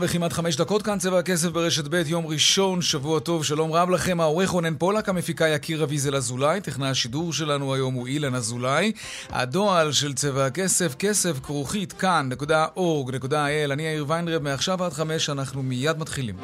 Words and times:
וכמעט 0.00 0.32
חמש 0.32 0.56
דקות 0.56 0.82
כאן 0.82 0.98
צבע 0.98 1.18
הכסף 1.18 1.48
ברשת 1.48 1.84
ב', 1.88 2.02
יום 2.06 2.26
ראשון, 2.26 2.82
שבוע 2.82 3.20
טוב, 3.20 3.44
שלום 3.44 3.72
רב 3.72 3.90
לכם, 3.90 4.20
העורך 4.20 4.50
רונן 4.50 4.74
פולק, 4.78 5.08
המפיקה 5.08 5.48
יקיר 5.48 5.84
אביזל 5.84 6.16
אזולאי, 6.16 6.60
טכנאי 6.60 6.88
השידור 6.88 7.32
שלנו 7.32 7.74
היום 7.74 7.94
הוא 7.94 8.06
אילן 8.06 8.34
אזולאי, 8.34 8.92
הדועל 9.30 9.92
של 9.92 10.14
צבע 10.14 10.46
הכסף, 10.46 10.94
כסף 10.94 11.40
כרוכית 11.42 11.92
כאן.org.il, 11.92 13.72
אני 13.72 13.82
יאיר 13.82 14.04
ויינרב, 14.08 14.42
מעכשיו 14.42 14.84
עד 14.84 14.92
חמש 14.92 15.30
אנחנו 15.30 15.62
מיד 15.62 15.98
מתחילים. 15.98 16.34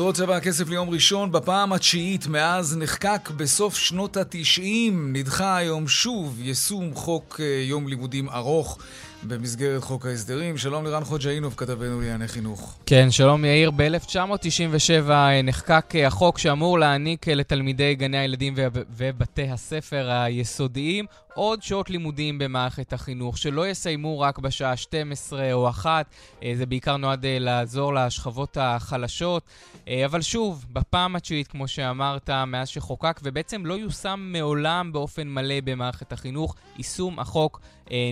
כותרות 0.00 0.14
צבע 0.14 0.36
הכסף 0.36 0.68
ליום 0.68 0.90
ראשון, 0.90 1.32
בפעם 1.32 1.72
התשיעית 1.72 2.26
מאז 2.26 2.76
נחקק 2.76 3.30
בסוף 3.36 3.76
שנות 3.76 4.16
התשעים, 4.16 5.12
נדחה 5.12 5.56
היום 5.56 5.88
שוב 5.88 6.40
יישום 6.40 6.94
חוק 6.94 7.40
אה, 7.40 7.62
יום 7.68 7.88
לימודים 7.88 8.28
ארוך. 8.28 8.78
במסגרת 9.22 9.82
חוק 9.82 10.06
ההסדרים. 10.06 10.58
שלום 10.58 10.84
לרן 10.84 11.04
חוג'אינוב, 11.04 11.54
כתבנו 11.56 12.00
לענייני 12.00 12.28
חינוך. 12.28 12.78
כן, 12.86 13.10
שלום 13.10 13.44
יאיר. 13.44 13.70
ב-1997 13.70 15.10
נחקק 15.44 15.94
החוק 16.06 16.38
שאמור 16.38 16.78
להעניק 16.78 17.28
לתלמידי 17.28 17.94
גני 17.94 18.18
הילדים 18.18 18.54
ובתי 18.96 19.50
הספר 19.50 20.10
היסודיים 20.10 21.06
עוד 21.34 21.62
שעות 21.62 21.90
לימודים 21.90 22.38
במערכת 22.38 22.92
החינוך, 22.92 23.38
שלא 23.38 23.68
יסיימו 23.68 24.20
רק 24.20 24.38
בשעה 24.38 24.76
12 24.76 25.52
או 25.52 25.68
1. 25.68 26.06
אה, 26.42 26.52
זה 26.56 26.66
בעיקר 26.66 26.96
נועד 26.96 27.24
אה, 27.24 27.38
לעזור 27.38 27.94
לשכבות 27.94 28.56
החלשות. 28.60 29.42
אה, 29.88 30.04
אבל 30.04 30.22
שוב, 30.22 30.66
בפעם 30.72 31.16
התשיעית, 31.16 31.48
כמו 31.48 31.68
שאמרת, 31.68 32.30
מאז 32.30 32.68
שחוקק, 32.68 33.20
ובעצם 33.22 33.66
לא 33.66 33.74
יושם 33.74 34.30
מעולם 34.32 34.92
באופן 34.92 35.28
מלא 35.28 35.60
במערכת 35.64 36.12
החינוך, 36.12 36.54
יישום 36.76 37.18
החוק 37.18 37.60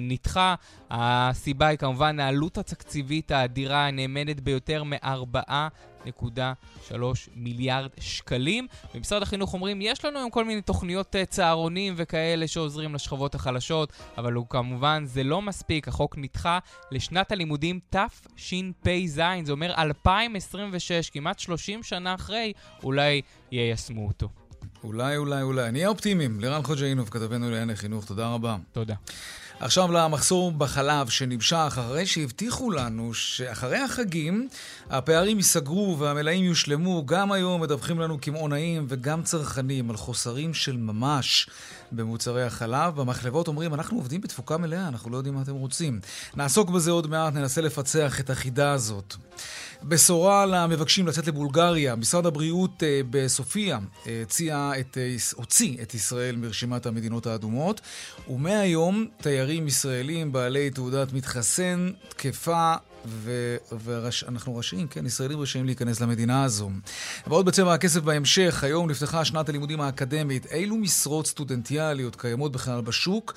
נדחה. 0.03 0.55
הסיבה 0.91 1.67
היא 1.67 1.78
כמובן 1.78 2.20
העלות 2.20 2.58
התקציבית 2.58 3.31
האדירה 3.31 3.86
הנאמדת 3.86 4.41
ביותר 4.41 4.84
מ-4.3 4.84 6.95
מיליארד 7.34 7.91
שקלים. 8.00 8.67
במשרד 8.95 9.22
החינוך 9.22 9.55
אומרים, 9.55 9.83
יש 9.83 10.05
לנו 10.05 10.19
היום 10.19 10.30
כל 10.30 10.45
מיני 10.45 10.62
תוכניות 10.62 11.17
אה, 11.17 11.27
צהרונים 11.27 11.95
וכאלה 11.97 12.48
שעוזרים 12.48 12.95
לשכבות 12.95 13.34
החלשות, 13.34 13.92
אבל 14.19 14.33
הוא 14.33 14.47
כמובן, 14.48 15.05
זה 15.06 15.22
לא 15.22 15.42
מספיק. 15.42 15.89
החוק 15.89 16.19
נדחה 16.19 16.58
לשנת 16.91 17.33
הלימודים 17.33 17.80
תשפ"ז, 17.91 19.20
זה 19.45 19.52
אומר 19.52 19.74
2026, 19.79 21.11
כמעט 21.11 21.39
30 21.39 21.83
שנה 21.83 22.14
אחרי, 22.14 22.52
אולי 22.83 23.23
יישמו 23.52 24.07
אותו. 24.07 24.29
אולי, 24.85 25.17
אולי, 25.17 25.42
אולי. 25.42 25.73
נהיה 25.73 25.89
אופטימיים. 25.89 26.41
לירן 26.41 26.62
חוג'אינוב, 26.62 27.08
כתבנו 27.08 27.51
לענייני 27.51 27.77
חינוך, 27.77 28.05
תודה 28.05 28.29
רבה. 28.29 28.57
תודה. 28.73 28.95
עכשיו 29.61 29.92
למחסור 29.92 30.52
בחלב 30.52 31.08
שנמשך 31.08 31.57
אחרי 31.69 32.07
שהבטיחו 32.07 32.70
לנו 32.70 33.14
שאחרי 33.14 33.79
החגים 33.79 34.48
הפערים 34.91 35.36
ייסגרו 35.36 35.96
והמלאים 35.98 36.45
יושלמו. 36.45 37.07
גם 37.07 37.33
היום 37.33 37.63
מדווחים 37.63 38.01
לנו 38.01 38.18
קמעונאים 38.20 38.86
וגם 38.89 39.23
צרכנים 39.23 39.91
על 39.91 39.97
חוסרים 39.97 40.55
של 40.55 40.77
ממש 40.77 41.48
במוצרי 41.92 42.45
החלב. 42.45 42.97
במחלבות 42.97 43.48
אומרים, 43.48 43.74
אנחנו 43.74 43.97
עובדים 43.97 44.20
בתפוקה 44.20 44.57
מלאה, 44.57 44.89
אנחנו 44.89 45.11
לא 45.11 45.17
יודעים 45.17 45.35
מה 45.35 45.42
אתם 45.42 45.55
רוצים. 45.55 46.01
נעסוק 46.36 46.70
בזה 46.70 46.91
עוד 46.91 47.07
מעט, 47.07 47.35
ננסה 47.35 47.61
לפצח 47.61 48.20
את 48.20 48.30
החידה 48.30 48.73
הזאת. 48.73 49.17
בשורה 49.83 50.46
למבקשים 50.46 51.06
לצאת 51.06 51.27
לבולגריה, 51.27 51.96
משרד 51.96 52.27
הבריאות 52.27 52.83
אה, 52.83 53.00
בסופיה 53.11 53.78
אה, 54.06 54.22
הציע 54.22 54.70
את, 54.80 54.98
אה, 54.98 55.16
הוציא 55.34 55.83
את 55.83 55.94
ישראל 55.94 56.36
מרשימת 56.36 56.86
המדינות 56.86 57.27
האדומות, 57.27 57.80
ומהיום 58.28 59.06
תיירים 59.22 59.67
ישראלים 59.67 60.33
בעלי 60.33 60.70
תעודת 60.70 61.12
מתחסן 61.12 61.90
תקפה 62.08 62.74
ואנחנו 63.05 64.56
וש... 64.56 64.58
רשאים, 64.58 64.86
כן, 64.88 65.06
ישראלים 65.06 65.40
רשאים 65.40 65.67
להיכנס 65.67 66.00
למדינה 66.00 66.44
הזו. 66.44 66.70
ועוד 67.27 67.46
בצבע 67.46 67.74
הכסף 67.74 68.00
בהמשך, 68.00 68.64
היום 68.64 68.90
נפתחה 68.90 69.24
שנת 69.24 69.48
הלימודים 69.48 69.80
האקדמית. 69.80 70.46
אילו 70.52 70.77
משרות 70.77 71.27
סטודנטיאליות 71.27 72.17
קיימות 72.17 72.52
בכלל 72.52 72.80
בשוק? 72.80 73.34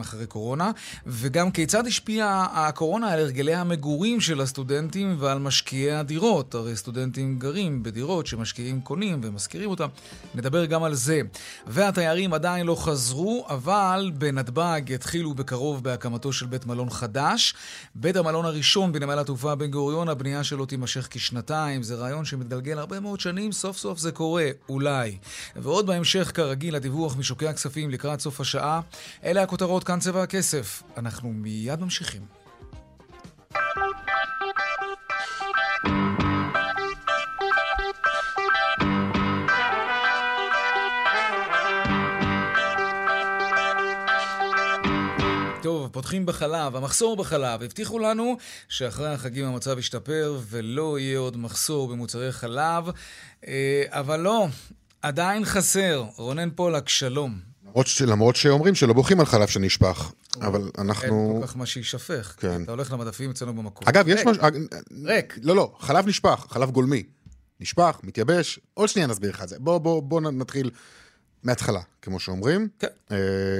אחרי 0.00 0.26
קורונה, 0.26 0.70
וגם 1.06 1.50
כיצד 1.50 1.86
השפיעה 1.86 2.46
הקורונה 2.52 3.12
על 3.12 3.18
הרגלי 3.18 3.54
המגורים 3.54 4.20
של 4.20 4.40
הסטודנטים 4.40 5.16
ועל 5.18 5.38
משקיעי 5.38 5.92
הדירות. 5.92 6.54
הרי 6.54 6.76
סטודנטים 6.76 7.38
גרים 7.38 7.82
בדירות 7.82 8.26
שמשקיעים 8.26 8.80
קונים 8.80 9.20
ומשכירים 9.22 9.70
אותם. 9.70 9.88
נדבר 10.34 10.64
גם 10.64 10.82
על 10.82 10.94
זה. 10.94 11.20
והתיירים 11.66 12.34
עדיין 12.34 12.66
לא 12.66 12.74
חזרו, 12.74 13.46
אבל 13.48 14.12
בנתב"ג 14.18 14.82
יתחילו 14.88 15.34
בקרוב 15.34 15.84
בהקמתו 15.84 16.32
של 16.32 16.46
בית 16.46 16.66
מלון 16.66 16.90
חדש. 16.90 17.54
בית 17.94 18.16
המלון 18.16 18.44
הראשון 18.44 18.92
בנמל 18.92 19.18
התעופה 19.18 19.54
בן 19.54 19.70
גוריון, 19.70 20.08
הבנייה 20.08 20.44
שלו 20.44 20.66
תימשך 20.66 21.08
כשנתיים. 21.10 21.82
זה 21.82 21.94
רעיון 21.94 22.24
שמתגלגל 22.24 22.78
הרבה 22.78 23.00
מאוד 23.00 23.20
שנים, 23.20 23.52
סוף 23.52 23.76
סוף 23.76 23.98
זה 23.98 24.12
קורה, 24.12 24.48
אולי. 24.68 25.18
ועוד 25.56 25.86
בהמשך, 25.86 26.30
כרגיל, 26.34 26.76
הדיווח 26.76 27.16
משוקי 27.16 27.48
הכספים 27.48 27.90
לקראת 27.90 28.20
סוף 28.20 28.40
השעה. 28.40 28.80
אלה 29.28 29.42
הכותרות 29.42 29.84
כאן 29.84 29.98
צבע 29.98 30.22
הכסף. 30.22 30.82
אנחנו 30.96 31.28
מיד 31.32 31.80
ממשיכים. 31.80 32.22
טוב, 45.62 45.88
פותחים 45.92 46.26
בחלב. 46.26 46.76
המחסור 46.76 47.16
בחלב. 47.16 47.62
הבטיחו 47.62 47.98
לנו 47.98 48.36
שאחרי 48.68 49.08
החגים 49.08 49.44
המצב 49.44 49.78
ישתפר 49.78 50.40
ולא 50.48 50.98
יהיה 50.98 51.18
עוד 51.18 51.36
מחסור 51.36 51.88
במוצרי 51.88 52.32
חלב, 52.32 52.90
אה, 53.46 53.84
אבל 53.88 54.20
לא, 54.20 54.46
עדיין 55.02 55.44
חסר. 55.44 56.04
רונן 56.16 56.50
פולק, 56.50 56.88
שלום. 56.88 57.47
למרות, 57.68 57.86
ש... 57.86 58.02
למרות 58.02 58.36
שאומרים 58.36 58.74
שלא 58.74 58.92
בוכים 58.92 59.20
על 59.20 59.26
חלב 59.26 59.48
שנשפך, 59.48 60.12
אבל 60.40 60.70
אנחנו... 60.78 61.30
אין 61.32 61.40
כל 61.40 61.46
כך 61.46 61.56
מה 61.56 61.66
שיישפך. 61.66 62.34
כן. 62.36 62.62
אתה 62.62 62.72
הולך 62.72 62.92
למדפים 62.92 63.30
אצלנו 63.30 63.54
במקום. 63.54 63.88
אגב, 63.88 64.08
יש 64.08 64.20
משהו... 64.26 64.42
ריק. 65.04 65.38
לא, 65.42 65.56
לא, 65.56 65.76
חלב 65.80 66.06
נשפך, 66.06 66.46
חלב 66.50 66.70
גולמי. 66.70 67.02
נשפך, 67.60 68.00
מתייבש, 68.02 68.60
עוד 68.74 68.88
שנייה 68.88 69.08
נסביר 69.08 69.30
לך 69.30 69.42
את 69.42 69.48
זה. 69.48 69.58
בוא, 69.58 69.78
בוא, 69.78 70.02
בוא 70.02 70.20
נתחיל 70.20 70.70
מההתחלה, 71.42 71.80
כמו 72.08 72.20
שאומרים. 72.20 72.68
כן. 72.78 72.86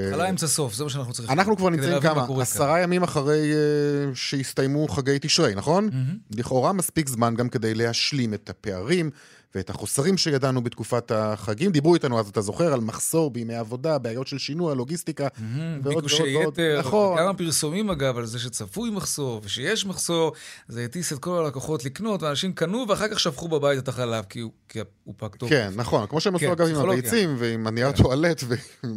התחלה 0.07 0.23
אה, 0.23 0.29
אמצע 0.29 0.47
סוף, 0.47 0.73
זה 0.73 0.83
מה 0.83 0.89
שאנחנו 0.89 1.13
צריכים. 1.13 1.39
אנחנו 1.39 1.57
כבר 1.57 1.69
נמצאים 1.69 1.99
כמה? 1.99 2.27
עשרה 2.41 2.79
ימים 2.79 3.03
אחרי 3.03 3.51
uh, 3.51 4.15
שהסתיימו 4.15 4.87
חגי 4.87 5.17
תשרי, 5.21 5.55
נכון? 5.55 5.89
לכאורה 6.35 6.73
מספיק 6.73 7.09
זמן 7.09 7.35
גם 7.35 7.49
כדי 7.49 7.73
להשלים 7.73 8.33
את 8.33 8.49
הפערים. 8.49 9.09
ואת 9.55 9.69
החוסרים 9.69 10.17
שידענו 10.17 10.61
בתקופת 10.61 11.11
החגים. 11.11 11.71
דיברו 11.71 11.93
איתנו 11.93 12.19
אז, 12.19 12.27
אתה 12.27 12.41
זוכר, 12.41 12.73
על 12.73 12.79
מחסור 12.79 13.31
בימי 13.31 13.55
עבודה, 13.55 13.97
בעיות 13.97 14.27
של 14.27 14.37
שינוי, 14.37 14.71
הלוגיסטיקה, 14.71 15.27
mm-hmm, 15.27 15.41
ועוד 15.83 16.05
ועוד 16.11 16.29
ועוד. 16.35 16.59
נכון. 16.79 17.17
כמה 17.17 17.33
פרסומים 17.33 17.89
אגב 17.89 18.17
על 18.17 18.25
זה 18.25 18.39
שצפוי 18.39 18.89
מחסור, 18.89 19.41
ושיש 19.43 19.85
מחסור, 19.85 20.33
זה 20.67 20.85
הטיס 20.85 21.13
את 21.13 21.19
כל 21.19 21.45
הלקוחות 21.45 21.85
לקנות, 21.85 22.23
ואנשים 22.23 22.53
קנו 22.53 22.85
ואחר 22.89 23.07
כך 23.07 23.19
שפכו 23.19 23.47
בבית 23.47 23.79
את 23.79 23.87
החלב, 23.87 24.25
כי 24.29 24.39
הוא, 24.39 25.13
פג 25.17 25.35
טוב. 25.35 25.49
כן, 25.49 25.71
נכון, 25.75 26.05
כמו 26.07 26.21
שהם 26.21 26.35
עשו 26.35 26.45
כן, 26.45 26.51
אגב 26.51 26.67
עם 26.67 26.89
הביצים 26.89 27.35
ועם 27.39 27.67
הנייר 27.67 27.91
כן. 27.91 28.03
טואלט. 28.39 28.61
ו... 28.83 28.87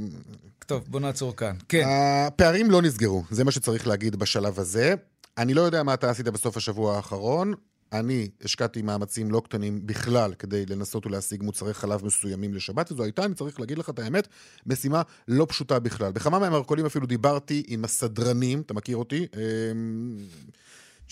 טוב, 0.66 0.84
בוא 0.88 1.00
נעצור 1.00 1.36
כאן. 1.36 1.56
כן. 1.68 1.84
הפערים 1.86 2.70
לא 2.70 2.82
נסגרו, 2.82 3.24
זה 3.30 3.44
מה 3.44 3.50
שצריך 3.50 3.86
להגיד 3.86 4.16
בשלב 4.16 4.58
הזה. 4.58 4.94
אני 5.38 5.54
לא 5.54 5.60
יודע 5.60 5.82
מה 5.82 5.94
אתה 5.94 6.10
עשית 6.10 6.28
בסוף 6.28 6.56
השבוע 6.56 6.96
האחרון, 6.96 7.54
אני 7.92 8.28
השקעתי 8.44 8.82
מאמצים 8.82 9.30
לא 9.30 9.42
קטנים 9.44 9.86
בכלל 9.86 10.34
כדי 10.34 10.66
לנסות 10.66 11.06
ולהשיג 11.06 11.42
מוצרי 11.42 11.74
חלב 11.74 12.04
מסוימים 12.04 12.54
לשבת, 12.54 12.92
וזו 12.92 13.02
הייתה, 13.02 13.24
אני 13.24 13.34
צריך 13.34 13.60
להגיד 13.60 13.78
לך 13.78 13.90
את 13.90 13.98
האמת, 13.98 14.28
משימה 14.66 15.02
לא 15.28 15.46
פשוטה 15.48 15.78
בכלל. 15.78 16.12
בכמה 16.12 16.38
מהמרכולים 16.38 16.86
אפילו 16.86 17.06
דיברתי 17.06 17.62
עם 17.66 17.84
הסדרנים, 17.84 18.60
אתה 18.60 18.74
מכיר 18.74 18.96
אותי? 18.96 19.26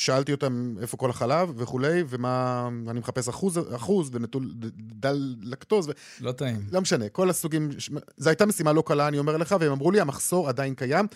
שאלתי 0.01 0.33
אותם 0.33 0.75
איפה 0.81 0.97
כל 0.97 1.11
החלב 1.11 1.53
וכולי, 1.57 2.05
ומה, 2.09 2.69
אני 2.89 3.01
מחפש 3.01 3.29
אחוז, 3.29 3.59
אחוז 3.77 4.11
ונטול 4.13 4.53
דל 4.77 5.37
לקטוז. 5.43 5.89
ו... 5.89 5.93
לא 6.21 6.33
טעים. 6.33 6.61
לא 6.73 6.81
משנה, 6.81 7.09
כל 7.09 7.31
הסוגים, 7.31 7.71
זו 8.17 8.31
הייתה 8.31 8.47
משימה 8.47 8.73
לא 8.73 8.83
קלה, 8.87 9.09
אני 9.09 9.19
אומר 9.19 9.37
לך, 9.37 9.57
והם 9.61 9.73
אמרו 9.73 9.91
לי, 9.91 10.01
המחסור 10.01 10.49
עדיין 10.49 10.75
קיים, 10.75 11.07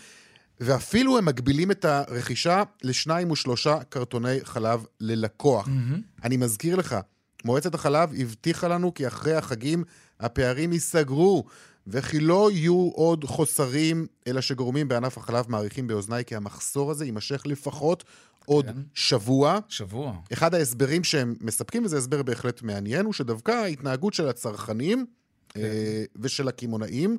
ואפילו 0.61 1.19
הם 1.19 1.25
מגבילים 1.25 1.71
את 1.71 1.85
הרכישה 1.85 2.63
לשניים 2.83 3.31
ושלושה 3.31 3.79
קרטוני 3.89 4.39
חלב 4.45 4.85
ללקוח. 5.01 5.67
Mm-hmm. 5.67 6.25
אני 6.25 6.37
מזכיר 6.37 6.77
לך, 6.77 6.97
מועצת 7.45 7.75
החלב 7.75 8.13
הבטיחה 8.19 8.69
לנו 8.69 8.95
כי 8.95 9.07
אחרי 9.07 9.35
החגים 9.35 9.85
הפערים 10.21 10.73
ייסגרו, 10.73 11.45
וכי 11.87 12.21
לא 12.21 12.51
יהיו 12.53 12.91
עוד 12.95 13.25
חוסרים, 13.25 14.07
אלא 14.27 14.41
שגורמים 14.41 14.89
בענף 14.89 15.19
החלב 15.19 15.45
מעריכים 15.49 15.87
באוזניי 15.87 16.25
כי 16.25 16.37
המחסור 16.37 16.91
הזה 16.91 17.05
יימשך 17.05 17.43
לפחות 17.47 18.05
עוד 18.47 18.67
כן. 18.67 18.81
שבוע. 18.95 19.59
שבוע. 19.69 20.17
אחד 20.33 20.55
ההסברים 20.55 21.05
שהם 21.05 21.35
מספקים, 21.41 21.85
וזה 21.85 21.99
הסבר 21.99 22.23
בהחלט 22.23 22.63
מעניין, 22.63 23.05
הוא 23.05 23.13
שדווקא 23.13 23.53
ההתנהגות 23.53 24.15
של 24.15 24.29
הצרכנים 24.29 25.07
כן. 25.49 25.61
אה, 25.61 26.05
ושל 26.17 26.49
הקמעונאים, 26.49 27.19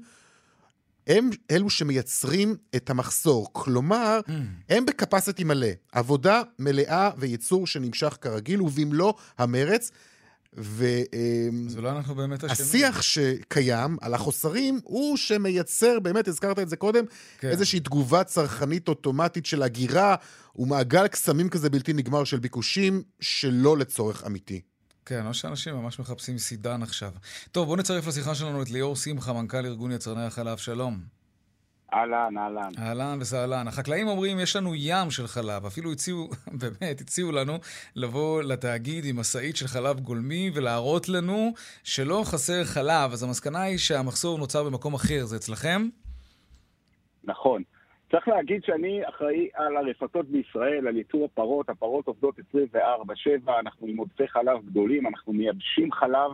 הם 1.07 1.29
אלו 1.51 1.69
שמייצרים 1.69 2.55
את 2.75 2.89
המחסור. 2.89 3.49
כלומר, 3.51 4.19
mm. 4.27 4.31
הם 4.69 4.85
בקפסיטי 4.85 5.43
מלא. 5.43 5.67
עבודה 5.91 6.41
מלאה 6.59 7.09
וייצור 7.17 7.67
שנמשך 7.67 8.17
כרגיל, 8.21 8.61
ובמלוא 8.61 9.13
המרץ. 9.37 9.91
ו... 10.57 10.85
אז 11.67 11.77
אולי 11.77 11.89
אנחנו 11.89 12.15
באמת 12.15 12.43
אשמים. 12.43 12.67
השיח 12.67 13.01
שקיים 13.01 13.97
על 14.01 14.13
החוסרים 14.13 14.79
הוא 14.83 15.17
שמייצר, 15.17 15.99
באמת, 15.99 16.27
הזכרת 16.27 16.59
את 16.59 16.69
זה 16.69 16.75
קודם, 16.75 17.05
כן. 17.39 17.49
איזושהי 17.49 17.79
תגובה 17.79 18.23
צרכנית 18.23 18.87
אוטומטית 18.87 19.45
של 19.45 19.63
הגירה 19.63 20.15
ומעגל 20.55 21.07
קסמים 21.07 21.49
כזה 21.49 21.69
בלתי 21.69 21.93
נגמר 21.93 22.23
של 22.23 22.39
ביקושים 22.39 23.03
שלא 23.19 23.77
לצורך 23.77 24.23
אמיתי. 24.25 24.61
כן, 25.05 25.27
או 25.27 25.33
שאנשים 25.33 25.75
ממש 25.75 25.99
מחפשים 25.99 26.37
סידן 26.37 26.83
עכשיו. 26.83 27.11
טוב, 27.51 27.65
בואו 27.65 27.77
נצרף 27.77 28.07
לשיחה 28.07 28.35
שלנו 28.35 28.61
את 28.61 28.69
ליאור 28.69 28.95
שמחה, 28.95 29.33
מנכ"ל 29.33 29.65
ארגון 29.65 29.91
יצרני 29.91 30.25
החלב. 30.25 30.57
שלום. 30.57 31.14
אהלן, 31.93 32.37
אהלן. 32.37 32.69
אהלן 32.77 33.17
וסהלן. 33.21 33.67
החקלאים 33.67 34.07
אומרים, 34.07 34.39
יש 34.39 34.55
לנו 34.55 34.75
ים 34.75 35.11
של 35.11 35.27
חלב. 35.27 35.65
אפילו 35.65 35.91
הציעו, 35.91 36.27
באמת, 36.61 37.01
הציעו 37.01 37.31
לנו 37.31 37.53
לבוא 37.95 38.41
לתאגיד 38.41 39.05
עם 39.05 39.19
משאית 39.19 39.55
של 39.55 39.67
חלב 39.67 39.99
גולמי 39.99 40.51
ולהראות 40.55 41.09
לנו 41.09 41.53
שלא 41.83 42.21
חסר 42.25 42.63
חלב. 42.63 43.11
אז 43.13 43.23
המסקנה 43.23 43.61
היא 43.61 43.77
שהמחסור 43.77 44.37
נוצר 44.37 44.63
במקום 44.63 44.93
אחר. 44.93 45.25
זה 45.25 45.35
אצלכם? 45.35 45.81
נכון. 47.23 47.63
צריך 48.11 48.27
להגיד 48.27 48.63
שאני 48.63 49.01
אחראי 49.09 49.49
על 49.53 49.77
הרפתות 49.77 50.25
בישראל, 50.25 50.87
על 50.87 50.97
ייצור 50.97 51.25
הפרות, 51.25 51.69
הפרות 51.69 52.07
עובדות 52.07 52.39
24-7, 52.39 52.79
אנחנו 53.59 53.87
עם 53.87 53.97
עודפי 53.97 54.27
חלב 54.27 54.65
גדולים, 54.65 55.07
אנחנו 55.07 55.33
מייבשים 55.33 55.91
חלב. 55.91 56.31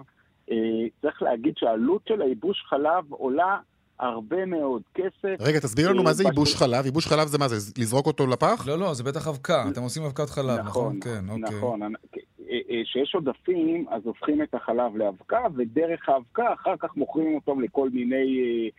אה, 0.51 0.55
צריך 1.01 1.21
להגיד 1.21 1.53
שהעלות 1.57 2.01
של 2.07 2.21
הייבוש 2.21 2.63
חלב 2.69 3.11
עולה 3.11 3.57
הרבה 4.01 4.45
מאוד 4.45 4.81
כסף. 4.93 5.35
רגע, 5.39 5.59
תסביר 5.59 5.89
לנו 5.89 6.03
מה 6.03 6.13
זה 6.13 6.23
ייבוש 6.23 6.55
חלב. 6.55 6.85
ייבוש 6.85 7.07
חלב 7.07 7.27
זה 7.27 7.37
מה 7.37 7.47
זה, 7.47 7.81
לזרוק 7.81 8.07
אותו 8.07 8.27
לפח? 8.27 8.63
לא, 8.67 8.79
לא, 8.79 8.93
זה 8.93 9.03
בטח 9.03 9.27
אבקה. 9.27 9.63
אתם 9.71 9.81
עושים 9.81 10.03
אבקת 10.03 10.29
חלב, 10.29 10.59
נכון? 10.59 10.65
נכון, 10.65 10.99
כן, 10.99 11.29
אוקיי. 11.29 11.57
נכון. 11.57 11.81
כשיש 12.83 13.15
עודפים, 13.15 13.85
אז 13.89 14.01
הופכים 14.05 14.43
את 14.43 14.53
החלב 14.53 14.95
לאבקה, 14.95 15.41
ודרך 15.57 16.09
האבקה 16.09 16.53
אחר 16.53 16.73
כך 16.79 16.97
מוכרים 16.97 17.35
אותם 17.35 17.61
לכל 17.61 17.89
מיני... 17.89 18.69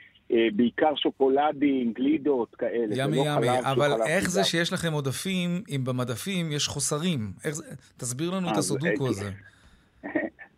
בעיקר 0.56 0.94
שוקולדים, 0.96 1.92
גלידות 1.92 2.54
כאלה. 2.54 2.94
ימי 2.96 3.16
לא 3.16 3.22
ימי, 3.22 3.60
אבל 3.62 4.02
איך 4.06 4.30
זה 4.30 4.44
שיש 4.44 4.72
לכם 4.72 4.92
עודפים 4.92 5.62
אם 5.68 5.84
במדפים 5.84 6.52
יש 6.52 6.68
חוסרים? 6.68 7.32
תסביר 7.96 8.30
לנו 8.30 8.50
את 8.50 8.56
הסודוקו 8.56 9.08
הזה. 9.08 9.30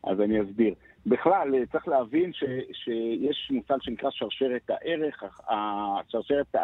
אז 0.08 0.20
אני 0.20 0.42
אסביר. 0.42 0.74
בכלל, 1.06 1.54
אה, 1.54 1.66
צריך 1.72 1.88
להבין 1.88 2.32
ש, 2.32 2.44
שיש 2.72 3.50
מושג 3.50 3.76
שנקרא 3.82 4.10
שרשרת 4.12 4.70
הערך, 4.70 5.22
שרשרת, 6.08 6.54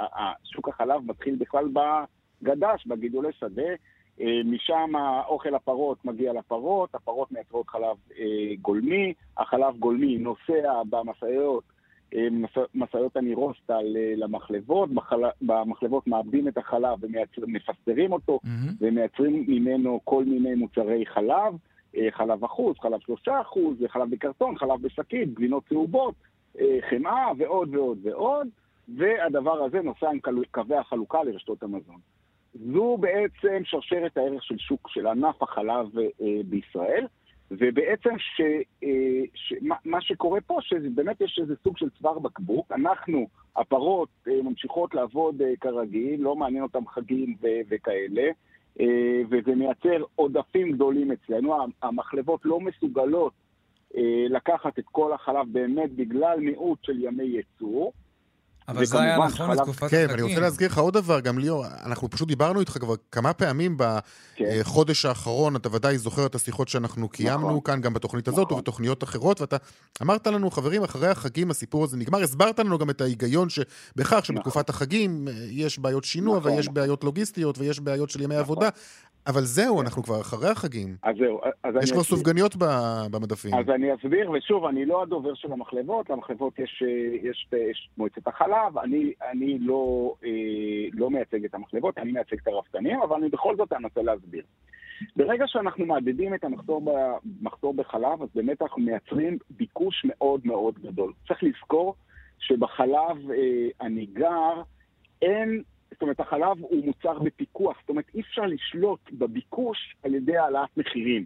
שוק 0.45 0.69
החלב 0.69 1.01
מתחיל 1.07 1.37
בכלל 1.39 1.69
בגדש, 1.73 2.87
בגידולי 2.87 3.29
שדה, 3.33 3.73
אה, 4.21 4.41
משם 4.45 4.93
אוכל 5.29 5.55
הפרות 5.55 6.05
מגיע 6.05 6.33
לפרות, 6.33 6.95
הפרות 6.95 7.33
מייצרות 7.33 7.69
חלב 7.69 7.97
אה, 8.19 8.55
גולמי, 8.63 9.13
החלב 9.39 9.77
גולמי 9.79 10.19
נוסע 10.19 10.83
במשאיות, 10.91 11.65
משאיות 12.75 13.17
הנירוסטל 13.17 13.85
למחלבות, 14.17 14.91
במחלבות 15.43 16.07
מאבדים 16.07 16.49
את 16.49 16.59
החלב 16.59 16.99
ומפסטרים 17.39 18.13
אותו, 18.13 18.41
mm-hmm. 18.45 18.73
ומייצרים 18.81 19.45
ממנו 19.49 20.01
כל 20.05 20.25
מיני 20.25 20.55
מוצרי 20.55 21.07
חלב. 21.07 21.55
אה, 21.97 22.09
חלב 22.11 22.45
אחוז, 22.45 22.77
חלב 22.79 23.01
שלושה 23.01 23.41
אחוז, 23.41 23.77
חלב 23.89 24.11
בקרטון, 24.11 24.59
חלב 24.59 24.83
בשקית, 24.83 25.35
גבינות 25.35 25.63
צהובות, 25.69 26.15
אה, 26.61 26.79
חמאה 26.91 27.27
ועוד 27.39 27.75
ועוד 27.75 27.99
ועוד, 28.03 28.49
והדבר 28.97 29.65
הזה 29.65 29.81
נוסע 29.83 30.11
עם 30.11 30.19
קווי 30.51 30.77
החלוקה 30.77 31.23
לרשתות 31.23 31.63
המזון. 31.63 31.99
זו 32.55 32.97
בעצם 33.01 33.63
שרשרת 33.65 34.17
הערך 34.17 34.45
של 34.45 34.59
שוק, 34.59 34.89
של 34.89 35.07
ענף 35.07 35.43
החלב 35.43 35.99
אה, 35.99 36.05
בישראל, 36.45 37.07
ובעצם 37.51 38.19
ש, 38.19 38.41
ש, 39.35 39.55
מה, 39.85 40.01
שקורה 40.01 40.41
פה, 40.41 40.59
שבאמת 40.61 41.21
יש 41.21 41.39
איזה 41.43 41.55
סוג 41.65 41.79
של 41.79 41.91
צוואר 41.91 42.19
בקבוק. 42.19 42.73
אנחנו, 42.73 43.29
הפרות, 43.57 44.09
ממשיכות 44.27 44.95
לעבוד 44.95 45.43
כרגיל, 45.61 46.21
לא 46.21 46.37
מעניין 46.37 46.63
אותם 46.63 46.87
חגים 46.87 47.37
ו, 47.43 47.47
וכאלה. 47.71 48.31
אה, 48.81 49.23
וזה 49.31 49.55
מייצר 49.55 50.05
עודפים 50.15 50.73
גדולים 50.73 51.13
אצלנו. 51.13 51.55
המחלבות 51.83 52.41
לא 52.45 52.61
מסוגלות 52.61 53.33
אה, 53.97 54.27
לקחת 54.29 54.79
את 54.79 54.85
כל 54.85 55.13
החלב 55.13 55.47
באמת 55.53 55.93
בגלל 55.93 56.41
מיעוט 56.41 56.85
של 56.85 57.05
ימי 57.05 57.25
ייצור. 57.25 57.93
אבל 58.69 58.85
זה 58.85 59.01
היה 59.01 59.19
נכון 59.19 59.51
לתקופת 59.51 59.83
החגים. 59.83 60.07
כן, 60.07 60.07
ואני 60.11 60.23
רוצה 60.23 60.41
להזכיר 60.41 60.69
לך 60.69 60.79
עוד 60.79 60.95
דבר, 60.95 61.21
גם 61.21 61.39
ליאור, 61.39 61.65
אנחנו 61.87 62.11
פשוט 62.11 62.29
דיברנו 62.29 62.61
איתך 62.61 62.79
כבר 62.81 62.95
כמה 63.13 63.33
פעמים 63.33 63.77
בחודש 64.41 65.03
כן. 65.03 65.09
האחרון, 65.09 65.57
אתה 65.57 65.69
ודאי 65.73 65.99
זוכר 65.99 66.27
את 66.27 66.35
השיחות 66.35 66.69
שאנחנו 66.69 67.09
קיימנו 67.09 67.49
נכון. 67.49 67.61
כאן, 67.65 67.81
גם 67.81 67.95
בתוכנית 67.95 68.29
הזאת 68.29 68.47
נכון. 68.47 68.59
ובתוכניות 68.59 69.05
אחרות, 69.05 69.41
ואתה 69.41 69.57
אמרת 70.03 70.27
לנו, 70.27 70.51
חברים, 70.51 70.83
אחרי 70.83 71.09
החגים 71.09 71.51
הסיפור 71.51 71.85
הזה 71.85 71.97
נגמר, 71.97 72.23
הסברת 72.23 72.59
לנו 72.59 72.79
גם 72.79 72.91
את 72.91 73.01
ההיגיון 73.01 73.49
שבכך 73.49 74.25
שבתקופת 74.25 74.71
נכון. 74.71 74.77
החגים 74.77 75.29
אה, 75.29 75.33
יש 75.51 75.79
בעיות 75.79 76.05
שינוע. 76.05 76.41
ויש 76.43 76.69
בעיות 76.69 77.05
לוגיסטיות 77.05 77.59
ויש 77.59 77.81
בעיות 77.81 78.11
של 78.11 78.21
ימי. 78.21 78.37
עבודה. 78.37 78.69
אבל 79.31 79.41
זהו, 79.41 79.77
כן. 79.77 79.85
אנחנו 79.85 80.03
כבר 80.03 80.21
אחרי 80.21 80.49
החגים. 80.49 80.97
אז 81.03 81.17
זהו, 81.19 81.41
אז 81.65 81.75
יש 81.83 81.93
כבר 81.93 82.03
סופגניות 82.03 82.57
במדפים. 83.11 83.55
אז 83.55 83.69
אני 83.69 83.95
אסביר, 83.95 84.31
ושוב, 84.31 84.65
אני 84.65 84.85
לא 84.87 85.03
הדובר 85.03 85.35
של 85.35 85.53
המחלבות, 85.53 86.11
למחלבות 86.11 86.59
יש, 86.59 86.83
יש, 87.23 87.49
יש 87.71 87.89
מועצת 87.99 88.27
החלב, 88.27 88.79
אני, 88.79 89.13
אני 89.31 89.59
לא, 89.59 90.15
אה, 90.25 90.31
לא 90.93 91.11
מייצג 91.11 91.45
את 91.45 91.55
המחלבות, 91.55 91.99
אני 91.99 92.13
מייצג 92.13 92.37
את 92.43 92.49
הרפתנים, 92.49 93.03
אבל 93.03 93.17
אני 93.17 93.29
בכל 93.29 93.57
זאת 93.57 93.73
אנסה 93.73 94.03
להסביר. 94.03 94.43
ברגע 95.17 95.45
שאנחנו 95.49 95.87
מעדדים 95.87 96.35
את 96.35 96.45
המחסור 96.45 97.75
בחלב, 97.77 98.23
אז 98.23 98.29
באמת 98.35 98.63
אנחנו 98.63 98.83
מייצרים 98.83 99.39
ביקוש 99.51 100.07
מאוד 100.09 100.41
מאוד 100.45 100.75
גדול. 100.79 101.13
צריך 101.29 101.43
לזכור 101.43 101.95
שבחלב 102.39 103.31
אה, 103.31 103.69
הניגר 103.81 104.63
אין 105.23 105.63
זאת 105.93 106.03
אומרת, 106.03 106.21
החלב 106.21 106.61
הוא 106.61 106.85
מוצר 106.85 107.19
בפיקוח, 107.19 107.77
זאת 107.81 107.89
אומרת, 107.89 108.05
אי 108.15 108.21
אפשר 108.21 108.43
לשלוט 108.43 109.01
בביקוש 109.13 109.97
על 110.03 110.15
ידי 110.15 110.37
העלאת 110.37 110.77
מחירים. 110.77 111.25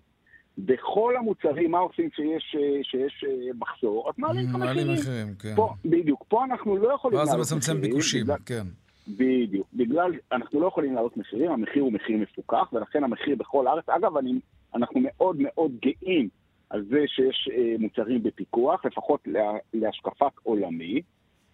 בכל 0.58 1.16
המוצרים, 1.16 1.70
מה 1.70 1.78
עושים 1.78 2.10
כשיש, 2.10 2.56
שיש 2.82 3.24
אה, 3.28 3.52
מחסור? 3.58 4.08
אז 4.08 4.14
מעלים 4.18 4.50
את 4.50 4.54
המחירים. 4.54 4.86
מעלים 4.86 5.00
מחירים, 5.00 5.34
כן. 5.34 5.54
פה, 5.56 5.74
בדיוק. 5.84 6.24
פה 6.28 6.44
אנחנו 6.44 6.76
לא 6.76 6.94
יכולים 6.94 7.18
לעלות 7.18 7.40
מחירים. 7.40 7.50
ואז 7.50 7.50
זה 7.50 7.56
מצמצם 7.56 7.80
ביקושים, 7.80 8.24
בגלל, 8.24 8.36
כן. 8.46 8.66
בדיוק. 9.08 9.66
בגלל, 9.74 10.12
אנחנו 10.32 10.60
לא 10.60 10.66
יכולים 10.66 10.94
לעלות 10.94 11.16
מחירים, 11.16 11.50
המחיר 11.50 11.82
הוא 11.82 11.92
מחיר 11.92 12.16
מפוקח, 12.16 12.72
ולכן 12.72 13.04
המחיר 13.04 13.36
בכל 13.36 13.66
הארץ, 13.66 13.88
אגב, 13.88 14.16
אני, 14.16 14.32
אנחנו 14.74 15.00
מאוד 15.02 15.36
מאוד 15.38 15.70
גאים 15.82 16.28
על 16.70 16.84
זה 16.90 17.04
שיש 17.06 17.48
אה, 17.52 17.74
מוצרים 17.78 18.22
בפיקוח, 18.22 18.84
לפחות 18.84 19.20
לה, 19.26 19.52
להשקפת 19.74 20.32
עולמי. 20.42 21.00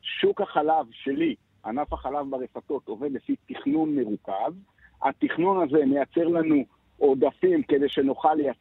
שוק 0.03 0.41
החלב 0.41 0.87
שלי, 0.93 1.35
ענף 1.67 1.93
החלב 1.93 2.27
ברפתות 2.31 2.89
עובד 2.89 3.13
לפי 3.13 3.37
תכנון 3.49 3.97
מרוכז. 3.97 4.53
התכנון 5.03 5.63
הזה 5.69 5.87
מייצר 5.87 6.25
לנו 6.29 6.65
עודפים 6.99 7.63
כדי 7.63 7.89
שנוכל, 7.89 8.35
לייצ... 8.35 8.57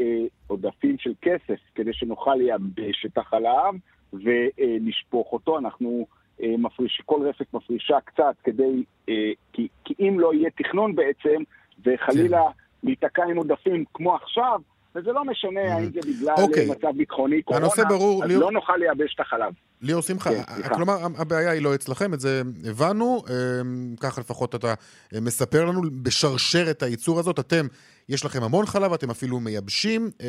אה, 0.00 0.04
עודפים 0.46 0.98
של 0.98 1.12
כסף, 1.22 1.58
כדי 1.74 1.92
שנוכל 1.92 2.34
לייבש 2.34 3.06
את 3.06 3.18
החלב 3.18 3.74
ולשפוך 4.12 5.32
אותו. 5.32 5.58
אנחנו 5.58 6.06
אה, 6.42 6.54
מפריש, 6.58 7.02
כל 7.06 7.26
רפת 7.28 7.54
מפרישה 7.54 8.00
קצת 8.04 8.34
כדי, 8.44 8.84
אה, 9.08 9.14
כי, 9.52 9.68
כי 9.84 9.94
אם 10.00 10.20
לא 10.20 10.34
יהיה 10.34 10.50
תכנון 10.50 10.94
בעצם, 10.94 11.42
וחלילה 11.86 12.42
להיתקע 12.82 13.24
עם 13.24 13.36
עודפים 13.36 13.84
כמו 13.94 14.14
עכשיו, 14.14 14.60
וזה 14.94 15.12
לא 15.12 15.24
משנה 15.24 15.60
Mhm. 15.64 15.70
האם 15.78 15.84
זה 15.84 16.00
בגלל 16.00 16.34
אוקיי. 16.42 16.70
מצב 16.70 16.88
ביטחוני, 16.96 17.42
קורונה, 17.42 17.66
ברור, 17.88 18.24
אז 18.24 18.30
ליאור- 18.30 18.42
לא 18.44 18.52
נוכל 18.52 18.76
לייבש 18.76 19.14
את 19.14 19.20
החלב. 19.20 19.52
ליאור 19.82 20.02
שמחה, 20.02 20.30
כן. 20.44 20.74
כלומר 20.74 20.96
הבעיה 21.16 21.50
היא 21.50 21.62
לא 21.62 21.74
אצלכם, 21.74 22.14
את 22.14 22.20
זה 22.20 22.42
הבנו, 22.64 23.22
אמ, 23.28 23.94
ככה 24.00 24.20
לפחות 24.20 24.54
אתה 24.54 24.74
אה, 25.14 25.20
מספר 25.20 25.64
לנו, 25.64 25.82
בשרשרת 26.02 26.82
הייצור 26.82 27.18
הזאת, 27.18 27.38
אתם, 27.38 27.66
יש 28.08 28.24
לכם 28.24 28.42
המון 28.42 28.66
חלב, 28.66 28.92
אתם 28.92 29.10
אפילו 29.10 29.40
מייבשים, 29.40 30.10
אמ, 30.20 30.26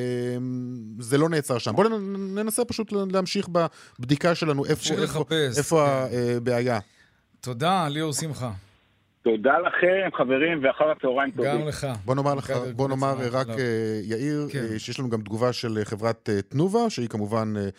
זה 0.99 1.17
לא 1.17 1.29
נעצר 1.29 1.57
שם. 1.57 1.71
בואו 1.75 1.89
ננסה 2.35 2.65
פשוט 2.65 2.91
להמשיך 3.11 3.47
בבדיקה 3.99 4.35
שלנו, 4.35 4.65
איפה- 4.65 4.93
איפה- 4.93 5.03
לחפש, 5.03 5.57
איפה 5.57 6.05
כן. 6.11 6.17
הבעיה. 6.37 6.79
תודה, 7.41 7.87
ליאור 7.87 8.13
שמחה. 8.13 8.51
תודה 9.23 9.53
לכם, 9.59 10.17
חברים, 10.17 10.63
ואחר 10.63 10.91
הצהריים 10.97 11.31
טובים. 11.31 11.51
גם 11.61 11.67
לך. 11.67 11.87
בוא 12.05 12.15
נאמר 12.15 12.35
לך, 12.35 12.51
מנכ"ל 12.51 12.71
בוא 12.71 12.87
נאמר 12.87 13.15
רק. 13.31 13.47
אה, 13.49 13.55
יאיר, 14.03 14.47
כן. 14.51 14.65
אה, 14.73 14.79
שיש 14.79 14.99
לנו 14.99 15.09
גם 15.09 15.21
תגובה 15.21 15.53
של 15.53 15.77
אה, 15.77 15.85
חברת 15.85 16.29
אה, 16.29 16.41
תנובה, 16.41 16.89
שהיא 16.89 17.09
כמובן 17.09 17.53
אה, 17.57 17.61
אה, 17.61 17.69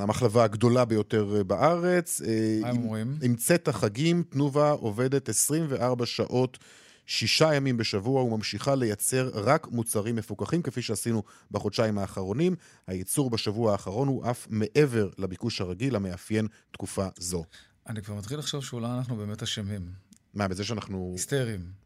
המחלבה 0.00 0.44
הגדולה 0.44 0.84
ביותר 0.84 1.36
אה, 1.36 1.44
בארץ. 1.44 2.22
אה, 2.22 2.58
מה 2.60 2.68
הם 2.68 2.76
אומרים? 2.76 3.18
עם 3.22 3.36
צאת 3.36 3.68
החגים, 3.68 4.22
תנובה 4.22 4.70
עובדת 4.70 5.28
24 5.28 6.06
שעות, 6.06 6.58
שישה 7.06 7.54
ימים 7.54 7.76
בשבוע, 7.76 8.22
וממשיכה 8.22 8.74
לייצר 8.74 9.30
רק 9.34 9.68
מוצרים 9.68 10.16
מפוקחים, 10.16 10.62
כפי 10.62 10.82
שעשינו 10.82 11.22
בחודשיים 11.50 11.98
האחרונים. 11.98 12.56
הייצור 12.86 13.30
בשבוע 13.30 13.72
האחרון 13.72 14.08
הוא 14.08 14.30
אף 14.30 14.46
מעבר 14.50 15.08
לביקוש 15.18 15.60
הרגיל 15.60 15.96
המאפיין 15.96 16.46
תקופה 16.70 17.06
זו. 17.18 17.44
אני 17.88 18.02
כבר 18.02 18.14
מתחיל 18.14 18.38
לחשוב 18.38 18.64
שאולי 18.64 18.88
אנחנו 18.98 19.16
באמת 19.16 19.42
אשמים. 19.42 19.88
מה, 20.34 20.48
בזה 20.48 20.64
שאנחנו... 20.64 21.10
היסטריים. 21.12 21.85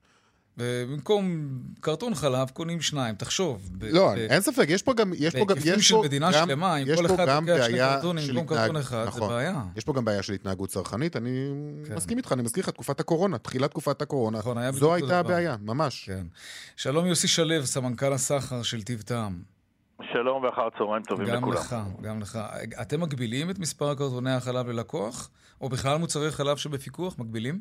ובמקום 0.60 1.48
קרטון 1.80 2.14
חלב 2.14 2.50
קונים 2.50 2.80
שניים, 2.80 3.14
תחשוב. 3.14 3.70
ב- 3.78 3.84
לא, 3.84 4.12
ב- 4.14 4.18
אין 4.18 4.40
ספק, 4.40 4.66
יש 4.68 4.82
פה 4.82 4.94
גם... 4.94 5.12
יש 5.16 5.32
פה 5.34 5.40
גם... 5.40 5.46
בהיקפים 5.46 5.74
יש 5.78 5.88
של 5.88 5.94
פה 5.94 6.02
מדינה 6.04 6.30
גם- 6.32 6.46
שלמה, 6.48 6.76
אם 6.76 6.86
יש 6.88 6.98
כל 7.00 7.08
פה 7.08 7.14
אחד 7.14 7.26
גם 7.28 7.48
לוקח 7.48 7.62
שני 7.66 7.72
בעיה 7.72 7.94
קרטונים 7.96 8.24
של 8.24 8.32
במקום 8.36 8.56
התנהג- 8.56 8.66
קרטון 8.66 8.76
אחד, 8.76 9.02
זה 9.04 9.08
נכון. 9.08 9.28
בעיה. 9.28 9.62
יש 9.76 9.84
פה 9.84 9.92
גם 9.92 10.04
בעיה 10.04 10.22
של 10.22 10.32
התנהגות 10.32 10.70
צרכנית, 10.70 11.16
אני 11.16 11.48
כן. 11.86 11.94
מסכים 11.96 12.18
איתך, 12.18 12.32
אני 12.32 12.42
מזכיר 12.42 12.62
לך, 12.64 12.70
תקופת 12.70 13.00
הקורונה, 13.00 13.38
תחילת 13.38 13.70
תקופת 13.70 14.02
הקורונה, 14.02 14.38
נכון, 14.38 14.58
היה 14.58 14.72
זו 14.72 14.94
הייתה 14.94 15.06
דבר. 15.08 15.16
הבעיה, 15.16 15.56
ממש. 15.62 16.04
כן. 16.06 16.26
שלום 16.76 17.06
יוסי 17.06 17.28
שלו, 17.28 17.66
סמנכ"ל 17.66 18.12
הסחר 18.12 18.62
של 18.62 18.82
טיב 18.82 19.02
טעם. 19.02 19.42
שלום 20.12 20.42
ואחר 20.42 20.68
צהריים 20.78 21.02
טובים 21.02 21.26
גם 21.26 21.36
לכולם. 21.36 21.56
לך, 21.56 21.76
גם 22.02 22.20
לך. 22.20 22.38
אתם 22.82 23.00
מגבילים 23.00 23.50
את 23.50 23.58
מספר 23.58 23.94
קרטוני 23.94 24.32
החלב 24.32 24.68
ללקוח? 24.68 25.30
או 25.60 25.68
בכלל 25.68 25.96
מוצרי 25.98 26.30
חלב 26.30 26.56
שבפיקוח 26.56 27.18
מגבילים? 27.18 27.58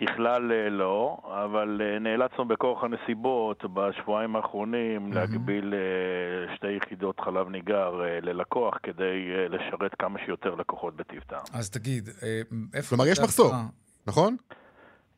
ככלל 0.00 0.52
אה, 0.52 0.70
לא, 0.70 1.18
אבל 1.44 1.80
אה, 1.84 1.98
נאלצנו 1.98 2.48
בכורח 2.48 2.84
הנסיבות 2.84 3.64
בשבועיים 3.74 4.36
האחרונים 4.36 5.12
להגביל 5.12 5.74
אה, 5.74 6.56
שתי 6.56 6.70
יחידות 6.70 7.20
חלב 7.20 7.48
ניגר 7.48 7.90
ללקוח 8.22 8.74
כדי 8.82 9.48
לשרת 9.48 9.94
כמה 9.98 10.18
שיותר 10.24 10.54
לקוחות 10.54 10.96
בטיב 10.96 11.22
טעם. 11.26 11.42
אז 11.52 11.70
תגיד, 11.70 12.08
איפה... 12.74 12.88
כלומר, 12.88 13.06
יש 13.06 13.20
מחסור. 13.20 13.52
נכון? 14.06 14.36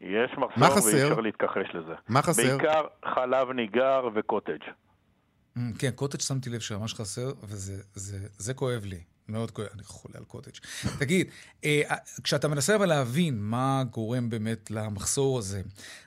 יש 0.01 0.31
מה 0.39 0.47
מחסור? 0.57 0.95
ואי 0.95 1.03
אפשר 1.03 1.21
להתכחש 1.21 1.75
לזה. 1.75 1.95
מה 2.09 2.23
חסר? 2.23 2.43
בעיקר 2.43 2.83
חלב 3.15 3.51
ניגר 3.51 4.09
וקוטג'. 4.15 4.63
Mm, 5.57 5.61
כן, 5.79 5.91
קוטג' 5.91 6.21
שמתי 6.21 6.51
לב 6.51 6.61
שממש 6.61 6.95
חסר, 6.95 7.33
וזה 7.43 7.83
זה, 7.95 8.29
זה 8.39 8.55
כואב 8.55 8.85
לי. 8.85 9.01
מאוד 9.29 9.51
כואב, 9.51 9.69
אני 9.75 9.83
חולה 9.85 10.15
על 10.19 10.25
קוטג'. 10.25 10.51
תגיד, 10.99 11.27
אה, 11.65 11.83
כשאתה 12.23 12.49
מנסה 12.49 12.77
אבל 12.77 12.87
להבין 12.87 13.39
מה 13.41 13.83
גורם 13.91 14.31
באמת 14.31 14.71
למחסור 14.71 15.39
הזה, 15.39 15.63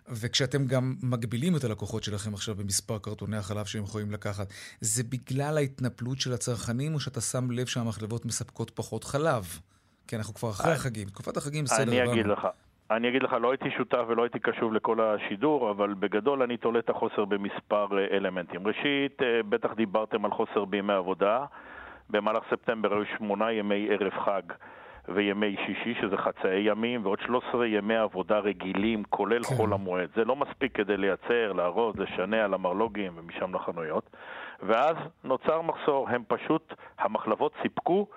וכשאתם 0.08 0.66
גם 0.66 0.96
מגבילים 1.04 1.56
את 1.56 1.64
הלקוחות 1.64 2.04
שלכם 2.04 2.34
עכשיו 2.34 2.56
במספר 2.56 3.00
קרטוני 3.00 3.38
החלב 3.38 3.66
שהם 3.66 3.84
יכולים 3.84 4.12
לקחת, 4.12 4.48
זה 4.82 5.04
בגלל 5.04 5.58
ההתנפלות 5.58 6.20
של 6.20 6.34
הצרכנים, 6.34 6.94
או 6.94 7.00
שאתה 7.00 7.22
שם 7.22 7.52
לב 7.52 7.66
שהמחלבות 7.66 8.26
מספקות 8.26 8.70
פחות 8.70 9.04
חלב? 9.04 9.60
כי 10.08 10.16
אנחנו 10.16 10.34
כבר 10.34 10.50
אחרי 10.50 10.72
החגים. 10.72 11.08
תקופת 11.08 11.38
החגים 11.38 11.64
בסדר, 11.64 11.92
אני 11.92 12.12
אגיד. 12.12 12.26
לך. 12.26 12.48
אני 12.92 13.10
אגיד 13.10 13.24
לך, 13.24 13.34
לא 13.34 13.52
הייתי 13.52 13.72
שותף 13.78 14.04
ולא 14.08 14.24
הייתי 14.24 14.40
קשוב 14.40 14.74
לכל 14.74 14.98
השידור, 15.02 15.72
אבל 15.72 15.94
בגדול 15.94 16.42
אני 16.42 16.58
תולה 16.58 16.80
את 16.80 16.90
החוסר 16.90 17.26
במספר 17.26 17.88
אה, 17.98 18.18
אלמנטים. 18.18 18.68
ראשית, 18.68 19.22
אה, 19.22 19.44
בטח 19.50 19.74
דיברתם 19.74 20.26
על 20.26 20.32
חוסר 20.32 20.66
בימי 20.66 20.94
עבודה. 20.94 21.46
במהלך 22.10 22.44
ספטמבר 22.50 22.94
היו 22.94 23.04
שמונה 23.18 23.52
ימי 23.52 23.88
ערב 23.92 24.14
חג 24.26 24.42
וימי 25.16 25.56
שישי, 25.66 26.02
שזה 26.02 26.18
חצאי 26.18 26.60
ימים, 26.60 27.06
ועוד 27.06 27.20
13 27.26 27.68
ימי 27.68 27.96
עבודה 27.98 28.40
רגילים, 28.40 29.04
כולל 29.10 29.44
כן. 29.44 29.56
חול 29.56 29.74
המועד. 29.74 30.10
זה 30.16 30.26
לא 30.26 30.36
מספיק 30.36 30.76
כדי 30.76 30.98
לייצר, 30.98 31.54
לארוז, 31.54 31.96
לשנע 31.96 32.48
למרלוגים 32.48 33.12
ומשם 33.16 33.56
לחנויות. 33.56 34.10
ואז 34.64 34.96
נוצר 35.24 35.62
מחסור. 35.62 36.10
הם 36.10 36.24
פשוט, 36.28 36.74
המחלבות 37.00 37.52
סיפקו 37.62 38.08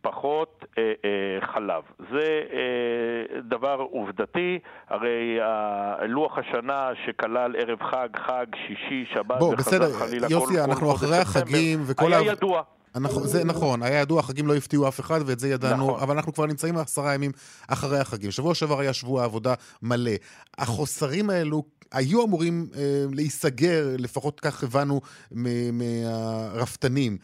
פחות 0.00 0.64
אה, 0.78 0.92
אה, 1.04 1.46
חלב. 1.46 1.82
זה 2.10 2.42
אה, 2.52 3.40
דבר 3.40 3.86
עובדתי, 3.90 4.58
הרי 4.88 5.38
אה, 5.40 6.06
לוח 6.06 6.38
השנה 6.38 6.88
שכלל 7.06 7.56
ערב 7.58 7.82
חג, 7.82 8.08
חג, 8.16 8.46
שישי, 8.66 9.04
שבת 9.14 9.38
בוא, 9.38 9.54
וחזר 9.54 9.78
בסדר, 9.78 9.92
חלילה 10.06 10.26
יוסי, 10.30 10.54
כל, 10.54 10.60
אנחנו 10.60 10.86
כל 10.86 10.92
חודש 10.92 11.02
אחרי 11.02 11.24
ספטמבר, 11.24 11.40
החגים 11.40 11.78
וכל 11.86 12.12
היה 12.12 12.18
ה- 12.18 12.32
ידוע. 12.32 12.62
אנחנו, 12.94 13.26
זה 13.26 13.44
נכון, 13.44 13.82
היה 13.82 14.00
ידוע, 14.00 14.20
החגים 14.20 14.46
לא 14.46 14.54
הפתיעו 14.56 14.88
אף 14.88 15.00
אחד, 15.00 15.20
ואת 15.26 15.38
זה 15.38 15.48
ידענו, 15.48 15.86
נכון. 15.86 16.00
אבל 16.00 16.16
אנחנו 16.16 16.32
כבר 16.32 16.46
נמצאים 16.46 16.76
עשרה 16.76 17.14
ימים 17.14 17.32
אחרי 17.68 17.98
החגים. 17.98 18.30
שבוע 18.30 18.54
שעבר 18.54 18.80
היה 18.80 18.92
שבוע 18.92 19.24
עבודה 19.24 19.54
מלא. 19.82 20.10
החוסרים 20.58 21.30
האלו 21.30 21.62
היו 21.92 22.24
אמורים 22.24 22.66
אה, 22.76 22.80
להיסגר, 23.12 23.86
לפחות 23.98 24.40
כך 24.40 24.62
הבנו 24.64 25.00
מהרפתנים. 25.72 27.16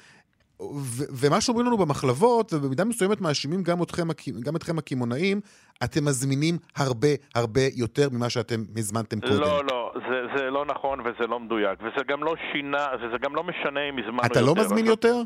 ו- 0.62 1.04
ומה 1.10 1.40
שאומרים 1.40 1.66
לנו 1.66 1.76
במחלבות, 1.78 2.52
ובמידה 2.52 2.84
מסוימת 2.84 3.20
מאשימים 3.20 3.62
גם 3.62 3.82
אתכם, 3.82 4.08
גם 4.40 4.56
אתכם 4.56 4.78
הקמעונאים, 4.78 5.40
אתם 5.84 6.04
מזמינים 6.04 6.58
הרבה 6.76 7.08
הרבה 7.34 7.60
יותר 7.74 8.08
ממה 8.12 8.30
שאתם 8.30 8.62
הזמנתם 8.76 9.20
קודם. 9.20 9.40
לא, 9.40 9.64
לא, 9.64 9.92
זה, 9.94 10.16
זה 10.36 10.50
לא 10.50 10.64
נכון 10.66 11.00
וזה 11.00 11.26
לא 11.28 11.40
מדויק, 11.40 11.78
וזה 11.80 12.04
גם 12.08 12.24
לא 12.24 12.34
שינה, 12.52 12.86
וזה 12.96 13.16
גם 13.22 13.34
לא 13.34 13.42
משנה 13.44 13.80
אם 13.88 13.98
הזמנו 13.98 14.16
יותר. 14.16 14.26
אתה 14.32 14.40
לא 14.40 14.54
מזמין 14.54 14.84
אז- 14.84 14.90
יותר? 14.90 15.22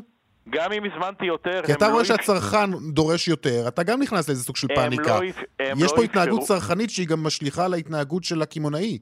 גם 0.49 0.71
אם 0.71 0.83
הזמנתי 0.83 1.25
יותר, 1.25 1.61
כי 1.65 1.73
אתה 1.73 1.85
לא 1.87 1.91
רואה 1.91 2.01
אפ- 2.01 2.07
שהצרכן 2.07 2.69
דורש 2.93 3.27
יותר, 3.27 3.63
אתה 3.67 3.83
גם 3.83 4.01
נכנס 4.01 4.27
לאיזה 4.29 4.43
סוג 4.43 4.55
של 4.55 4.67
פאניקה. 4.75 5.19
לא 5.19 5.23
יש 5.25 5.35
לא 5.81 5.87
פה 5.95 6.03
התנהגות 6.03 6.41
אפשרו- 6.41 6.59
צרכנית 6.59 6.89
שהיא 6.89 7.07
גם 7.07 7.23
משליכה 7.23 7.65
על 7.65 7.73
ההתנהגות 7.73 8.23
של 8.23 8.41
הקמעונאי. 8.41 8.97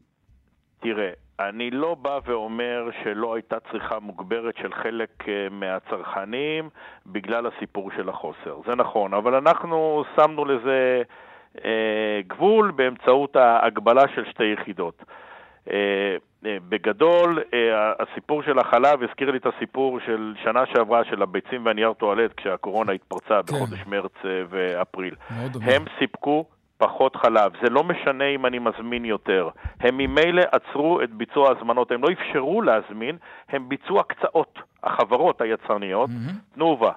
תראה, 0.81 1.10
אני 1.39 1.71
לא 1.71 1.95
בא 1.95 2.19
ואומר 2.25 2.89
שלא 3.03 3.36
הייתה 3.36 3.55
צריכה 3.71 4.00
מוגברת 4.00 4.55
של 4.62 4.74
חלק 4.83 5.10
אה, 5.27 5.33
מהצרכנים 5.51 6.69
בגלל 7.05 7.48
הסיפור 7.48 7.91
של 7.98 8.10
החוסר. 8.10 8.60
זה 8.67 8.75
נכון, 8.75 9.13
אבל 9.13 9.36
אנחנו 9.36 10.03
שמנו 10.15 10.45
לזה 10.45 11.01
אה, 11.65 11.71
גבול 12.27 12.71
באמצעות 12.71 13.36
ההגבלה 13.36 14.01
של 14.15 14.24
שתי 14.31 14.43
יחידות. 14.43 15.03
אה, 15.71 16.15
בגדול, 16.43 17.39
אה, 17.53 17.93
הסיפור 18.00 18.43
של 18.43 18.60
החלב 18.60 19.03
הזכיר 19.03 19.31
לי 19.31 19.38
את 19.38 19.45
הסיפור 19.45 20.00
של 20.05 20.33
שנה 20.43 20.65
שעברה 20.65 21.03
של 21.05 21.21
הביצים 21.21 21.65
והנייר 21.65 21.93
טואלט 21.93 22.33
כשהקורונה 22.38 22.91
התפרצה 22.91 23.41
כן. 23.48 23.55
בחודש 23.55 23.86
מרץ 23.88 24.12
אה, 24.25 24.43
ואפריל. 24.50 25.15
הם 25.62 25.86
סיפקו 26.00 26.45
פחות 26.77 27.15
חלב. 27.15 27.51
זה 27.63 27.69
לא 27.69 27.83
משנה 27.83 28.25
אם 28.25 28.45
אני 28.45 28.60
מזמין 28.60 29.05
יותר. 29.05 29.50
הם 29.79 29.98
ממילא 29.98 30.41
עצרו 30.51 31.01
את 31.01 31.13
ביצוע 31.13 31.50
ההזמנות. 31.50 31.91
הם 31.91 32.03
לא 32.03 32.07
אפשרו 32.12 32.62
להזמין, 32.62 33.17
הם 33.50 33.69
ביצעו 33.69 34.00
הקצאות. 34.00 34.60
החברות 34.83 35.41
היצרניות, 35.41 36.10
מהמם. 36.10 36.39
תנובה, 36.53 36.91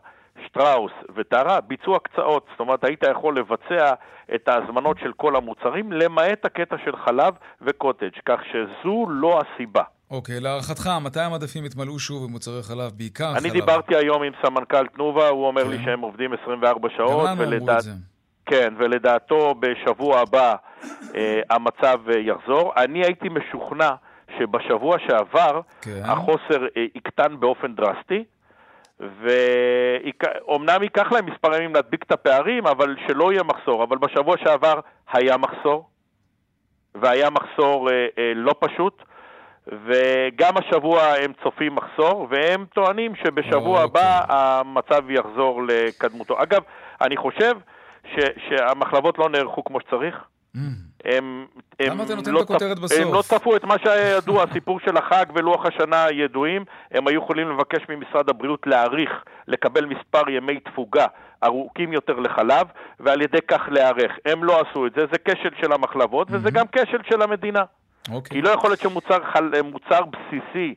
שטראוס 0.46 0.92
וטרה, 1.16 1.60
ביצעו 1.60 1.96
הקצאות. 1.96 2.46
זאת 2.50 2.60
אומרת, 2.60 2.84
היית 2.84 3.02
יכול 3.10 3.36
לבצע 3.38 3.92
את 4.34 4.48
ההזמנות 4.48 4.98
של 4.98 5.12
כל 5.16 5.36
המוצרים, 5.36 5.92
למעט 5.92 6.44
הקטע 6.44 6.76
של 6.84 6.96
חלב 6.96 7.34
וקוטג', 7.62 8.08
כך 8.26 8.40
שזו 8.52 9.06
לא 9.08 9.40
הסיבה. 9.40 9.82
אוקיי, 10.10 10.40
להערכתך, 10.40 10.90
מתי 11.04 11.20
המדפים 11.20 11.64
יתמלאו 11.64 11.98
שוב 11.98 12.24
במוצרי 12.28 12.62
חלב, 12.62 12.90
בעיקר 12.96 13.24
חלב? 13.32 13.36
אני 13.36 13.50
דיברתי 13.50 13.96
היום 13.96 14.22
עם 14.22 14.32
סמנכ"ל 14.46 14.86
תנובה, 14.86 15.28
הוא 15.28 15.46
אומר 15.46 15.64
לי 15.68 15.78
כן. 15.78 15.84
שהם 15.84 16.00
עובדים 16.00 16.32
24 16.42 16.88
גם 16.88 16.94
שעות, 16.96 17.10
לנו 17.24 17.32
אמרו 17.32 17.50
ולדעת- 17.50 17.76
את 17.78 17.82
זה. 17.82 17.90
כן, 18.46 18.74
ולדעתו 18.78 19.54
בשבוע 19.60 20.20
הבא 20.20 20.54
אה, 21.14 21.40
המצב 21.50 21.98
אה, 22.14 22.18
יחזור. 22.18 22.72
אני 22.76 23.04
הייתי 23.04 23.28
משוכנע 23.28 23.90
שבשבוע 24.38 24.96
שעבר 25.08 25.60
כן. 25.82 26.00
החוסר 26.04 26.62
אה, 26.76 26.84
יקטן 26.94 27.40
באופן 27.40 27.74
דרסטי, 27.74 28.24
ואומנם 29.00 30.82
ייקח 30.82 31.12
להם 31.12 31.26
מספר 31.26 31.56
ימים 31.56 31.74
להדביק 31.74 32.02
את 32.02 32.12
הפערים, 32.12 32.66
אבל 32.66 32.96
שלא 33.06 33.32
יהיה 33.32 33.42
מחסור. 33.42 33.84
אבל 33.84 33.98
בשבוע 33.98 34.36
שעבר 34.38 34.80
היה 35.12 35.36
מחסור, 35.36 35.88
והיה 36.94 37.30
מחסור 37.30 37.90
אה, 37.90 38.06
אה, 38.18 38.32
לא 38.34 38.54
פשוט. 38.58 39.02
וגם 39.66 40.56
השבוע 40.56 41.02
הם 41.02 41.32
צופים 41.42 41.74
מחסור, 41.74 42.28
והם 42.30 42.66
טוענים 42.74 43.14
שבשבוע 43.14 43.82
אוקיי. 43.82 44.02
הבא 44.02 44.24
המצב 44.28 45.10
יחזור 45.10 45.62
לקדמותו. 45.68 46.42
אגב, 46.42 46.62
אני 47.00 47.16
חושב 47.16 47.56
ש, 48.04 48.16
שהמחלבות 48.48 49.18
לא 49.18 49.28
נערכו 49.28 49.64
כמו 49.64 49.80
שצריך. 49.80 50.24
הם, 51.04 51.46
אתה 51.82 51.94
נותן 51.94 52.72
את 52.72 52.78
בסוף? 52.78 52.98
הם 53.00 53.14
לא 53.14 53.22
צפו 53.22 53.56
את 53.56 53.64
מה 53.64 53.74
שהיה 53.82 54.16
ידוע, 54.16 54.44
הסיפור 54.50 54.80
של 54.80 54.96
החג 54.96 55.24
ולוח 55.34 55.66
השנה 55.66 56.06
ידועים, 56.12 56.64
הם 56.90 57.08
היו 57.08 57.20
יכולים 57.22 57.50
לבקש 57.50 57.82
ממשרד 57.88 58.28
הבריאות 58.28 58.66
להאריך, 58.66 59.10
לקבל 59.48 59.84
מספר 59.84 60.30
ימי 60.30 60.60
תפוגה 60.60 61.06
ארוכים 61.44 61.92
יותר 61.92 62.12
לחלב, 62.20 62.66
ועל 63.00 63.22
ידי 63.22 63.38
כך 63.48 63.60
להיערך. 63.68 64.12
הם 64.24 64.44
לא 64.44 64.60
עשו 64.60 64.86
את 64.86 64.92
זה, 64.96 65.00
זה 65.12 65.18
כשל 65.24 65.50
של 65.60 65.72
המחלבות, 65.72 66.28
וזה 66.30 66.50
גם 66.50 66.66
כשל 66.72 67.02
של 67.10 67.22
המדינה. 67.22 67.62
אוקיי. 68.10 68.36
כי 68.36 68.42
לא 68.42 68.50
יכול 68.50 68.70
להיות 68.70 68.80
שמוצר 68.80 69.18
חל... 69.32 69.50
בסיסי 69.90 70.74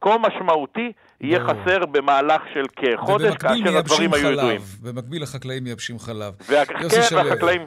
כה 0.00 0.18
משמעותי 0.18 0.92
יהיה 1.20 1.40
חסר 1.40 1.86
במהלך 1.86 2.42
של 2.54 2.64
כחודש, 2.76 3.34
כאשר 3.36 3.78
הדברים 3.78 4.14
היו 4.14 4.30
ידועים. 4.30 4.60
במקביל 4.82 5.22
החקלאים 5.22 5.64
מייבשים 5.64 5.98
חלב. 5.98 6.34
וה... 6.48 6.66
כן, 6.66 7.16
והחקלאים... 7.16 7.66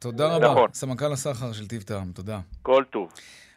תודה 0.00 0.36
רבה. 0.36 0.50
נכון. 0.50 0.68
סמנכ"ל 0.74 1.12
הסחר 1.12 1.52
של 1.52 1.68
טיב 1.68 1.82
טעם, 1.82 2.12
תודה. 2.12 2.40
כל 2.62 2.84
טוב. 2.90 3.08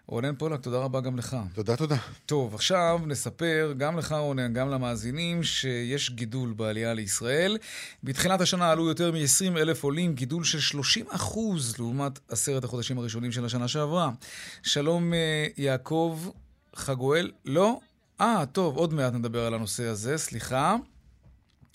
רונן 0.08 0.36
פולק, 0.36 0.62
תודה 0.62 0.78
רבה 0.78 1.02
גם 1.02 1.18
לך. 1.18 1.38
תודה, 1.54 1.76
תודה. 1.76 1.96
טוב, 2.26 2.56
עכשיו 2.56 3.00
נספר 3.06 3.74
גם 3.78 3.98
לך, 3.98 4.12
רונן, 4.12 4.54
גם 4.54 4.70
למאזינים, 4.70 5.44
שיש 5.44 6.12
גידול 6.12 6.54
בעלייה 6.54 6.94
לישראל. 6.94 7.58
בתחילת 8.04 8.42
השנה 8.42 8.72
עלו 8.72 8.88
יותר 8.88 9.12
מ-20 9.12 9.58
אלף 9.58 9.84
עולים, 9.84 10.14
גידול 10.14 10.44
של 10.44 10.60
30 10.60 11.06
אחוז 11.10 11.80
לעומת 11.80 12.20
עשרת 12.30 12.64
החודשים 12.64 12.98
הראשונים 12.98 13.32
של 13.32 13.46
השנה 13.46 13.68
שעברה. 13.68 14.10
שלום, 14.64 15.14
אה, 15.14 15.48
יעקב 15.58 16.20
חגואל. 16.76 17.32
לא? 17.46 17.80
אה, 18.22 18.44
טוב, 18.52 18.78
עוד 18.78 18.94
מעט 18.94 19.14
נדבר 19.14 19.46
על 19.46 19.54
הנושא 19.54 19.84
הזה, 19.84 20.18
סליחה. 20.18 20.76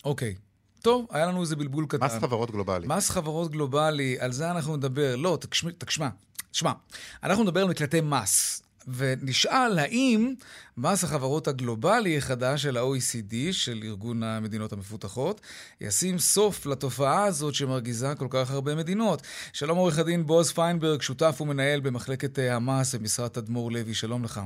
אוקיי, 0.05 0.35
טוב, 0.83 1.07
היה 1.11 1.27
לנו 1.27 1.41
איזה 1.41 1.57
בלבול 1.57 1.87
קטן. 1.89 2.05
מס 2.07 2.15
חברות 2.15 2.51
גלובלי. 2.51 2.87
מס 2.87 3.11
חברות 3.11 3.51
גלובלי, 3.51 4.17
על 4.21 4.33
זה 4.33 4.51
אנחנו 4.51 4.77
נדבר. 4.77 5.17
לא, 5.17 5.39
תשמע, 5.79 6.09
תשמע, 6.51 6.73
אנחנו 7.23 7.45
נדבר 7.45 7.61
על 7.63 7.69
מקלטי 7.69 8.01
מס. 8.01 8.63
ונשאל 8.97 9.79
האם 9.79 10.35
מס 10.77 11.05
החברות 11.05 11.49
הגלובלי 11.49 12.19
החדש 12.19 12.63
של 12.63 12.77
ה-OECD, 12.77 13.53
של 13.53 13.81
ארגון 13.85 14.23
המדינות 14.23 14.73
המפותחות, 14.73 15.41
ישים 15.81 16.19
סוף 16.19 16.67
לתופעה 16.67 17.25
הזאת 17.25 17.55
שמרגיזה 17.55 18.15
כל 18.15 18.27
כך 18.31 18.51
הרבה 18.51 18.75
מדינות. 18.75 19.23
שלום 19.53 19.79
עורך 19.79 19.99
הדין 19.99 20.27
בועז 20.27 20.53
פיינברג, 20.53 21.03
שותף 21.03 21.41
ומנהל 21.41 21.81
במחלקת 21.81 22.39
אה, 22.39 22.57
המס 22.57 22.95
במשרד 22.95 23.29
תדמור 23.29 23.73
לוי, 23.73 23.95
שלום 23.95 24.25
לך. 24.25 24.41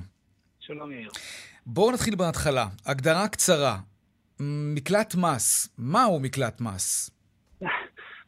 שלום 0.61 0.93
יאיר. 0.93 1.11
בואו 1.67 1.91
נתחיל 1.91 2.15
בהתחלה. 2.15 2.67
הגדרה 2.87 3.29
קצרה, 3.29 3.79
מקלט 4.75 5.14
מס, 5.14 5.75
מהו 5.78 6.20
מקלט 6.20 6.61
מס? 6.61 7.11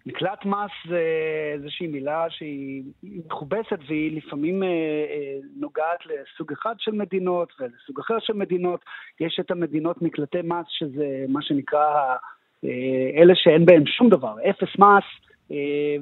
מקלט 0.07 0.45
מס 0.45 0.71
זה 0.89 1.01
איזושהי 1.53 1.87
מילה 1.87 2.27
שהיא 2.31 2.83
מכובסת 3.03 3.79
והיא 3.89 4.17
לפעמים 4.17 4.63
אה, 4.63 4.69
אה, 4.69 5.39
נוגעת 5.57 5.99
לסוג 6.07 6.53
אחד 6.53 6.75
של 6.79 6.93
מדינות 6.93 7.53
ולסוג 7.61 8.01
אחר 8.01 8.19
של 8.21 8.33
מדינות. 8.33 8.85
יש 9.21 9.41
את 9.41 9.51
המדינות 9.51 10.03
מקלטי 10.03 10.43
מס 10.45 10.67
שזה 10.69 11.25
מה 11.29 11.43
שנקרא 11.43 12.17
אה, 12.65 13.23
אלה 13.23 13.35
שאין 13.37 13.67
בהם 13.67 13.87
שום 13.87 14.09
דבר, 14.09 14.35
אפס 14.51 14.79
מס, 14.79 15.05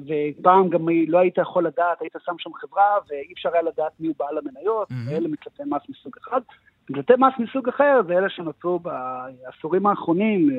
ופעם 0.07 0.69
גם 0.69 0.87
לא 1.07 1.19
היית 1.19 1.37
יכול 1.37 1.67
לדעת, 1.67 2.01
היית 2.01 2.13
שם 2.25 2.35
שם 2.37 2.53
חברה 2.53 2.97
ואי 3.07 3.33
אפשר 3.33 3.49
היה 3.53 3.61
לדעת 3.61 3.91
מי 3.99 4.07
הוא 4.07 4.15
בעל 4.19 4.37
המניות, 4.37 4.91
mm-hmm. 4.91 5.11
ואלה 5.11 5.27
מקלטי 5.27 5.63
מס 5.65 5.81
מסוג 5.89 6.13
אחד. 6.21 6.41
מקלטי 6.89 7.13
מס 7.17 7.33
מסוג 7.39 7.69
אחר 7.69 8.01
זה 8.07 8.13
אלה 8.13 8.29
שנוצרו 8.29 8.79
בעשורים 8.79 9.85
האחרונים 9.85 10.49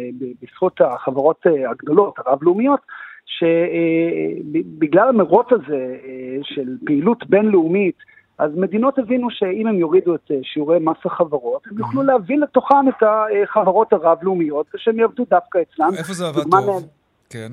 בזכות 0.42 0.80
החברות 0.80 1.46
הגדולות, 1.70 2.14
הרב-לאומיות, 2.18 2.80
שבגלל 3.26 5.08
המרוץ 5.08 5.46
הזה 5.50 5.96
אה, 6.04 6.36
של 6.42 6.76
פעילות 6.86 7.26
בינלאומית, 7.26 7.96
אז 8.38 8.50
מדינות 8.56 8.98
הבינו 8.98 9.30
שאם 9.30 9.66
הם 9.66 9.74
יורידו 9.74 10.14
את 10.14 10.30
אה, 10.30 10.36
שיעורי 10.42 10.78
מס 10.78 10.96
החברות, 11.04 11.62
הם 11.70 11.78
יוכלו. 11.78 12.02
להביא 12.02 12.38
לתוכן 12.38 12.88
את 12.88 13.02
החברות 13.02 13.92
הרב-לאומיות, 13.92 14.66
ושהם 14.74 14.98
יעבדו 14.98 15.24
דווקא 15.30 15.58
אצלם. 15.62 15.90
איפה 15.98 16.12
זה 16.12 16.26
עבד 16.26 16.50
טוב? 16.50 16.88
כן. 17.30 17.52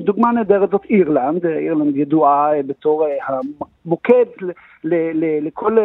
דוגמה 0.00 0.32
נהדרת 0.32 0.70
זאת 0.70 0.84
אירלנד, 0.90 1.46
אירלנד 1.46 1.96
ידועה 1.96 2.62
בתור 2.66 3.06
המוקד 3.26 4.24
לכל 4.84 5.78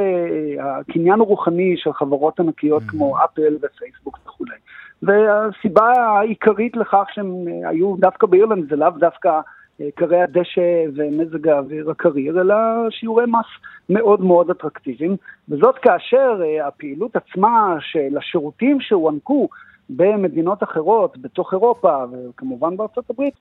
הקניין 0.60 1.20
הרוחני 1.20 1.74
של 1.78 1.94
חברות 1.94 2.40
ענקיות 2.40 2.84
mm-hmm. 2.84 2.92
כמו 2.92 3.24
אפל 3.24 3.56
ופייסבוק 3.62 4.20
וכולי. 4.26 4.56
והסיבה 5.04 5.92
העיקרית 5.92 6.76
לכך 6.76 7.04
שהם 7.14 7.46
היו 7.66 7.96
דווקא 8.00 8.28
באירלנד 8.28 8.70
זה 8.70 8.76
לאו 8.76 8.90
דווקא 8.90 9.40
קרי 9.96 10.22
הדשא 10.22 10.86
ומזג 10.96 11.48
האוויר 11.48 11.92
הקריר, 11.92 12.42
אלא 12.42 12.56
שיעורי 12.90 13.26
מס 13.26 13.46
מאוד 13.90 14.22
מאוד 14.22 14.50
אטרקטיביים, 14.50 15.16
וזאת 15.50 15.76
כאשר 15.78 16.42
הפעילות 16.68 17.16
עצמה 17.16 17.76
של 17.80 18.18
השירותים 18.18 18.82
שהוענקו 18.82 19.48
במדינות 19.96 20.64
אחרות, 20.64 21.18
בתוך 21.18 21.54
אירופה 21.54 22.04
וכמובן 22.12 22.78
בארצות 22.78 23.10
הברית, 23.10 23.34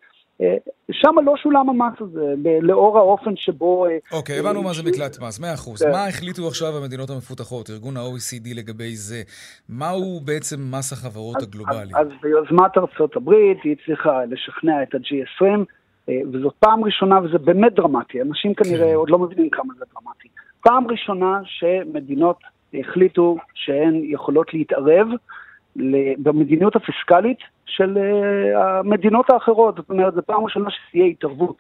אה, 0.43 0.57
שם 0.93 1.15
לא 1.25 1.35
שולם 1.37 1.71
המס 1.71 1.95
הזה, 2.01 2.35
לאור 2.63 2.99
האופן 2.99 3.37
שבו... 3.37 3.87
אה, 3.87 3.97
אוקיי, 4.13 4.37
okay, 4.37 4.41
הבנו 4.41 4.63
מה 4.63 4.73
זה 4.73 4.83
מקלט 4.83 5.21
מס, 5.21 5.41
מאה 5.41 5.55
אחוז. 5.55 5.83
כן. 5.83 5.91
מה 5.91 6.07
החליטו 6.07 6.49
עכשיו 6.49 6.69
המדינות 6.77 7.11
המפותחות, 7.11 7.71
ארגון 7.71 7.97
ה-OECD 7.97 8.57
לגבי 8.57 8.97
זה? 8.97 9.23
מהו 9.69 10.21
בעצם 10.25 10.57
מס 10.71 10.93
החברות 10.93 11.37
אז, 11.37 11.43
הגלובלי? 11.43 11.95
אז, 11.95 12.07
אז 12.07 12.13
ביוזמת 12.23 12.79
ארצות 12.79 13.17
הברית 13.17 13.59
היא 13.65 13.77
הצליחה 13.83 14.25
לשכנע 14.25 14.83
את 14.83 14.95
ה-G20, 14.95 15.45
אה, 16.09 16.15
וזאת 16.33 16.55
פעם 16.59 16.85
ראשונה, 16.85 17.21
וזה 17.25 17.39
באמת 17.39 17.75
דרמטי, 17.75 18.23
אנשים 18.23 18.55
כנראה 18.55 18.89
כן. 18.89 18.95
עוד 18.95 19.11
לא 19.11 19.19
מבינים 19.19 19.51
כמה 19.51 19.75
זה 19.79 19.85
דרמטי. 19.95 20.29
פעם 20.63 20.87
ראשונה 20.87 21.41
שמדינות 21.45 22.37
החליטו 22.75 23.37
שהן 23.55 24.01
יכולות 24.05 24.55
להתערב 24.55 25.07
במדיניות 26.19 26.77
הפיסקלית 26.77 27.39
של 27.67 27.99
אה, 27.99 28.79
המדינות 28.79 29.31
האחרות. 29.31 29.77
זאת 29.77 29.91
אומרת, 29.91 30.15
זו 30.15 30.21
פעם 30.27 30.45
ראשונה 30.45 30.71
שתהיה 30.71 31.05
התערבות 31.05 31.57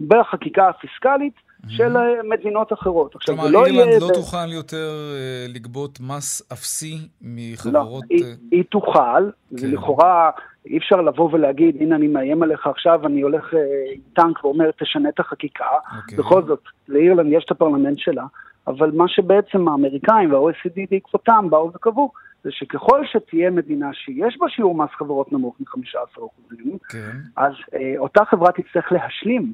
בחקיקה 0.00 0.68
הפיסקלית 0.68 1.34
של 1.68 1.96
אה, 1.96 2.22
מדינות 2.24 2.72
אחרות. 2.72 3.16
כלומר, 3.26 3.46
לא 3.50 3.66
אירלנד 3.66 4.02
לא 4.02 4.08
תוכל 4.14 4.52
יותר 4.52 4.90
אה, 5.14 5.46
לגבות 5.48 5.98
מס 6.00 6.52
אפסי 6.52 6.98
מחברות... 7.22 8.04
לא, 8.10 8.26
היא 8.50 8.64
תוכל, 8.70 9.30
כן. 9.56 9.66
ולכאורה 9.66 10.30
אי 10.66 10.78
אפשר 10.78 11.00
לבוא 11.00 11.28
ולהגיד, 11.32 11.76
הנה 11.80 11.96
אני 11.96 12.08
מאיים 12.08 12.42
עליך 12.42 12.66
עכשיו, 12.66 13.06
אני 13.06 13.20
הולך 13.20 13.54
עם 13.94 14.00
טנק 14.12 14.44
ואומר, 14.44 14.70
תשנה 14.80 15.08
את 15.08 15.20
החקיקה. 15.20 15.64
אוקיי. 15.96 16.18
בכל 16.18 16.42
זאת, 16.46 16.62
לאירלנד 16.88 17.32
יש 17.32 17.44
את 17.44 17.50
הפרלמנט 17.50 17.98
שלה, 17.98 18.24
אבל 18.66 18.90
מה 18.90 19.04
שבעצם 19.08 19.68
האמריקאים 19.68 20.32
וה-OECD 20.32 20.80
בעקבותם 20.90 21.46
באו 21.50 21.70
וקבעו, 21.74 22.12
זה 22.44 22.50
שככל 22.52 23.00
שתהיה 23.06 23.50
מדינה 23.50 23.90
שיש 23.92 24.36
בה 24.40 24.46
שיעור 24.48 24.74
מס 24.74 24.90
חברות 24.98 25.32
נמוך 25.32 25.56
מ-15%, 25.60 26.20
כן. 26.88 27.16
אז 27.36 27.52
אה, 27.74 27.94
אותה 27.98 28.24
חברה 28.24 28.52
תצטרך 28.52 28.92
להשלים 28.92 29.52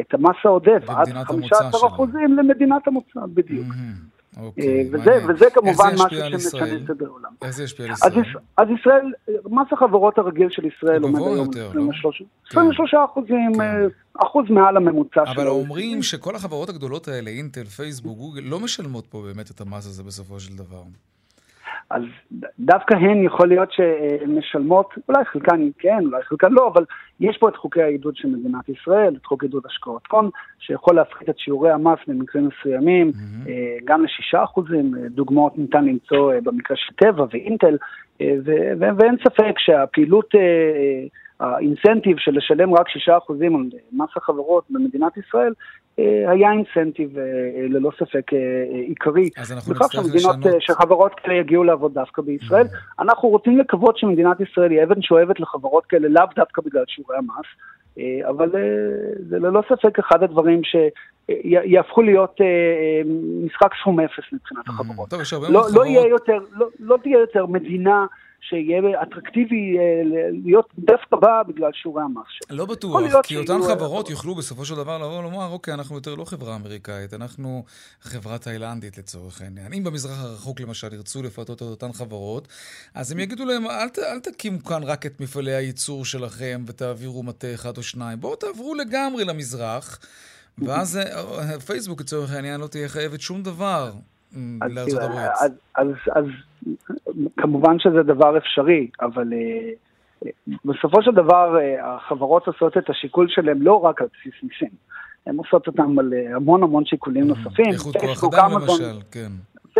את 0.00 0.14
המס 0.14 0.36
העודף 0.44 0.82
עד 0.88 1.08
15% 1.08 2.02
למדינת 2.36 2.88
המוצא, 2.88 3.20
בדיוק. 3.34 3.66
Mm-hmm. 3.66 4.18
אוקיי, 4.36 4.64
אה, 4.64 4.82
וזה, 4.92 5.10
וזה 5.28 5.46
כמובן 5.54 5.90
משהו 5.94 6.38
שמשנה 6.40 6.66
סדר 6.86 7.06
עולם. 7.06 7.30
איך 7.42 7.50
זה 7.50 7.64
ישפיע 7.64 7.86
על 7.86 7.92
ישראל? 7.92 8.12
אז, 8.56 8.68
ישראל, 8.80 9.12
מס 9.44 9.66
החברות 9.72 10.18
הרגיל 10.18 10.48
של 10.50 10.62
ישראל 10.66 11.02
עומד 11.02 11.20
היום 11.20 11.48
23 11.70 12.20
לא? 12.20 12.86
כן. 12.90 12.96
אחוזים, 13.04 13.52
כן. 13.54 13.60
אה, 13.60 13.86
אחוז 14.26 14.44
מעל 14.50 14.76
הממוצע 14.76 15.26
שלו. 15.26 15.42
אבל 15.42 15.48
אומרים 15.48 16.02
שכל 16.02 16.36
החברות 16.36 16.68
הגדולות 16.68 17.08
האלה, 17.08 17.30
אינטל, 17.30 17.64
פייסבוק, 17.64 18.18
גוגל, 18.18 18.40
לא 18.40 18.60
משלמות 18.60 19.06
פה 19.06 19.22
באמת 19.22 19.50
את 19.50 19.60
המס 19.60 19.86
הזה 19.86 20.02
בסופו 20.02 20.40
של 20.40 20.56
דבר. 20.56 20.82
אז 21.90 22.02
דווקא 22.58 22.94
הן 22.94 23.24
יכול 23.24 23.48
להיות 23.48 23.72
שמשלמות, 23.72 24.94
אולי 25.08 25.24
חלקן 25.24 25.68
כן, 25.78 25.98
אולי 26.04 26.22
חלקן 26.22 26.52
לא, 26.52 26.70
אבל 26.74 26.84
יש 27.20 27.36
פה 27.38 27.48
את 27.48 27.56
חוקי 27.56 27.82
העידוד 27.82 28.16
של 28.16 28.28
מדינת 28.28 28.68
ישראל, 28.68 29.14
את 29.16 29.26
חוק 29.26 29.42
עידוד 29.42 29.66
השקעות 29.66 30.02
הון, 30.10 30.30
שיכול 30.58 30.96
להפחית 30.96 31.28
את 31.28 31.38
שיעורי 31.38 31.70
המס 31.70 31.98
במקרים 32.06 32.48
מסוימים, 32.48 33.10
mm-hmm. 33.10 33.50
גם 33.84 34.04
לשישה 34.04 34.44
אחוזים, 34.44 34.94
דוגמאות 35.10 35.58
ניתן 35.58 35.84
למצוא 35.84 36.32
אה, 36.32 36.40
במקרה 36.40 36.76
של 36.76 36.94
טבע 36.94 37.24
ואינטל, 37.30 37.76
אה, 38.20 38.34
ואין 38.78 39.16
ספק 39.24 39.54
שהפעילות... 39.58 40.34
האינסנטיב 41.40 42.18
של 42.18 42.32
לשלם 42.36 42.74
רק 42.74 42.88
6% 42.88 42.90
על 43.40 43.68
מס 43.92 44.08
החברות 44.16 44.64
במדינת 44.70 45.16
ישראל 45.16 45.52
אה, 45.52 45.52
היה 46.28 46.52
אינסנטיב 46.52 47.18
אה, 47.18 47.22
אה, 47.22 47.66
ללא 47.68 47.90
ספק 47.98 48.32
עיקרי. 48.88 49.30
אז 49.36 49.52
אנחנו 49.52 49.72
נצטרך 49.72 50.14
לשנות. 50.14 50.36
שחברות 50.60 51.14
כאלה 51.14 51.34
יגיעו 51.34 51.64
לעבוד 51.64 51.94
דווקא 51.94 52.22
בישראל. 52.22 52.66
Mm. 52.66 53.02
אנחנו 53.02 53.28
רוצים 53.28 53.58
לקוות 53.58 53.98
שמדינת 53.98 54.40
ישראל 54.40 54.70
היא 54.70 54.82
אבן 54.82 55.02
שואבת 55.02 55.40
לחברות 55.40 55.86
כאלה 55.86 56.08
לאו 56.08 56.24
דווקא 56.36 56.62
בגלל 56.62 56.84
שיעורי 56.86 57.16
המס, 57.16 57.46
אבל 58.28 58.50
זה 59.28 59.38
ללא 59.38 59.62
ספק 59.68 59.98
אחד 59.98 60.22
הדברים 60.22 60.64
ש... 60.64 60.76
יהפכו 61.44 62.02
להיות 62.02 62.36
משחק 63.44 63.70
סכום 63.80 64.00
אפס 64.00 64.24
מבחינת 64.32 64.68
Mm-hmm. 64.68 64.70
החברות. 64.70 65.10
טוב, 65.10 65.20
יש 65.20 65.32
הרבה 65.32 65.48
לא, 65.48 65.62
לא, 65.74 65.86
יהיה. 65.86 66.08
יותר, 66.08 66.38
לא, 66.52 66.66
לא 66.80 66.96
תהיה 67.02 67.18
יותר 67.18 67.46
מדינה 67.46 68.06
שיהיה 68.40 68.80
אטרקטיבי 69.02 69.78
אה, 69.78 70.02
להיות 70.44 70.68
דווקא 70.78 71.16
בה 71.16 71.42
בגלל 71.48 71.70
שיעורי 71.72 72.02
המס 72.02 72.26
שלה. 72.28 72.56
לא 72.56 72.66
בטוח, 72.66 73.00
כי 73.22 73.36
אותן 73.36 73.46
שיהיו, 73.46 73.70
אה, 73.70 73.76
חברות 73.76 74.10
יוכלו 74.10 74.34
בסופו 74.34 74.64
של 74.64 74.74
דבר 74.74 74.98
לבוא 74.98 75.18
ולומר, 75.18 75.46
אוקיי, 75.52 75.74
אנחנו 75.74 75.94
יותר 75.94 76.14
לא 76.14 76.24
חברה 76.24 76.56
אמריקאית, 76.56 77.14
אנחנו 77.14 77.64
חברה 78.00 78.38
תאילנדית 78.38 78.98
לצורך 78.98 79.42
העניין. 79.42 79.72
אם 79.72 79.84
במזרח 79.84 80.24
הרחוק 80.24 80.60
למשל 80.60 80.94
ירצו 80.94 81.22
לפתות 81.22 81.56
את 81.56 81.62
אותן 81.62 81.92
חברות, 81.92 82.48
אז 82.94 83.12
הם 83.12 83.18
יגידו 83.18 83.44
להם, 83.44 83.66
אל, 83.66 83.88
אל 84.12 84.20
תקימו 84.20 84.64
כאן 84.64 84.82
רק 84.82 85.06
את 85.06 85.20
מפעלי 85.20 85.54
הייצור 85.54 86.04
שלכם 86.04 86.64
ותעבירו 86.66 87.22
מטה 87.22 87.54
אחד 87.54 87.76
או 87.76 87.82
שניים, 87.82 88.20
בואו 88.20 88.36
תעברו 88.36 88.74
לגמרי 88.74 89.24
למזרח, 89.24 89.98
ואז 90.58 90.96
אה, 90.96 91.60
פייסבוק 91.60 92.00
לצורך 92.00 92.32
העניין 92.32 92.60
לא 92.60 92.66
תהיה 92.66 92.88
חייבת 92.88 93.20
שום 93.20 93.42
דבר 93.42 93.92
לארצות 94.60 95.00
תראה, 95.00 95.04
הברית. 95.04 95.30
אז, 95.40 95.52
אז, 95.74 95.88
אז 96.14 96.24
כמובן 97.36 97.78
שזה 97.78 98.02
דבר 98.02 98.38
אפשרי, 98.38 98.88
אבל 99.00 99.32
אה, 99.32 99.70
בסופו 100.64 101.02
של 101.02 101.10
דבר 101.10 101.58
אה, 101.60 101.94
החברות 101.94 102.46
עושות 102.46 102.76
את 102.76 102.90
השיקול 102.90 103.26
שלהם 103.28 103.62
לא 103.62 103.84
רק 103.84 104.02
על 104.02 104.08
בסיס 104.12 104.42
מיסים, 104.42 104.76
הן 105.26 105.36
עושות 105.36 105.66
אותם 105.66 105.98
על 105.98 106.14
אה, 106.14 106.36
המון 106.36 106.62
המון 106.62 106.84
שיקולים 106.84 107.26
נוספים. 107.26 107.72
איכות 107.72 107.96
כוח 107.96 108.24
אדם 108.34 108.50
למשל, 108.52 109.00
כן. 109.10 109.28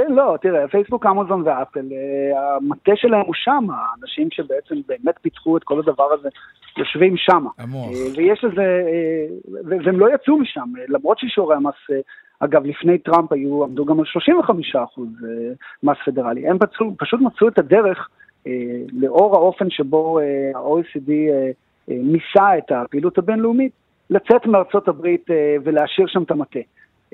לא, 0.08 0.36
תראה, 0.42 0.68
פייסבוק, 0.68 1.06
אמזון 1.06 1.42
ואפל, 1.46 1.86
המטה 2.36 2.92
שלהם 2.96 3.20
הוא 3.26 3.34
שם, 3.34 3.66
האנשים 3.70 4.28
שבעצם 4.30 4.74
באמת 4.88 5.14
פיתחו 5.22 5.56
את 5.56 5.64
כל 5.64 5.78
הדבר 5.78 6.12
הזה, 6.12 6.28
יושבים 6.76 7.14
שם. 7.16 7.46
המוח. 7.58 7.90
ויש 8.16 8.44
לזה, 8.44 8.82
והם 9.84 10.00
לא 10.00 10.14
יצאו 10.14 10.38
משם, 10.38 10.72
למרות 10.88 11.18
ששיעורי 11.18 11.56
המס, 11.56 11.74
אגב, 12.40 12.66
לפני 12.66 12.98
טראמפ 12.98 13.32
היו, 13.32 13.64
עמדו 13.64 13.84
גם 13.84 13.98
על 13.98 14.04
35 14.06 14.76
אחוז 14.76 15.08
אה, 15.24 15.52
מס 15.82 15.96
פדרלי. 16.06 16.48
הם 16.48 16.58
פצו, 16.58 16.94
פשוט 16.98 17.20
מצאו 17.20 17.48
את 17.48 17.58
הדרך, 17.58 18.08
אה, 18.46 18.52
לאור 18.92 19.36
האופן 19.36 19.70
שבו 19.70 20.18
אה, 20.18 20.24
ה-OECD 20.54 21.10
אה, 21.10 21.50
אה, 21.90 21.96
ניסה 22.02 22.58
את 22.58 22.72
הפעילות 22.72 23.18
הבינלאומית, 23.18 23.72
לצאת 24.10 24.46
מארצות 24.46 24.88
הברית 24.88 25.30
אה, 25.30 25.56
ולהשאיר 25.64 26.06
שם 26.06 26.22
את 26.22 26.30
המטה. 26.30 26.58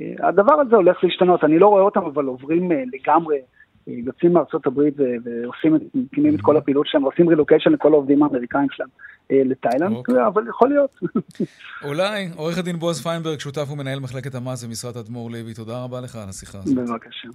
אה, 0.00 0.28
הדבר 0.28 0.54
הזה 0.54 0.76
הולך 0.76 1.04
להשתנות, 1.04 1.44
אני 1.44 1.58
לא 1.58 1.66
רואה 1.66 1.82
אותם, 1.82 2.02
אבל 2.02 2.24
עוברים 2.24 2.72
אה, 2.72 2.82
לגמרי, 2.92 3.38
יוצאים 3.86 4.32
מארצות 4.32 4.66
הברית 4.66 4.94
ועושים, 4.98 5.76
את- 5.76 5.82
מקימים 5.94 6.34
את 6.34 6.40
כל 6.40 6.56
הפעילות 6.56 6.86
שלהם, 6.86 7.04
ועושים 7.04 7.28
רילוקיישן 7.28 7.70
לכל 7.70 7.92
העובדים 7.92 8.22
האמריקאים 8.22 8.66
שלהם 8.70 8.88
אה, 9.32 9.42
לתאילנד, 9.44 9.92
אוקיי. 9.96 10.26
אבל 10.26 10.48
יכול 10.48 10.68
להיות. 10.68 10.90
אולי, 11.88 12.28
עורך 12.36 12.58
הדין 12.58 12.78
בועז 12.78 13.02
פיינברג, 13.02 13.38
שותף 13.40 13.66
ומנהל 13.70 14.00
מחלקת 14.00 14.34
המס 14.34 14.64
במשרד 14.64 14.96
אדמו"ר 14.96 15.30
לוי, 15.30 15.54
תודה 15.54 15.84
רבה 15.84 16.00
לך 16.00 16.16
על 16.16 16.28
השיחה 16.28 16.58
הזאת. 16.58 16.76
בבקשה. 16.76 17.28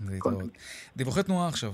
דיווחי 0.98 1.24
תנועה 1.24 1.48
עכשיו. 1.48 1.72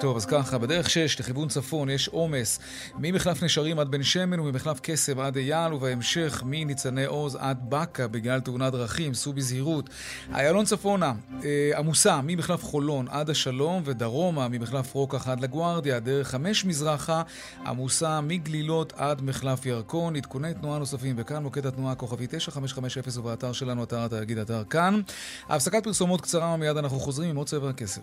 טוב, 0.00 0.16
אז 0.16 0.26
ככה, 0.26 0.58
בדרך 0.58 0.90
6 0.90 1.20
לכיוון 1.20 1.48
צפון 1.48 1.90
יש 1.90 2.08
עומס 2.08 2.60
ממחלף 2.98 3.42
נשרים 3.42 3.78
עד 3.78 3.90
בן 3.90 4.02
שמן 4.02 4.40
וממחלף 4.40 4.80
קסם 4.82 5.18
עד 5.18 5.36
אייל, 5.36 5.72
ובהמשך 5.72 6.42
מניצני 6.46 7.04
עוז 7.04 7.36
עד 7.40 7.58
באקה 7.70 8.08
בגלל 8.08 8.40
תאונת 8.40 8.72
דרכים, 8.72 9.14
סעו 9.14 9.32
בזהירות. 9.32 9.90
איילון 10.34 10.64
צפונה, 10.64 11.12
אה, 11.44 11.70
עמוסה 11.78 12.20
ממחלף 12.24 12.47
חולון 12.56 13.06
עד 13.10 13.30
השלום 13.30 13.82
ודרומה 13.84 14.48
ממחלף 14.48 14.94
רוקח 14.94 15.28
עד 15.28 15.40
לגוארדיה, 15.40 16.00
דרך 16.00 16.30
5 16.30 16.64
מזרחה, 16.64 17.22
עמוסה 17.66 18.20
מגלילות 18.20 18.92
עד 18.96 19.22
מחלף 19.22 19.66
ירקון. 19.66 20.16
עדכוני 20.16 20.54
תנועה 20.54 20.78
נוספים, 20.78 21.14
וכאן 21.18 21.42
מוקד 21.42 21.66
התנועה 21.66 21.92
הכוכבי 21.92 22.26
9550 22.26 23.22
ובאתר 23.22 23.52
שלנו, 23.52 23.84
אתר 23.84 24.04
התאגיד, 24.04 24.38
אתר 24.38 24.62
כאן. 24.70 25.00
הפסקת 25.48 25.84
פרסומות 25.84 26.20
קצרה, 26.20 26.56
מיד 26.56 26.76
אנחנו 26.76 27.00
חוזרים 27.00 27.30
עם 27.30 27.36
עוד 27.36 27.46
צבע 27.46 27.68
הכסף. 27.68 28.02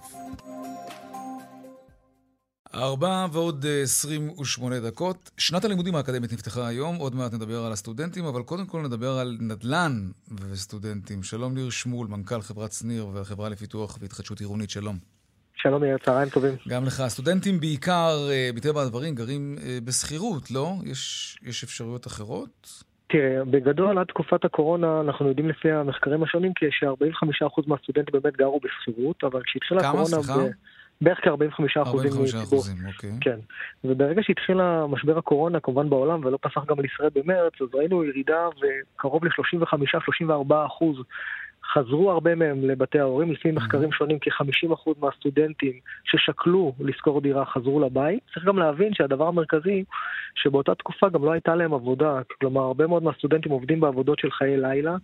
ארבע 2.76 3.26
ועוד 3.32 3.66
אה, 3.66 3.82
28 3.82 4.80
דקות. 4.80 5.32
שנת 5.38 5.66
הלימודים 5.66 5.96
האקדמית 5.96 6.34
נפתחה 6.34 6.68
היום, 6.68 6.96
עוד 6.96 7.16
מעט 7.16 7.34
נדבר 7.34 7.66
על 7.66 7.72
הסטודנטים, 7.72 8.26
אבל 8.26 8.44
קודם 8.44 8.66
כל 8.66 8.82
נדבר 8.82 9.12
על 9.22 9.38
נדל"ן 9.42 9.92
וסטודנטים. 10.52 11.24
שלום 11.24 11.54
ניר 11.54 11.70
שמול, 11.70 12.08
מנכ"ל 12.08 12.42
חברת 12.42 12.72
שניר 12.72 13.08
והחברה 13.14 13.50
לפיתוח 13.50 13.98
והתחדשות 14.02 14.40
עירונית, 14.40 14.70
שלום. 14.70 14.96
שלום 15.56 15.84
יאיר, 15.84 15.98
צהריים 15.98 16.30
טובים. 16.30 16.54
גם 16.68 16.86
לך. 16.86 17.00
הסטודנטים 17.00 17.60
בעיקר, 17.60 18.28
אה, 18.30 18.50
מטבע 18.56 18.82
הדברים, 18.82 19.16
גרים 19.16 19.56
אה, 19.64 19.78
בשכירות, 19.86 20.52
לא? 20.52 20.74
יש, 20.86 21.38
יש 21.44 21.64
אפשרויות 21.64 22.08
אחרות? 22.08 22.84
תראה, 23.08 23.46
בגדול 23.46 23.98
עד 23.98 24.08
תקופת 24.08 24.46
הקורונה 24.46 25.02
אנחנו 25.02 25.28
יודעים 25.28 25.50
לפי 25.50 25.72
המחקרים 25.72 26.24
השונים 26.24 26.54
כי 26.54 26.66
ש-45% 26.72 27.62
מהסטודנטים 27.68 28.22
באמת 28.22 28.38
גרו 28.38 28.60
בשכירות, 28.64 29.24
אבל 29.24 29.42
כשהתחילה 29.46 29.82
כמה? 29.82 29.90
הקורונה... 29.90 30.24
סליחה? 30.24 30.40
ב- 30.40 30.50
בערך 31.02 31.20
כ-45% 31.24 31.30
45 31.78 32.36
מציבור. 32.36 32.44
אחוזים, 32.44 32.76
אוקיי. 32.88 33.10
כן, 33.22 33.40
וברגע 33.84 34.22
שהתחיל 34.24 34.58
משבר 34.90 35.18
הקורונה, 35.18 35.60
כמובן 35.60 35.90
בעולם, 35.90 36.26
ולא 36.26 36.38
פסח 36.42 36.66
גם 36.66 36.80
על 36.80 36.86
ישראל 36.86 37.10
במרץ, 37.16 37.54
אז 37.62 37.68
ראינו 37.74 38.04
ירידה 38.04 38.48
וקרוב 38.62 39.26
ל-35-34 39.26 40.54
אחוז 40.66 40.98
חזרו 41.74 42.12
הרבה 42.12 42.36
מהם 42.36 42.64
לבתי 42.64 43.00
ההורים, 43.00 43.32
לפי 43.32 43.52
מחקרים 43.52 43.92
שונים 43.92 44.18
כ-50% 44.22 44.92
מהסטודנטים 45.02 45.74
ששקלו 46.04 46.74
לשכור 46.80 47.22
דירה 47.22 47.46
חזרו 47.46 47.80
לבית. 47.80 48.20
צריך 48.34 48.46
גם 48.46 48.60
להבין 48.60 48.94
שהדבר 48.94 49.28
המרכזי, 49.28 49.84
שבאותה 50.36 50.76
תקופה 50.76 51.10
גם 51.10 51.26
לא 51.26 51.32
הייתה 51.32 51.56
להם 51.56 51.74
עבודה, 51.74 52.22
כלומר 52.40 52.62
הרבה 52.62 52.88
מאוד 52.88 53.04
מהסטודנטים 53.04 53.52
עובדים 53.52 53.80
בעבודות 53.80 54.20
של 54.20 54.32
חיי 54.32 54.58
לילה. 54.58 54.96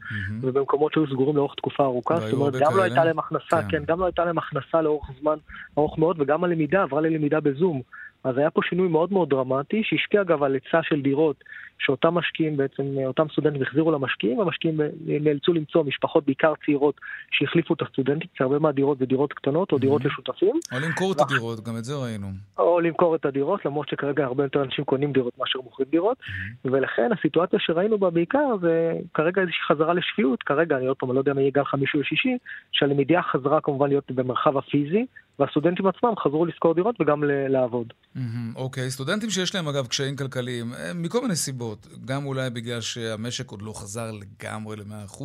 ובמקומות 0.42 0.94
שהיו 0.94 1.08
סגורים 1.08 1.36
לאורך 1.36 1.56
תקופה 1.56 1.84
ארוכה, 1.84 2.14
והיו 2.14 2.28
זאת 2.28 2.34
אומרת 2.34 2.54
גם 2.54 2.78
לא. 2.78 2.84
הייתה 2.84 3.06
להם 3.06 3.20
הכנסה, 3.20 3.62
כן. 3.62 3.70
כן, 3.70 3.84
גם 3.88 4.00
לא 4.00 4.06
הייתה 4.06 4.26
להם 4.26 4.38
הכנסה 4.38 4.82
לאורך 4.82 5.10
זמן 5.22 5.38
ארוך 5.78 6.00
מאוד, 6.00 6.22
וגם 6.22 6.44
הלמידה 6.44 6.84
עברה 6.84 7.02
ללמידה 7.02 7.40
בזום. 7.40 7.82
אז 8.24 8.38
היה 8.38 8.50
פה 8.50 8.62
שינוי 8.64 8.88
מאוד 8.88 9.14
מאוד 9.14 9.30
דרמטי, 9.30 9.82
שהשפיע 9.84 10.22
אגב 10.22 10.44
על 10.44 10.54
היצע 10.54 10.80
של 10.84 11.02
דירות, 11.02 11.44
שאותם 11.86 12.14
משקיעים 12.14 12.58
בעצם, 12.58 12.84
אותם 13.06 13.26
סטודנטים 13.32 13.62
החזירו 13.62 13.92
למשקיעים, 13.92 14.38
והמשקיעים 14.38 14.80
נאלצו 15.06 15.54
למצוא 15.54 15.84
משפחות 15.84 16.26
בעיקר 16.26 16.54
צעירות 16.66 16.96
שהחליפו 17.32 17.74
את 17.74 17.82
הסטודנטים, 17.82 18.28
כי 18.36 18.44
הרבה 18.44 18.60
מהדירות 18.60 18.98
זה 18.98 19.06
דירות 19.06 19.34
קטנות 19.34 19.72
או 19.72 19.78
דירות 19.78 20.06
לשותפים, 20.06 20.56
או 20.72 20.80
למכור 20.80 21.12
את 21.12 21.22
הדירות, 21.22 21.64
גם 21.64 21.78
את 21.78 21.84
זה 21.84 21.96
ראינו. 21.96 22.28
או 22.58 22.80
למכור 22.80 23.16
את 23.16 23.26
הדירות, 23.26 23.66
למרות 23.66 23.90
שכרגע 23.90 24.26
הרבה 24.26 24.44
יותר 24.44 24.64
אנשים 24.64 24.86
קונים 24.86 25.12
דירות 25.12 25.34
מאשר 25.40 25.60
מוכרים 25.62 25.90
דירות, 25.92 26.18
ולכן 26.66 27.10
הסיטואציה 27.20 27.60
שראינו 27.60 27.98
בה 27.98 28.10
בעיקר 28.10 28.58
זה 28.62 28.94
כרגע 29.14 29.42
איזושהי 29.42 29.64
חזרה 29.68 29.94
לשפיות, 29.94 30.44
כרגע 30.44 30.78
אני 30.78 30.88
עוד 30.88 30.98
פעם 30.98 31.14
לא 31.14 31.20
יודע 31.20 31.34
מה 31.34 31.42
יהיה 31.42 31.52
גל 31.52 31.64
חמישי 31.64 31.98
או 31.98 32.04
שישי, 32.04 32.38
שהלמידה 32.72 33.22
חזרה 33.32 33.62
כמובן 33.62 33.88
להיות 33.88 34.12
במרחב 34.12 34.58
הפיזי, 34.58 35.06
והסטודנטים 35.40 35.88
עצמם 35.88 36.14
חזרו 36.24 36.46
לשכור 36.46 36.74
דירות 36.74 36.96
וגם 37.02 37.24
לעבוד. 37.50 37.94
מהמם, 38.16 38.54
אוקיי, 38.56 38.92
סטודנטים 38.92 39.30
שיש 39.30 39.56
להם 39.56 39.68
אגב 39.68 39.88
קשיים 39.88 40.16
כלכליים, 40.16 40.74
אה, 40.74 40.92
מכל 40.96 41.22
מיני 41.22 41.36
סיבות, 41.36 41.71
גם 42.06 42.26
אולי 42.26 42.50
בגלל 42.50 42.82
שהמשק 42.82 43.52
עוד 43.52 43.62
לא 43.62 43.74
חזר 43.74 44.12
לגמרי 44.12 44.76
ל-100%, 44.76 45.24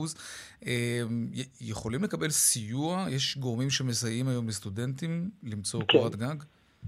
אה, 0.66 1.02
יכולים 1.60 2.02
לקבל 2.04 2.30
סיוע? 2.30 3.06
יש 3.10 3.38
גורמים 3.38 3.70
שמסייעים 3.70 4.28
היום 4.28 4.48
לסטודנטים 4.48 5.30
למצוא 5.42 5.80
כן. 5.80 5.98
קורת 5.98 6.16
גג? 6.16 6.36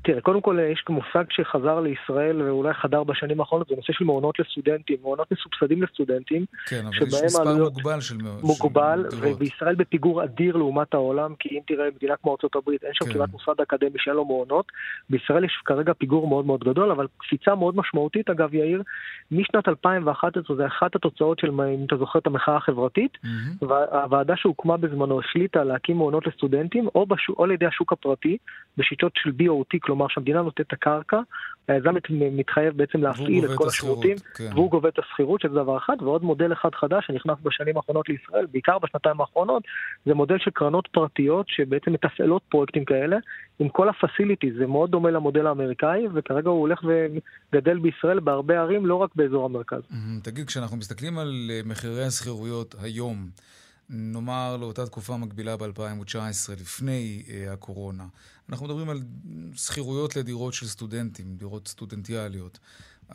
תראה, 0.04 0.20
קודם 0.20 0.40
כל 0.40 0.58
יש 0.72 0.84
מושג 0.88 1.24
שחזר 1.30 1.80
לישראל 1.80 2.42
ואולי 2.42 2.74
חדר 2.74 3.04
בשנים 3.04 3.40
האחרונות, 3.40 3.68
זה 3.68 3.74
נושא 3.76 3.92
של 3.92 4.04
מעונות 4.04 4.38
לסטודנטים, 4.38 4.96
מעונות 5.02 5.32
מסובסדים 5.32 5.82
לסטודנטים, 5.82 6.44
כן, 6.66 6.80
אבל 6.86 6.94
יש 6.96 7.02
מספר 7.02 7.48
העלויות 7.48 7.72
מוגבל 7.72 8.00
של 8.00 8.18
של 8.18 8.24
מוגבל, 8.42 9.06
דירות. 9.10 9.34
ובישראל 9.36 9.74
בפיגור 9.74 10.24
אדיר 10.24 10.56
לעומת 10.56 10.94
העולם, 10.94 11.34
כי 11.38 11.48
אם 11.48 11.60
תראה 11.66 11.86
מדינה 11.96 12.16
כמו 12.16 12.36
ארה"ב, 12.44 12.68
אין 12.68 12.92
שם 12.92 13.04
כן. 13.04 13.12
כמעט 13.12 13.28
מוסד 13.30 13.60
אקדמי 13.62 13.98
שאין 13.98 14.16
לו 14.16 14.24
מעונות, 14.24 14.72
בישראל 15.10 15.44
יש 15.44 15.52
כרגע 15.64 15.92
פיגור 15.92 16.28
מאוד 16.28 16.46
מאוד 16.46 16.64
גדול, 16.64 16.90
אבל 16.90 17.06
קפיצה 17.18 17.54
מאוד 17.54 17.76
משמעותית, 17.76 18.30
אגב 18.30 18.54
יאיר, 18.54 18.82
משנת 19.30 19.68
2011 19.68 20.56
זה 20.56 20.66
אחת 20.66 20.96
התוצאות 20.96 21.38
של, 21.38 21.50
אם 21.50 21.84
אתה 21.86 21.96
זוכר 21.96 22.18
את 22.18 22.26
המחאה 22.26 22.56
החברתית, 22.56 23.18
מהמם, 23.24 23.70
והוועדה 23.70 24.34
שהוקמה 24.36 24.76
בזמנו 24.76 25.20
החליטה 25.20 25.64
להקים 25.64 25.96
מעונות 25.96 26.26
לסטודנטים 26.26 26.88
או, 26.94 27.06
בשו, 27.06 27.32
או 27.38 27.44
על 27.44 27.50
ידי 27.50 27.66
השוק 27.66 27.92
הפרטי 27.92 28.36
בשיטות 28.76 29.12
של 29.16 29.30
BOT, 29.30 29.78
כלומר 29.88 30.06
שהמדינה 30.08 30.42
נותנת 30.42 30.66
את 30.66 30.72
הקרקע, 30.72 31.20
היזם 31.68 31.94
מת- 31.94 32.10
מתחייב 32.10 32.76
בעצם 32.76 33.02
להפעיל 33.02 33.44
את 33.44 33.50
כל 33.54 33.68
השירותים, 33.68 34.16
כן. 34.34 34.50
והוא 34.54 34.70
גובה 34.70 34.88
את 34.88 34.98
השכירות, 34.98 35.40
שזה 35.40 35.54
דבר 35.54 35.76
אחד, 35.78 35.96
ועוד 36.00 36.22
מודל 36.22 36.52
אחד 36.52 36.68
חדש 36.74 37.06
שנכנס 37.06 37.38
בשנים 37.42 37.76
האחרונות 37.76 38.08
לישראל, 38.08 38.46
בעיקר 38.52 38.78
בשנתיים 38.78 39.20
האחרונות, 39.20 39.62
זה 40.06 40.14
מודל 40.14 40.38
של 40.38 40.50
קרנות 40.50 40.88
פרטיות 40.92 41.46
שבעצם 41.48 41.92
מתפעלות 41.92 42.42
פרויקטים 42.48 42.84
כאלה, 42.84 43.16
עם 43.58 43.68
כל 43.68 43.88
הפסיליטי, 43.88 44.52
זה 44.58 44.66
מאוד 44.66 44.90
דומה 44.90 45.10
למודל 45.10 45.46
האמריקאי, 45.46 46.06
וכרגע 46.14 46.50
הוא 46.50 46.60
הולך 46.60 46.80
וגדל 47.52 47.78
בישראל 47.78 48.20
בהרבה 48.20 48.60
ערים, 48.60 48.86
לא 48.86 48.94
רק 48.94 49.10
באזור 49.16 49.44
המרכז. 49.44 49.82
תגיד, 50.22 50.46
כשאנחנו 50.46 50.76
מסתכלים 50.76 51.18
על 51.18 51.50
אה, 51.50 51.60
מחירי 51.64 52.04
השכירויות 52.04 52.74
היום, 52.82 53.28
נאמר 53.90 54.56
לאותה 54.60 54.86
תקופה 54.86 55.16
מקבילה 55.16 55.56
ב-2019, 55.56 56.52
לפני 56.60 57.22
אה, 57.30 57.52
הקורונה, 57.52 58.04
אנחנו 58.50 58.66
מדברים 58.66 58.90
על 58.90 58.98
שכירויות 59.54 60.16
לדירות 60.16 60.54
של 60.54 60.66
סטודנטים, 60.66 61.26
דירות 61.36 61.68
סטודנטיאליות. 61.68 62.58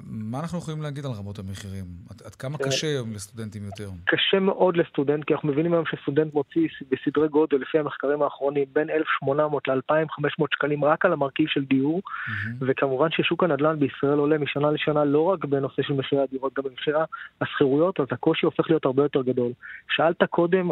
מה 0.01 0.39
אנחנו 0.39 0.57
יכולים 0.57 0.81
להגיד 0.81 1.05
על 1.05 1.11
רמות 1.11 1.39
המחירים? 1.39 1.85
עד, 2.09 2.21
עד 2.25 2.35
כמה 2.35 2.57
קשה 2.57 2.87
היום 2.87 3.13
לסטודנטים 3.13 3.65
יותר? 3.65 3.89
קשה 4.05 4.39
מאוד 4.39 4.77
לסטודנט, 4.77 5.23
כי 5.25 5.33
אנחנו 5.33 5.49
מבינים 5.49 5.73
היום 5.73 5.85
שסטודנט 5.85 6.33
מוציא 6.33 6.67
בסדרי 6.91 7.27
גודל, 7.27 7.57
לפי 7.57 7.79
המחקרים 7.79 8.21
האחרונים, 8.21 8.65
בין 8.73 8.89
1,800 8.89 9.67
ל-2,500 9.67 10.45
שקלים 10.53 10.85
רק 10.85 11.05
על 11.05 11.13
המרכיב 11.13 11.47
של 11.47 11.65
דיור, 11.65 11.99
mm-hmm. 11.99 12.49
וכמובן 12.61 13.07
ששוק 13.11 13.43
הנדל"ן 13.43 13.79
בישראל 13.79 14.17
עולה 14.17 14.37
משנה 14.37 14.71
לשנה 14.71 15.05
לא 15.05 15.21
רק 15.21 15.45
בנושא 15.45 15.81
של 15.81 15.93
מחירי 15.93 16.21
הדירות, 16.21 16.53
גם 16.53 16.63
במחירי 16.63 16.99
השכירויות, 17.41 17.99
אז 17.99 18.07
הקושי 18.11 18.45
הופך 18.45 18.69
להיות 18.69 18.85
הרבה 18.85 19.03
יותר 19.03 19.21
גדול. 19.21 19.51
שאלת 19.89 20.23
קודם, 20.29 20.71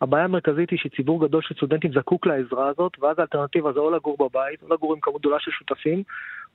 הבעיה 0.00 0.24
המרכזית 0.24 0.70
היא 0.70 0.78
שציבור 0.78 1.26
גדול 1.26 1.42
של 1.42 1.54
סטודנטים 1.54 1.92
זקוק 1.92 2.26
לעזרה 2.26 2.68
הזאת, 2.68 2.92
ואז 3.00 3.18
האלטרנטיבה 3.18 3.72
זה 3.72 3.78
או 3.80 3.90
לגור 3.90 4.16
בבית, 4.18 4.62
או 4.62 4.74
לגור 4.74 4.92
עם 4.94 5.00
כמות 5.00 5.20
גדולה 5.20 5.36
של 5.40 5.50
שותפים, 5.50 6.02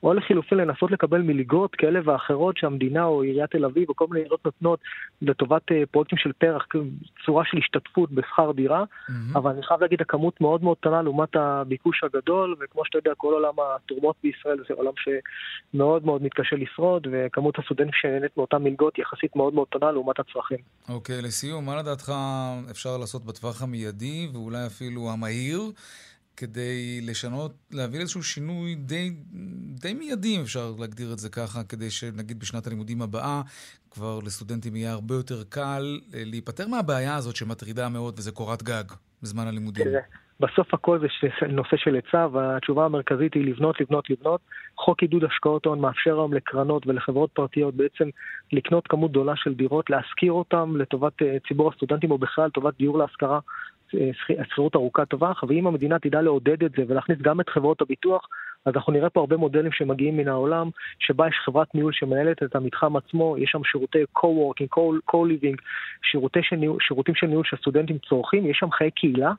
או 0.04 0.14
לחילופין 0.14 0.58
לנסות 0.58 0.92
לקבל 0.92 1.22
מלגות 1.22 1.76
כאלה 1.76 2.00
ואחרות 2.06 2.58
שהמדינה 2.58 3.04
או 3.04 3.22
עיריית 3.22 3.52
תל 3.52 3.66
אביב 3.66 3.90
או 3.90 3.96
כל 3.96 4.06
מיני 4.10 4.20
עיריות 4.20 4.46
נותנות 4.46 4.80
לטובת 5.22 5.62
uh, 5.72 5.74
פרויקטים 5.92 6.18
של 6.18 6.32
פרח, 6.34 6.68
צורה 7.26 7.44
של 7.46 7.58
השתתפות 7.58 8.12
בשכר 8.12 8.52
דירה, 8.52 8.84
mm-hmm. 8.84 9.38
אבל 9.38 9.52
אני 9.52 9.64
חייב 9.64 9.82
להגיד, 9.82 10.02
הכמות 10.02 10.42
מאוד 10.42 10.64
מאוד 10.64 10.78
קטנה 10.78 11.02
לעומת 11.02 11.36
הביקוש 11.36 12.04
הגדול, 12.04 12.56
וכמו 12.60 12.86
שאתה 12.86 12.98
יודע, 12.98 13.12
כל 13.18 13.34
עולם 13.34 13.54
התרומות 13.76 14.16
בישראל 14.24 14.58
זה 14.68 14.74
עולם 14.74 14.92
שמאוד 14.96 16.06
מאוד 16.06 16.24
מתקשה 16.24 16.56
לשרוד, 16.56 17.08
וכמות 17.12 17.60
הסטודנטים 17.60 17.94
שנהנית 17.94 18.38
מאותן 18.38 18.64
מלגות 18.64 18.98
יחסית 19.00 19.36
מאוד 19.36 19.54
מאוד 19.54 19.68
קטנה 19.68 19.92
לעומת 19.92 20.20
הצרכים. 20.20 20.58
אוקיי, 20.90 21.20
okay, 21.20 21.26
לסיום, 21.26 21.66
מה 21.66 21.76
לדעתך 21.76 22.12
אפשר 22.72 22.98
לעשות 22.98 23.22
בטווח 23.34 23.62
המיידי 23.62 24.30
ואולי 24.34 24.66
אפילו 24.66 25.12
המהיר? 25.12 25.72
כדי 26.38 27.02
לשנות, 27.02 27.54
להביא 27.72 28.00
איזשהו 28.00 28.24
שינוי 28.24 28.76
די, 28.76 29.14
די 29.80 29.94
מיידי, 29.94 30.36
אם 30.36 30.42
אפשר 30.42 30.76
להגדיר 30.80 31.14
את 31.14 31.20
זה 31.20 31.30
ככה, 31.30 31.64
כדי 31.64 31.92
שנגיד 31.92 32.40
בשנת 32.40 32.68
הלימודים 32.68 33.02
הבאה 33.02 33.42
כבר 33.92 34.20
לסטודנטים 34.20 34.76
יהיה 34.76 34.92
הרבה 34.92 35.16
יותר 35.16 35.44
קל 35.50 36.02
אה, 36.14 36.24
להיפטר 36.26 36.68
מהבעיה 36.68 37.16
הזאת 37.16 37.36
שמטרידה 37.36 37.90
מאוד, 37.90 38.20
וזה 38.20 38.32
קורת 38.32 38.64
גג 38.64 38.84
בזמן 39.22 39.48
הלימודים. 39.48 39.88
בסוף 40.44 40.74
הכל 40.74 41.00
זה 41.00 41.08
נושא 41.48 41.78
של 41.78 41.96
היצע, 41.96 42.28
והתשובה 42.32 42.86
המרכזית 42.86 43.34
היא 43.34 43.46
לבנות, 43.46 43.82
לבנות, 43.82 44.10
לבנות. 44.10 44.42
חוק 44.78 45.02
עידוד 45.02 45.24
השקעות 45.24 45.66
הון 45.66 45.80
מאפשר 45.80 46.14
היום 46.14 46.34
לקרנות 46.34 46.88
ולחברות 46.88 47.32
פרטיות 47.32 47.76
בעצם 47.76 48.10
לקנות 48.52 48.88
כמות 48.88 49.12
גדולה 49.12 49.36
של 49.36 49.54
דירות, 49.54 49.90
להשכיר 49.90 50.32
אותם 50.32 50.78
לטובת 50.78 51.22
אה, 51.22 51.38
ציבור 51.48 51.70
הסטודנטים 51.70 52.12
או 52.12 52.18
בכלל 52.18 52.46
לטובת 52.46 52.78
דיור 52.78 52.98
להשכרה 52.98 53.40
שכירות 54.14 54.76
ארוכת 54.76 55.10
טווח, 55.10 55.44
ואם 55.48 55.68
המדינה 55.68 56.00
תדע 56.00 56.22
לעודד 56.22 56.64
את 56.64 56.72
זה 56.72 56.84
ולהכניס 56.88 57.18
גם 57.22 57.42
את 57.42 57.50
חברות 57.50 57.82
הביטוח, 57.82 58.28
אז 58.66 58.74
אנחנו 58.76 58.94
נראה 58.94 59.10
פה 59.10 59.20
הרבה 59.20 59.38
מודלים 59.38 59.72
שמגיעים 59.72 60.18
מן 60.18 60.28
העולם, 60.28 60.70
שבה 61.00 61.28
יש 61.28 61.36
חברת 61.46 61.76
ניהול 61.76 61.94
שמנהלת 61.94 62.44
את 62.44 62.56
המתחם 62.56 62.96
עצמו, 62.96 63.36
יש 63.38 63.50
שם 63.52 63.64
שירותי 63.64 64.04
co-working, 64.18 64.68
co-living, 65.12 65.58
שירותים 66.02 67.14
של 67.16 67.26
ניהול 67.26 67.44
שהסטודנטים 67.46 67.98
צורכים, 68.10 68.46
יש 68.46 68.58
שם 68.58 68.72
חיי 68.72 68.92
קהילה. 68.92 69.32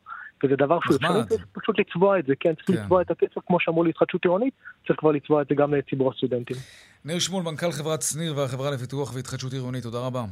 וזה 0.45 0.57
דבר 0.57 0.79
שהוא 0.85 0.97
אפשרי, 0.97 1.39
פשוט 1.53 1.79
לצבוע 1.79 2.19
את 2.19 2.27
זה, 2.27 2.33
כן, 2.41 2.55
צריך 2.55 2.67
כן. 2.67 2.83
לצבוע 2.83 3.03
את 3.03 3.11
הכסף 3.11 3.41
כמו 3.47 3.61
שאמרו 3.61 3.85
להתחדשות 3.85 4.25
עירונית, 4.25 4.55
צריך 4.87 5.01
כבר 5.01 5.13
לצבוע 5.13 5.43
את 5.43 5.47
זה 5.49 5.55
גם 5.55 5.75
לציבור 5.75 6.13
הסטודנטים. 6.13 6.57
ניר 7.05 7.19
שמואל, 7.19 7.45
מנכ"ל 7.45 7.73
חברת 7.73 8.03
שניר 8.03 8.37
והחברה 8.37 8.71
לפיתוח 8.71 9.15
והתחדשות 9.15 9.53
עירונית, 9.53 9.83
תודה 9.83 9.99
רבה. 9.99 10.25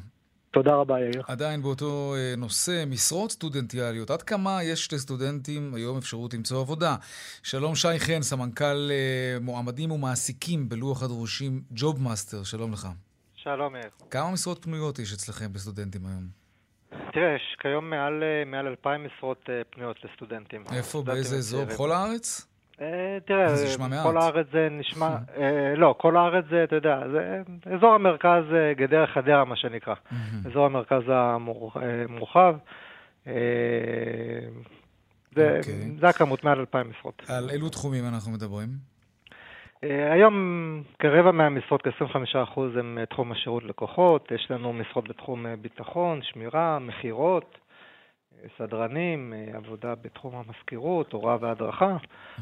תודה 0.53 0.75
רבה, 0.75 1.01
יאיר. 1.01 1.23
עדיין 1.29 1.63
באותו 1.63 2.15
אה, 2.17 2.35
נושא, 2.37 2.85
משרות 2.87 3.31
סטודנטיאליות. 3.31 4.11
עד 4.11 4.23
כמה 4.23 4.63
יש 4.63 4.93
לסטודנטים 4.93 5.75
היום 5.75 5.99
אפשרות 5.99 6.35
למצוא 6.35 6.61
עבודה? 6.61 6.97
שלום 7.43 7.75
שי 7.75 7.99
חן, 7.99 8.23
סמנכ"ל 8.23 8.91
אה, 8.91 9.39
מועמדים 9.41 9.91
ומעסיקים 9.91 10.69
בלוח 10.69 11.03
הדרושים 11.03 11.63
JobMaster, 11.71 12.43
שלום 12.43 12.73
לך. 12.73 12.89
שלום, 13.35 13.77
יאיר. 13.77 13.91
כמה 14.11 14.31
משרות 14.31 14.63
פנויות 14.63 14.99
יש 14.99 15.13
אצלכם 15.13 15.53
בסטודנטים 15.53 16.07
היום? 16.07 16.42
תראה, 17.13 17.35
יש 17.35 17.57
כיום 17.61 17.91
מעל, 17.91 18.23
אה, 18.23 18.45
מעל 18.47 18.67
2,000 18.67 19.05
משרות 19.05 19.49
פנויות 19.71 19.97
לסטודנטים. 20.05 20.65
איפה? 20.77 21.03
באיזה 21.03 21.37
אזור? 21.37 21.65
בכל 21.65 21.93
הארץ? 21.93 22.53
אה, 22.83 23.19
תראה, 23.25 24.03
כל 24.03 24.17
הארץ 24.17 24.47
זה 24.53 24.69
נשמע, 24.71 25.17
אה, 25.39 25.75
לא, 25.77 25.95
כל 25.99 26.17
הארץ 26.17 26.45
זה, 26.51 26.65
אתה 26.65 26.77
יודע, 26.77 27.01
זה 27.13 27.43
אזור 27.77 27.95
המרכז 27.95 28.45
אה, 28.55 28.75
גדר 28.75 29.07
חדרה, 29.07 29.45
מה 29.45 29.57
שנקרא. 29.57 29.95
אזור 30.51 30.67
המרכז 30.67 31.03
המורחב. 31.09 32.55
זה, 35.37 35.57
אוקיי. 35.59 35.91
זה 36.01 36.09
הכמות, 36.09 36.45
מעל 36.45 36.61
2,000 36.61 36.91
משרות. 36.91 37.23
על 37.29 37.51
אילו 37.51 37.69
תחומים 37.69 38.09
אנחנו 38.09 38.33
מדברים? 38.33 38.69
היום 39.83 40.83
כרבע 40.99 41.31
מהמשרות, 41.31 41.83
כ-25% 41.83 42.61
הם 42.79 42.99
תחום 43.11 43.33
השירות 43.33 43.65
לקוחות, 43.65 44.29
יש 44.35 44.47
לנו 44.51 44.73
משרות 44.73 45.09
בתחום 45.09 45.47
ביטחון, 45.63 46.21
שמירה, 46.23 46.79
מכירות, 46.79 47.59
סדרנים, 48.59 49.33
אה, 49.37 49.57
עבודה 49.57 49.95
בתחום 49.95 50.35
המזכירות, 50.35 51.13
הוראה 51.13 51.37
והדרכה, 51.41 51.97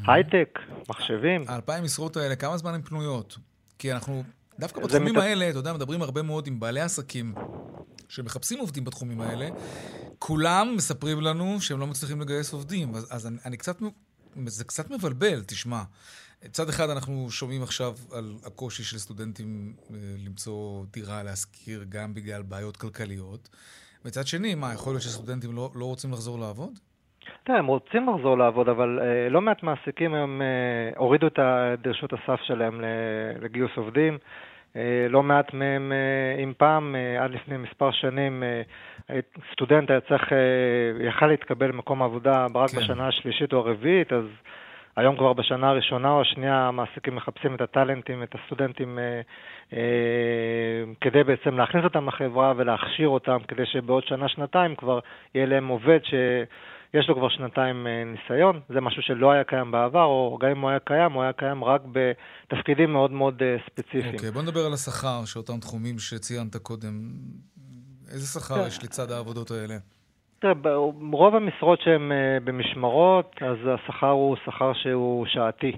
הייטק, 0.07 0.59
מחשבים. 0.89 1.41
האלפיים 1.47 1.83
משרות 1.83 2.17
האלה, 2.17 2.35
כמה 2.35 2.57
זמן 2.57 2.73
הן 2.73 2.81
פנויות? 2.81 3.37
כי 3.79 3.93
אנחנו, 3.93 4.23
דווקא 4.59 4.81
בתחומים 4.81 5.15
מת... 5.15 5.21
האלה, 5.21 5.49
אתה 5.49 5.57
יודע, 5.57 5.73
מדברים 5.73 6.01
הרבה 6.01 6.21
מאוד 6.21 6.47
עם 6.47 6.59
בעלי 6.59 6.81
עסקים 6.81 7.33
שמחפשים 8.09 8.59
עובדים 8.59 8.83
בתחומים 8.83 9.21
האלה. 9.21 9.49
כולם 10.19 10.73
מספרים 10.75 11.21
לנו 11.21 11.61
שהם 11.61 11.79
לא 11.79 11.87
מצליחים 11.87 12.21
לגייס 12.21 12.53
עובדים. 12.53 12.95
אז, 12.95 13.07
אז 13.15 13.27
אני, 13.27 13.37
אני 13.45 13.57
קצת, 13.57 13.77
זה 14.45 14.63
קצת 14.63 14.91
מבלבל, 14.91 15.43
תשמע. 15.47 15.81
מצד 16.45 16.69
אחד 16.69 16.89
אנחנו 16.89 17.29
שומעים 17.29 17.63
עכשיו 17.63 17.91
על 18.17 18.35
הקושי 18.47 18.83
של 18.83 18.97
סטודנטים 18.97 19.73
אה, 19.93 19.97
למצוא 20.25 20.85
דירה 20.93 21.23
להשכיר 21.23 21.83
גם 21.89 22.13
בגלל 22.13 22.41
בעיות 22.41 22.77
כלכליות. 22.77 23.49
מצד 24.05 24.27
שני, 24.27 24.55
מה, 24.55 24.73
יכול 24.73 24.93
להיות 24.93 25.01
שסטודנטים 25.01 25.55
לא, 25.55 25.69
לא 25.75 25.85
רוצים 25.85 26.11
לחזור 26.11 26.39
לעבוד? 26.39 26.79
תראה, 27.43 27.59
הם 27.59 27.65
רוצים 27.65 28.09
לחזור 28.09 28.37
לעבוד, 28.37 28.69
אבל 28.69 28.99
אה, 29.01 29.29
לא 29.29 29.41
מעט 29.41 29.63
מעסיקים 29.63 30.13
הם 30.13 30.41
אה, 30.41 30.97
הורידו 30.97 31.27
את 31.27 31.39
דרשות 31.83 32.13
הסף 32.13 32.39
שלהם 32.41 32.81
לגיוס 33.41 33.71
עובדים. 33.75 34.17
אה, 34.75 35.07
לא 35.09 35.23
מעט 35.23 35.53
מהם, 35.53 35.91
אה, 35.91 36.43
אם 36.43 36.53
פעם, 36.57 36.95
אה, 36.95 37.23
עד 37.23 37.31
לפני 37.31 37.57
מספר 37.57 37.91
שנים, 37.91 38.43
אה, 38.43 39.19
סטודנט 39.53 39.89
היה 39.89 40.01
צריך, 40.01 40.33
אה, 40.33 41.07
יכל 41.07 41.27
להתקבל 41.27 41.67
למקום 41.67 42.03
עבודה 42.03 42.47
רק 42.55 42.69
כן. 42.69 42.77
בשנה 42.77 43.07
השלישית 43.07 43.53
או 43.53 43.57
הרביעית, 43.57 44.13
אז 44.13 44.25
היום 44.95 45.17
כבר 45.17 45.33
בשנה 45.33 45.69
הראשונה 45.69 46.11
או 46.11 46.21
השנייה 46.21 46.67
המעסיקים 46.67 47.15
מחפשים 47.15 47.55
את 47.55 47.61
הטאלנטים, 47.61 48.23
את 48.23 48.35
הסטודנטים, 48.35 48.99
אה, 48.99 49.21
אה, 49.73 50.83
כדי 51.01 51.23
בעצם 51.23 51.57
להכניס 51.57 51.83
אותם 51.83 52.07
לחברה 52.07 52.53
ולהכשיר 52.57 53.07
אותם, 53.07 53.37
כדי 53.47 53.65
שבעוד 53.65 54.03
שנה-שנתיים 54.03 54.75
כבר 54.75 54.99
יהיה 55.35 55.45
להם 55.45 55.67
עובד 55.67 55.99
שיש 56.03 57.09
לו 57.09 57.15
כבר 57.15 57.29
שנתיים 57.29 57.87
אה, 57.87 58.03
ניסיון. 58.05 58.59
זה 58.69 58.81
משהו 58.81 59.01
שלא 59.01 59.31
היה 59.31 59.43
קיים 59.43 59.71
בעבר, 59.71 60.03
או 60.03 60.37
גם 60.41 60.49
אם 60.49 60.61
הוא 60.61 60.69
היה 60.69 60.79
קיים, 60.79 61.11
הוא 61.11 61.23
היה 61.23 61.33
קיים 61.33 61.63
רק 61.63 61.81
בתפקידים 61.91 62.93
מאוד 62.93 63.11
מאוד 63.11 63.41
אה, 63.41 63.55
ספציפיים. 63.65 64.15
אוקיי, 64.15 64.29
okay, 64.29 64.31
בוא 64.31 64.41
נדבר 64.41 64.65
על 64.65 64.73
השכר 64.73 65.25
של 65.25 65.39
אותם 65.39 65.59
תחומים 65.59 65.99
שציינת 65.99 66.55
קודם. 66.55 67.11
איזה 68.11 68.27
שכר 68.27 68.55
כן. 68.55 68.67
יש 68.67 68.83
לצד 68.83 69.11
העבודות 69.11 69.51
האלה? 69.51 69.75
תראה, 70.41 70.53
רוב 71.11 71.35
המשרות 71.35 71.81
שהן 71.81 72.11
אה, 72.11 72.37
במשמרות, 72.43 73.35
אז 73.41 73.57
השכר 73.67 74.09
הוא 74.09 74.35
שכר 74.45 74.73
שהוא 74.73 75.25
שעתי. 75.25 75.71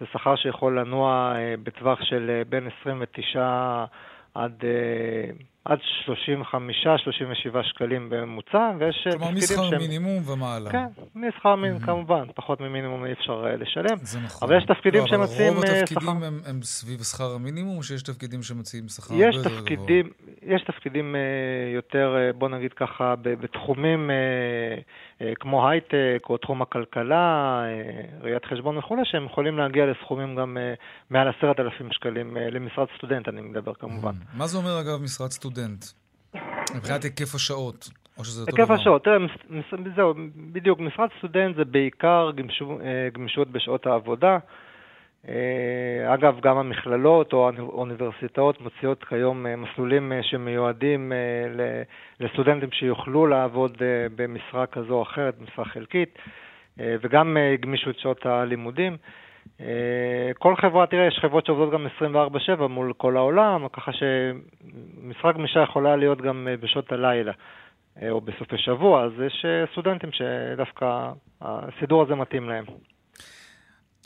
זה 0.00 0.06
שכר 0.12 0.36
שיכול 0.36 0.80
לנוע 0.80 1.32
אה, 1.36 1.54
בטווח 1.62 2.02
של 2.02 2.30
אה, 2.30 2.42
בין 2.48 2.68
29 2.80 3.84
עד 4.34 4.64
עד 5.68 5.78
35-37 6.06 7.62
שקלים 7.62 8.10
בממוצע, 8.10 8.70
ויש 8.78 8.96
תפקידים 8.96 9.02
שהם... 9.02 9.18
כלומר, 9.18 9.32
משכר 9.32 9.78
מינימום 9.78 10.22
ומעלה. 10.28 10.70
כן, 10.70 10.86
משכר 11.14 11.54
מינימום, 11.54 11.82
mm-hmm. 11.82 11.86
כמובן, 11.86 12.24
פחות 12.34 12.60
ממינימום 12.60 13.04
אי 13.04 13.12
אפשר 13.12 13.44
uh, 13.44 13.56
לשלם. 13.56 13.96
זה 14.02 14.18
נכון. 14.20 14.48
אבל 14.48 14.58
יש 14.58 14.64
תפקידים 14.64 15.00
לא, 15.00 15.06
שמציעים 15.06 15.52
שכר... 15.52 15.60
רוב 15.60 15.64
התפקידים 15.64 16.02
שכר... 16.02 16.26
הם, 16.26 16.40
הם 16.46 16.62
סביב 16.62 17.02
שכר 17.02 17.34
המינימום, 17.34 17.76
או 17.76 17.82
שיש 17.82 18.02
תפקידים 18.02 18.42
שמציעים 18.42 18.88
שכר 18.88 19.14
הרבה 19.14 19.26
יותר 19.26 19.60
גבוה? 19.64 19.86
יש 20.42 20.62
תפקידים 20.66 21.16
יותר, 21.74 22.16
בוא 22.38 22.48
נגיד 22.48 22.72
ככה, 22.72 23.14
בתחומים 23.22 24.10
כמו 25.40 25.68
הייטק, 25.68 26.22
או 26.28 26.36
תחום 26.36 26.62
הכלכלה, 26.62 27.62
ראיית 28.20 28.44
חשבון 28.44 28.78
וכולי, 28.78 29.02
שהם 29.04 29.24
יכולים 29.24 29.58
להגיע 29.58 29.86
לסכומים 29.86 30.36
גם 30.36 30.56
מעל 31.10 31.28
עשרת 31.28 31.60
אלפים 31.60 31.92
שקלים 31.92 32.36
למשרת 32.36 32.86
סטודנט, 32.98 33.28
אני 33.28 33.40
מדבר 33.40 33.74
כמובן. 33.74 34.12
מה 34.34 34.46
זה 34.46 34.58
אומר, 34.58 34.80
אגב, 34.80 35.02
משרת 35.02 35.30
סטודנט? 35.30 35.57
סטודנט? 35.58 35.84
מבחינת 36.76 37.02
היקף 37.04 37.34
השעות, 37.34 37.88
או 38.18 38.24
שזה 38.24 38.40
אותו 38.40 38.52
דבר? 38.52 38.62
היקף 38.62 38.80
השעות, 38.80 39.04
תראה, 39.04 39.16
זהו, 39.96 40.14
בדיוק, 40.52 40.80
משרת 40.80 41.08
סטודנט 41.18 41.56
זה 41.56 41.64
בעיקר 41.64 42.30
אה, 42.80 43.08
גמישות 43.12 43.48
בשעות 43.48 43.86
העבודה. 43.86 44.38
אה, 45.28 46.14
אגב, 46.14 46.40
גם 46.40 46.56
המכללות 46.56 47.32
או 47.32 47.50
האוניברסיטאות 47.58 48.60
מוציאות 48.60 49.04
כיום 49.04 49.46
אה, 49.46 49.56
מסלולים 49.56 50.12
שמיועדים 50.22 51.12
לסטודנטים 52.20 52.72
שיוכלו 52.72 53.26
לעבוד 53.26 53.76
במשרה 54.16 54.66
כזו 54.66 54.94
או 54.94 55.02
אחרת, 55.02 55.34
משרה 55.40 55.64
חלקית, 55.64 56.18
וגם 56.78 57.36
גמישות 57.60 57.98
שעות 57.98 58.26
הלימודים. 58.26 58.96
כל 60.38 60.54
חברה, 60.56 60.86
תראה, 60.86 61.06
יש 61.06 61.18
חברות 61.22 61.46
שעובדות 61.46 61.72
גם 61.72 61.86
24/7 61.86 62.68
מול 62.68 62.92
כל 62.96 63.16
העולם, 63.16 63.68
ככה 63.72 63.92
שמשרה 63.92 65.32
גמישה 65.32 65.60
יכולה 65.60 65.96
להיות 65.96 66.22
גם 66.22 66.48
בשעות 66.60 66.92
הלילה. 66.92 67.32
או 68.10 68.20
בסופי 68.20 68.58
שבוע, 68.58 69.04
אז 69.04 69.12
יש 69.26 69.44
סטודנטים 69.72 70.10
שדווקא 70.12 71.10
הסידור 71.40 72.02
הזה 72.02 72.14
מתאים 72.14 72.48
להם. 72.48 72.64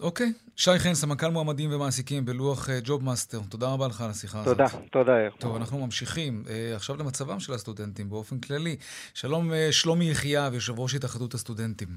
אוקיי. 0.00 0.32
שי 0.56 0.78
חן, 0.78 0.94
סמנכ"ל 0.94 1.28
מועמדים 1.28 1.70
ומעסיקים 1.72 2.24
בלוח 2.24 2.68
JobMaster, 2.84 3.38
תודה 3.50 3.66
רבה 3.72 3.86
לך 3.86 4.00
על 4.00 4.10
השיחה 4.10 4.40
הזאת. 4.40 4.56
תודה, 4.56 4.68
תודה. 4.90 5.12
טוב, 5.38 5.56
אנחנו 5.56 5.84
ממשיכים 5.86 6.42
עכשיו 6.74 6.96
למצבם 6.96 7.40
של 7.40 7.52
הסטודנטים 7.52 8.10
באופן 8.10 8.38
כללי. 8.38 8.76
שלום 9.14 9.50
שלומי 9.70 10.10
יחייב, 10.10 10.54
יושב 10.54 10.80
ראש 10.80 10.94
התאחדות 10.94 11.34
הסטודנטים. 11.34 11.88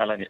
אהלן. 0.00 0.20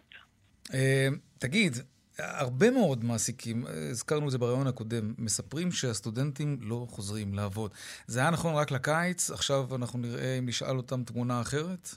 תגיד, 1.38 1.72
הרבה 2.18 2.70
מאוד 2.70 3.04
מעסיקים, 3.04 3.64
הזכרנו 3.90 4.26
את 4.26 4.30
זה 4.30 4.38
ברעיון 4.38 4.66
הקודם, 4.66 5.14
מספרים 5.18 5.70
שהסטודנטים 5.70 6.58
לא 6.60 6.86
חוזרים 6.88 7.34
לעבוד. 7.34 7.70
זה 8.06 8.20
היה 8.20 8.30
נכון 8.30 8.54
רק 8.54 8.70
לקיץ, 8.70 9.30
עכשיו 9.30 9.64
אנחנו 9.76 9.98
נראה 9.98 10.38
אם 10.38 10.46
נשאל 10.46 10.76
אותם 10.76 11.02
תמונה 11.04 11.40
אחרת? 11.40 11.88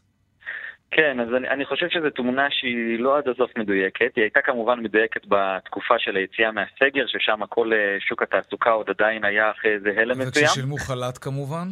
כן, 0.92 1.20
אז 1.20 1.28
אני, 1.38 1.50
אני 1.50 1.66
חושב 1.66 1.86
שזו 1.90 2.10
תמונה 2.10 2.48
שהיא 2.50 3.00
לא 3.00 3.18
עד 3.18 3.28
הסוף 3.28 3.52
מדויקת. 3.58 4.12
היא 4.16 4.24
הייתה 4.24 4.40
כמובן 4.42 4.80
מדויקת 4.80 5.22
בתקופה 5.28 5.96
של 5.98 6.16
היציאה 6.16 6.52
מהסגר, 6.52 7.06
ששם 7.08 7.46
כל 7.50 7.74
אה, 7.74 7.98
שוק 8.00 8.22
התעסוקה 8.22 8.70
עוד 8.70 8.90
עדיין 8.90 9.26
היה 9.26 9.52
אחרי 9.52 9.74
איזה 9.74 9.90
הלם 9.98 10.20
מסוים. 10.20 10.46
וכששילמו 10.46 10.78
חל"ת 10.78 11.18
כמובן? 11.18 11.68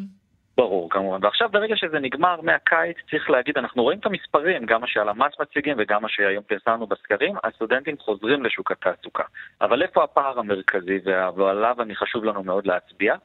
ברור, 0.58 0.90
כמובן. 0.90 1.20
ועכשיו, 1.22 1.50
ברגע 1.50 1.76
שזה 1.76 2.00
נגמר 2.00 2.42
מהקיץ, 2.42 2.98
צריך 3.12 3.30
להגיד, 3.30 3.58
אנחנו 3.58 3.84
רואים 3.84 4.00
את 4.00 4.06
המספרים, 4.06 4.66
גם 4.66 4.82
מה 4.82 4.88
שהלמ"ס 4.88 5.40
מציגים 5.40 5.76
וגם 5.80 6.02
מה 6.02 6.10
שהיום 6.10 6.44
פרסמנו 6.44 6.88
בסקרים, 6.88 7.36
הסטודנטים 7.44 7.98
חוזרים 7.98 8.44
לשוק 8.44 8.72
התעסוקה. 8.72 9.24
אבל 9.62 9.82
איפה 9.82 10.04
הפער 10.04 10.40
המרכזי, 10.40 11.00
ועליו 11.36 11.76
אני 11.82 11.96
חשוב 11.96 12.24
לנו 12.24 12.44
מאוד 12.44 12.68
להצביע? 12.68 13.16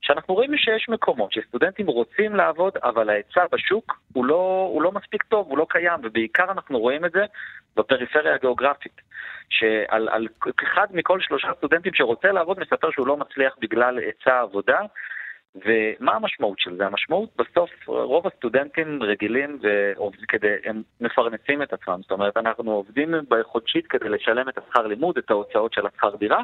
שאנחנו 0.00 0.34
רואים 0.34 0.56
שיש 0.56 0.88
מקומות 0.88 1.32
שסטודנטים 1.32 1.86
רוצים 1.86 2.36
לעבוד, 2.36 2.72
אבל 2.82 3.10
ההיצע 3.10 3.44
בשוק 3.52 4.00
הוא 4.12 4.24
לא, 4.24 4.68
הוא 4.72 4.82
לא 4.82 4.92
מספיק 4.92 5.22
טוב, 5.22 5.46
הוא 5.48 5.58
לא 5.58 5.66
קיים, 5.68 6.00
ובעיקר 6.02 6.50
אנחנו 6.50 6.78
רואים 6.78 7.04
את 7.04 7.12
זה 7.12 7.24
בפריפריה 7.76 8.34
הגיאוגרפית. 8.34 9.00
שעל 9.48 10.08
על 10.08 10.26
אחד 10.64 10.86
מכל 10.90 11.20
שלושה 11.20 11.48
סטודנטים 11.58 11.94
שרוצה 11.94 12.32
לעבוד 12.32 12.60
מספר 12.60 12.90
שהוא 12.90 13.06
לא 13.06 13.16
מצליח 13.16 13.56
בגלל 13.60 13.98
היצע 13.98 14.34
העבודה. 14.34 14.80
ומה 15.64 16.12
המשמעות 16.12 16.58
של 16.58 16.76
זה? 16.76 16.86
המשמעות 16.86 17.30
בסוף, 17.38 17.70
רוב 17.86 18.26
הסטודנטים 18.26 19.02
רגילים 19.02 19.58
וכדי, 20.22 20.54
הם 20.64 20.82
מפרנסים 21.00 21.62
את 21.62 21.72
עצמם. 21.72 21.98
זאת 22.02 22.10
אומרת, 22.10 22.36
אנחנו 22.36 22.72
עובדים 22.72 23.14
בחודשית 23.28 23.86
כדי 23.86 24.08
לשלם 24.08 24.48
את 24.48 24.58
השכר 24.58 24.86
לימוד, 24.86 25.18
את 25.18 25.30
ההוצאות 25.30 25.72
של 25.72 25.86
השכר 25.86 26.16
דירה, 26.16 26.42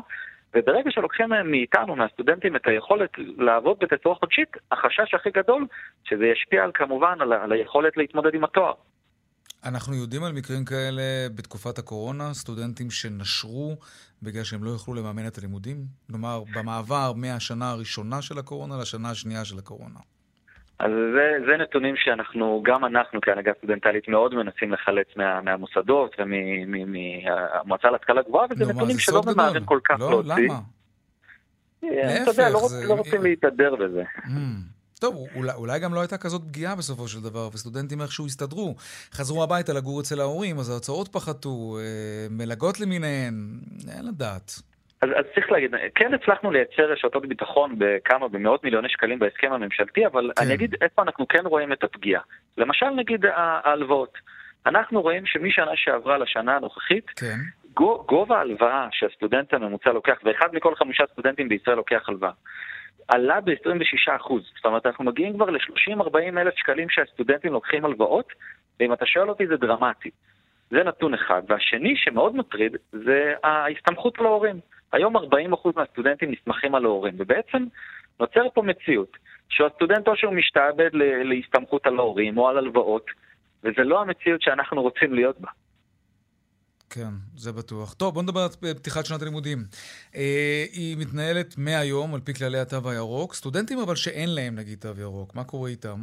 וברגע 0.55 0.91
שלוקחים 0.91 1.29
מאיתנו, 1.45 1.97
מהסטודנטים, 1.97 2.57
את 2.57 2.67
היכולת 2.67 3.11
לעבוד 3.19 3.77
בתצורה 3.81 4.15
חודשית, 4.15 4.49
החשש 4.73 5.15
הכי 5.15 5.31
גדול, 5.31 5.67
שזה 6.05 6.27
ישפיע 6.27 6.65
על, 6.65 6.71
כמובן 6.75 7.17
על, 7.21 7.33
על 7.33 7.53
היכולת 7.53 7.97
להתמודד 7.97 8.35
עם 8.35 8.45
התואר. 8.45 8.73
אנחנו 9.65 9.95
יודעים 9.95 10.25
על 10.25 10.33
מקרים 10.33 10.65
כאלה 10.65 11.03
בתקופת 11.35 11.79
הקורונה, 11.79 12.35
סטודנטים 12.35 12.91
שנשרו 12.91 13.77
בגלל 14.23 14.45
שהם 14.45 14.65
לא 14.65 14.71
יוכלו 14.71 14.95
לממן 14.95 15.27
את 15.27 15.39
הלימודים? 15.39 15.77
כלומר, 16.11 16.43
במעבר 16.55 17.13
מהשנה 17.17 17.71
הראשונה 17.71 18.23
של 18.23 18.39
הקורונה 18.39 18.75
לשנה 18.81 19.11
השנייה 19.11 19.45
של 19.45 19.59
הקורונה. 19.59 19.99
אז 20.79 20.91
זה, 21.15 21.47
זה 21.47 21.57
נתונים 21.63 21.95
שאנחנו, 21.97 22.63
גם 22.65 22.85
אנחנו 22.85 23.21
כהנהגה 23.21 23.53
סטודנטלית 23.59 24.09
מאוד 24.09 24.35
מנסים 24.35 24.73
לחלץ 24.73 25.07
מה, 25.17 25.41
מהמוסדות 25.41 26.17
ומהמועצה 26.19 27.91
להשכלה 27.91 28.23
גבוהה, 28.23 28.47
וזה 28.51 28.65
לא, 28.65 28.73
נתונים 28.73 28.99
שלא 28.99 29.23
ממהרים 29.27 29.65
כל 29.65 29.81
כך 29.85 30.01
לא, 30.01 30.11
להוציא. 30.11 30.45
למה? 30.45 30.59
אתה 32.23 32.31
יודע, 32.31 32.51
לא, 32.51 32.69
זה... 32.69 32.89
לא 32.89 32.95
רוצים 32.95 33.23
להתהדר 33.23 33.77
בזה. 33.77 34.03
טוב, 35.03 35.15
אולי, 35.37 35.53
אולי 35.57 35.79
גם 35.81 35.95
לא 35.95 36.01
הייתה 36.01 36.19
כזאת 36.19 36.43
פגיעה 36.49 36.77
בסופו 36.77 37.09
של 37.09 37.21
דבר, 37.29 37.49
וסטודנטים 37.55 38.01
איכשהו 38.01 38.27
הסתדרו. 38.27 38.75
חזרו 39.13 39.43
הביתה 39.43 39.73
לגור 39.73 40.01
אצל 40.01 40.21
ההורים, 40.21 40.59
אז 40.59 40.71
ההוצאות 40.71 41.09
פחתו, 41.09 41.79
אה, 41.79 42.27
מלגות 42.31 42.81
למיניהן, 42.81 43.35
אין 43.97 44.07
לדעת. 44.09 44.49
אז, 45.03 45.09
אז 45.17 45.25
צריך 45.35 45.51
להגיד, 45.53 45.71
כן 45.95 46.15
הצלחנו 46.15 46.51
לייצר 46.51 46.93
רשתות 46.93 47.27
ביטחון 47.27 47.75
בכמה, 47.79 48.29
במאות 48.29 48.65
מיליוני 48.65 48.89
שקלים 48.89 49.19
בהסכם 49.19 49.53
הממשלתי, 49.53 50.07
אבל 50.07 50.31
כן. 50.37 50.45
אני 50.45 50.55
אגיד 50.55 50.75
איפה 50.81 51.03
אנחנו 51.03 51.29
כן 51.29 51.47
רואים 51.47 51.73
את 51.73 51.85
הפגיעה. 51.85 52.23
למשל 52.59 52.91
נגיד 52.91 53.25
ההלוואות. 53.35 54.19
אנחנו 54.67 55.03
רואים 55.03 55.27
שמשנה 55.27 55.71
שעברה 55.75 56.19
לשנה 56.19 56.57
הנוכחית, 56.57 57.11
כן. 57.17 57.39
גובה 58.07 58.39
ההלוואה 58.39 58.89
שהסטודנט 58.93 59.55
הממוצע 59.55 59.93
לוקח, 59.93 60.19
ואחד 60.25 60.49
מכל 60.53 60.75
חמישה 60.75 61.05
סטודנטים 61.13 61.49
בישראל 61.49 61.77
לוקח 61.77 62.09
הלוואה, 62.09 62.33
עלה 63.09 63.41
ב-26%. 63.41 64.33
זאת 64.57 64.65
אומרת, 64.65 64.87
אנחנו 64.87 65.05
מגיעים 65.05 65.35
כבר 65.35 65.51
ל-30-40 65.51 66.39
אלף 66.39 66.55
שקלים 66.57 66.89
שהסטודנטים 66.91 67.53
לוקחים 67.53 67.85
הלוואות, 67.85 68.33
ואם 68.81 68.93
אתה 68.93 69.07
שואל 69.07 69.29
אותי 69.29 69.47
זה 69.47 69.57
דרמטי. 69.57 70.11
זה 70.71 70.83
נתון 70.85 71.15
אחד. 71.15 71.43
והשני 71.49 71.97
שמאוד 71.97 72.37
מטריד 72.37 72.77
זה 72.93 73.33
ההסתמכות 73.43 74.19
על 74.19 74.27
ההורים. 74.27 74.61
היום 74.93 75.17
40% 75.17 75.21
מהסטודנטים 75.77 76.31
נסמכים 76.31 76.75
על 76.75 76.85
ההורים, 76.85 77.15
ובעצם 77.19 77.65
נוצר 78.21 78.49
פה 78.55 78.63
מציאות 78.63 79.17
שהסטודנט 79.49 80.09
או 80.09 80.17
שהוא 80.17 80.33
משתעבד 80.35 80.91
להסתמכות 81.25 81.87
על 81.87 81.99
ההורים 81.99 82.39
או 82.39 82.49
על 82.49 82.59
הלוואות, 82.59 83.07
וזה 83.65 83.85
לא 83.85 84.01
המציאות 84.01 84.43
שאנחנו 84.43 84.83
רוצים 84.83 85.15
להיות 85.15 85.41
בה. 85.41 85.49
כן, 86.95 87.15
זה 87.37 87.53
בטוח. 87.53 87.95
טוב, 87.95 88.15
בוא 88.15 88.23
נדבר 88.23 88.41
על 88.41 88.75
פתיחת 88.75 89.07
שנת 89.07 89.23
הלימודים. 89.23 89.59
אה, 90.17 90.65
היא 90.73 90.97
מתנהלת 91.01 91.55
מהיום, 91.59 92.15
על 92.15 92.21
פי 92.21 92.35
כללי 92.35 92.59
התו 92.59 92.91
הירוק. 92.91 93.35
סטודנטים 93.35 93.79
אבל 93.79 93.97
שאין 93.97 94.35
להם, 94.35 94.55
נגיד, 94.55 94.79
תו 94.79 95.01
ירוק, 95.01 95.35
מה 95.35 95.45
קורה 95.45 95.69
איתם? 95.71 95.99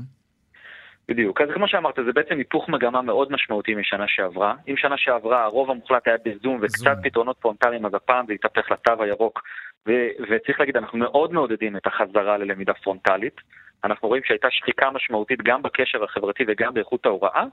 בדיוק. 1.10 1.42
אז 1.42 1.48
כמו 1.54 1.68
שאמרת, 1.68 1.96
זה 2.06 2.12
בעצם 2.14 2.38
היפוך 2.38 2.70
מגמה 2.70 3.02
מאוד 3.02 3.32
משמעותי 3.32 3.76
משנה 3.76 4.06
שעברה. 4.08 4.54
אם 4.68 4.78
שנה 4.78 4.98
שעברה 4.98 5.44
הרוב 5.44 5.72
המוחלט 5.72 6.08
היה 6.08 6.18
בזום 6.26 6.60
וקצת 6.62 6.98
פתרונות 7.04 7.38
פרונטליים, 7.38 7.86
אז 7.86 7.94
הפעם 7.94 8.26
זה 8.28 8.34
התהפך 8.34 8.72
לתו 8.72 9.04
הירוק. 9.04 9.42
ו- 9.88 10.10
וצריך 10.30 10.60
להגיד, 10.60 10.78
אנחנו 10.78 10.98
מאוד 10.98 11.34
מעודדים 11.34 11.78
את 11.78 11.88
החזרה 11.88 12.38
ללמידה 12.38 12.74
פרונטלית. 12.74 13.42
אנחנו 13.84 14.08
רואים 14.08 14.24
שהייתה 14.26 14.48
שחיקה 14.52 14.92
משמעותית 14.92 15.40
גם 15.44 15.62
בקשר 15.62 16.04
החברתי 16.04 16.44
וגם 16.48 16.74
באיכות 16.74 17.06
ההוראה. 17.06 17.44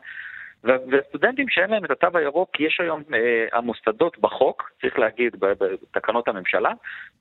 וסטודנטים 0.64 1.48
שאין 1.48 1.70
להם 1.70 1.84
את 1.84 1.90
התו 1.90 2.18
הירוק, 2.18 2.60
יש 2.60 2.80
היום, 2.80 3.02
אה, 3.14 3.46
המוסדות 3.52 4.18
בחוק, 4.18 4.70
צריך 4.80 4.98
להגיד, 4.98 5.36
בתקנות 5.40 6.28
הממשלה, 6.28 6.72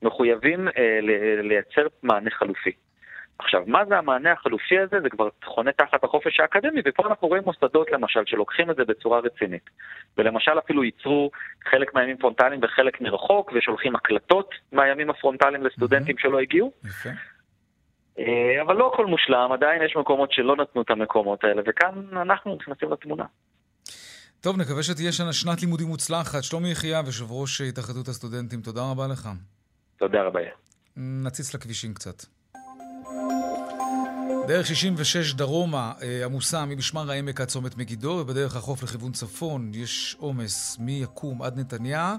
מחויבים 0.02 0.68
אה, 0.68 0.98
לייצר 1.42 1.86
מענה 2.02 2.30
חלופי. 2.30 2.72
עכשיו, 3.38 3.62
מה 3.66 3.84
זה 3.84 3.98
המענה 3.98 4.32
החלופי 4.32 4.78
הזה? 4.78 5.00
זה 5.00 5.10
כבר 5.10 5.28
חונה 5.44 5.72
תחת 5.72 6.04
החופש 6.04 6.40
האקדמי, 6.40 6.80
ופה 6.84 7.02
אנחנו 7.08 7.28
רואים 7.28 7.42
מוסדות 7.46 7.92
למשל 7.92 8.20
שלוקחים 8.26 8.70
את 8.70 8.76
זה 8.76 8.84
בצורה 8.84 9.20
רצינית. 9.20 9.70
ולמשל 10.18 10.58
אפילו 10.58 10.84
ייצרו 10.84 11.30
חלק 11.70 11.94
מהימים 11.94 12.16
פרונטליים 12.16 12.60
וחלק 12.62 13.00
מרחוק, 13.00 13.52
ושולחים 13.54 13.96
הקלטות 13.96 14.54
מהימים 14.72 15.10
הפרונטליים 15.10 15.62
לסטודנטים 15.62 16.16
mm-hmm. 16.16 16.22
שלא 16.22 16.40
הגיעו. 16.40 16.72
יפה. 16.84 17.08
אה, 17.08 17.14
אבל 18.62 18.76
לא 18.76 18.90
הכל 18.94 19.06
מושלם, 19.06 19.52
עדיין 19.52 19.82
יש 19.82 19.96
מקומות 19.96 20.32
שלא 20.32 20.56
נתנו 20.56 20.82
את 20.82 20.90
המקומות 20.90 21.44
האלה, 21.44 21.62
וכאן 21.66 22.18
אנחנו 22.22 22.56
נכנסים 22.56 22.92
לתמונה. 22.92 23.24
טוב, 24.40 24.56
נקווה 24.56 24.82
שתהיה 24.82 25.12
שנה, 25.12 25.32
שנת 25.32 25.62
לימודים 25.62 25.86
מוצלחת. 25.86 26.42
שלומי 26.42 26.70
יחיאב, 26.70 27.06
יושב 27.06 27.32
ראש 27.32 27.60
התאחדות 27.60 28.08
הסטודנטים, 28.08 28.60
תודה 28.60 28.80
רבה 28.90 29.06
לך. 29.06 29.28
תודה 29.96 30.22
רבה. 30.22 30.40
נציץ 30.96 31.54
לכבישים 31.54 31.94
קצת. 31.94 32.35
דרך 34.46 34.66
66 34.66 35.34
דרומה 35.34 35.92
אה, 36.02 36.24
עמוסה 36.24 36.64
ממשמר 36.64 37.10
העמק 37.10 37.40
עד 37.40 37.48
צומת 37.48 37.76
מגידו, 37.76 38.18
ובדרך 38.20 38.56
החוף 38.56 38.82
לכיוון 38.82 39.12
צפון 39.12 39.70
יש 39.74 40.16
עומס 40.18 40.76
מיקום 40.80 41.42
עד 41.42 41.58
נתניה, 41.58 42.16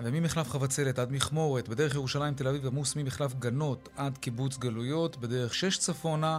וממחלף 0.00 0.50
חבצלת 0.50 0.98
עד 0.98 1.12
מכמורת. 1.12 1.68
בדרך 1.68 1.94
ירושלים 1.94 2.34
תל 2.34 2.48
אביב 2.48 2.66
עמוס 2.66 2.96
ממחלף 2.96 3.34
גנות 3.34 3.88
עד 3.96 4.18
קיבוץ 4.18 4.58
גלויות. 4.58 5.16
בדרך 5.16 5.54
6 5.54 5.78
צפונה 5.78 6.38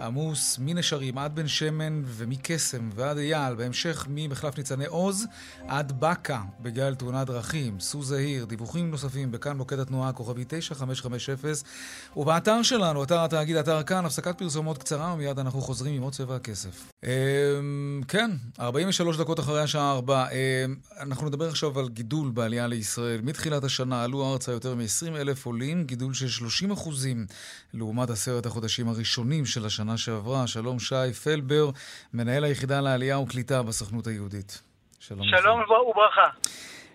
עמוס 0.00 0.58
מנשרים 0.58 1.18
עד 1.18 1.34
בן 1.34 1.48
שמן 1.48 2.02
ומקסם 2.06 2.90
ועד 2.94 3.18
אייל. 3.18 3.54
בהמשך 3.54 4.06
ממחלף 4.10 4.58
ניצני 4.58 4.86
עוז 4.86 5.26
עד 5.68 6.00
באקה 6.00 6.40
בגלל 6.60 6.94
תאונת 6.94 7.26
דרכים. 7.26 7.80
סו 7.80 8.02
זהיר, 8.02 8.44
דיווחים 8.44 8.90
נוספים 8.90 9.32
בכאן 9.32 9.56
מוקד 9.56 9.78
התנועה 9.78 10.12
כוכבי 10.12 10.44
9550 10.48 11.34
ובאתר 12.16 12.62
שלנו, 12.62 13.04
אתר 13.04 13.24
התאגיד, 13.24 13.56
אתר 13.56 13.82
כאן, 13.82 14.04
הפסקת 14.06 14.38
פרסומות 14.38 14.81
קצרה, 14.82 15.14
ומיד 15.14 15.38
אנחנו 15.38 15.60
חוזרים 15.60 15.94
עם 15.94 16.02
עוד 16.02 16.12
צבע 16.12 16.36
הכסף. 16.36 16.92
אמ, 17.04 18.00
כן, 18.08 18.30
43 18.60 19.16
דקות 19.16 19.40
אחרי 19.40 19.60
השעה 19.60 19.92
4. 19.92 20.26
אמ, 20.28 20.74
אנחנו 21.00 21.26
נדבר 21.26 21.48
עכשיו 21.48 21.78
על 21.78 21.88
גידול 21.88 22.30
בעלייה 22.30 22.66
לישראל. 22.66 23.20
מתחילת 23.22 23.64
השנה 23.64 24.04
עלו 24.04 24.32
ארצה 24.32 24.52
יותר 24.52 24.74
מ-20 24.74 25.16
אלף 25.16 25.46
עולים, 25.46 25.84
גידול 25.84 26.14
של 26.14 26.28
30 26.28 26.70
אחוזים 26.70 27.26
לעומת 27.74 28.10
עשרת 28.10 28.46
החודשים 28.46 28.88
הראשונים 28.88 29.46
של 29.46 29.66
השנה 29.66 29.96
שעברה. 29.96 30.46
שלום 30.46 30.78
שי 30.78 31.12
פלבר, 31.24 31.70
מנהל 32.14 32.44
היחידה 32.44 32.80
לעלייה 32.80 33.18
וקליטה 33.18 33.62
בסוכנות 33.62 34.06
היהודית. 34.06 34.62
שלום. 34.98 35.26
שלום 35.28 35.60
וברכה. 35.60 36.28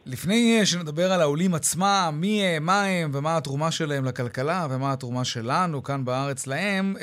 לפני 0.05 0.65
שנדבר 0.65 1.11
על 1.11 1.21
העולים 1.21 1.53
עצמם, 1.53 2.17
מי 2.21 2.43
הם, 2.43 2.65
מה 2.65 2.83
הם 2.83 3.11
ומה 3.13 3.37
התרומה 3.37 3.71
שלהם 3.71 4.05
לכלכלה 4.05 4.67
ומה 4.69 4.93
התרומה 4.93 5.25
שלנו 5.25 5.83
כאן 5.83 6.05
בארץ 6.05 6.47
להם, 6.47 6.95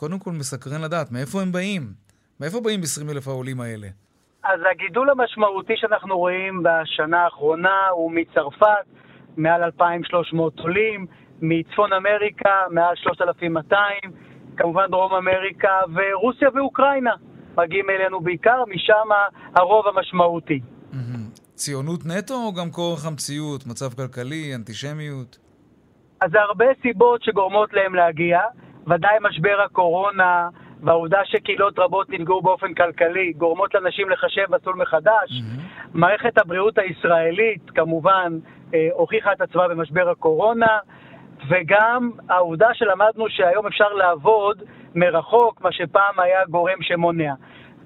קודם 0.00 0.18
כל 0.18 0.30
מסקרן 0.30 0.80
לדעת 0.84 1.12
מאיפה 1.12 1.42
הם 1.42 1.52
באים. 1.52 1.82
מאיפה 2.40 2.60
באים 2.60 2.80
20 2.82 3.10
אלף 3.10 3.28
העולים 3.28 3.60
האלה? 3.60 3.88
אז 4.44 4.60
הגידול 4.70 5.10
המשמעותי 5.10 5.72
שאנחנו 5.76 6.18
רואים 6.18 6.62
בשנה 6.62 7.24
האחרונה 7.24 7.88
הוא 7.92 8.12
מצרפת, 8.12 8.84
מעל 9.36 9.62
2,300 9.62 10.58
עולים, 10.58 11.06
מצפון 11.40 11.92
אמריקה, 11.92 12.50
מעל 12.70 12.94
3,200, 12.96 13.98
כמובן 14.56 14.86
דרום 14.90 15.14
אמריקה, 15.14 15.80
ורוסיה 15.94 16.48
ואוקראינה 16.54 17.14
מגיעים 17.56 17.90
אלינו 17.90 18.20
בעיקר, 18.20 18.64
משם 18.68 19.08
הרוב 19.54 19.86
המשמעותי. 19.86 20.60
ציונות 21.54 22.00
נטו 22.06 22.34
או 22.34 22.52
גם 22.54 22.70
כורח 22.70 23.06
המציאות, 23.06 23.66
מצב 23.66 23.94
כלכלי, 23.94 24.54
אנטישמיות? 24.54 25.38
אז 26.20 26.30
זה 26.30 26.40
הרבה 26.40 26.66
סיבות 26.82 27.22
שגורמות 27.22 27.72
להם 27.72 27.94
להגיע, 27.94 28.40
ודאי 28.86 29.16
משבר 29.20 29.60
הקורונה, 29.64 30.48
והעובדה 30.82 31.20
שקהילות 31.24 31.78
רבות 31.78 32.10
נפגעו 32.10 32.42
באופן 32.42 32.74
כלכלי 32.74 33.32
גורמות 33.32 33.74
לאנשים 33.74 34.10
לחשב 34.10 34.44
מסלול 34.50 34.76
מחדש. 34.76 35.30
Mm-hmm. 35.30 35.88
מערכת 35.94 36.38
הבריאות 36.38 36.78
הישראלית 36.78 37.70
כמובן 37.70 38.38
אה, 38.74 38.88
הוכיחה 38.92 39.32
את 39.32 39.40
עצמה 39.40 39.68
במשבר 39.68 40.08
הקורונה, 40.08 40.78
וגם 41.48 42.10
העובדה 42.28 42.68
שלמדנו 42.74 43.28
שהיום 43.28 43.66
אפשר 43.66 43.88
לעבוד 43.92 44.62
מרחוק, 44.94 45.60
מה 45.60 45.72
שפעם 45.72 46.20
היה 46.20 46.44
גורם 46.44 46.82
שמונע. 46.82 47.34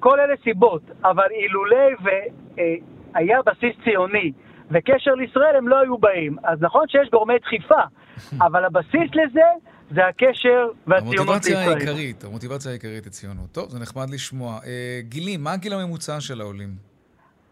כל 0.01 0.21
אלה 0.21 0.35
סיבות, 0.45 0.83
אבל 1.05 1.27
אילולי 1.31 1.95
והיה 2.01 3.37
אה, 3.37 3.43
בסיס 3.43 3.77
ציוני 3.85 4.33
וקשר 4.71 5.15
לישראל 5.15 5.57
הם 5.57 5.69
לא 5.69 5.79
היו 5.79 5.99
באים. 5.99 6.37
אז 6.45 6.63
נכון 6.63 6.89
שיש 6.89 7.11
גורמי 7.11 7.39
דחיפה, 7.39 7.83
אבל 8.47 8.65
הבסיס 8.65 9.15
לזה 9.15 9.45
זה 9.91 10.07
הקשר 10.07 10.69
והציונות 10.87 11.45
לישראל. 11.45 11.57
המוטיבציה 11.57 11.61
העיקרית, 11.61 12.25
המוטיבציה 12.25 12.71
העיקרית 12.71 13.07
לציונות. 13.07 13.51
טוב, 13.53 13.69
זה 13.71 13.79
נחמד 13.79 14.11
לשמוע. 14.11 14.59
אה, 14.67 15.01
גילי, 15.03 15.37
מה 15.37 15.53
הגיל 15.53 15.73
הממוצע 15.73 16.21
של 16.21 16.41
העולים? 16.41 16.69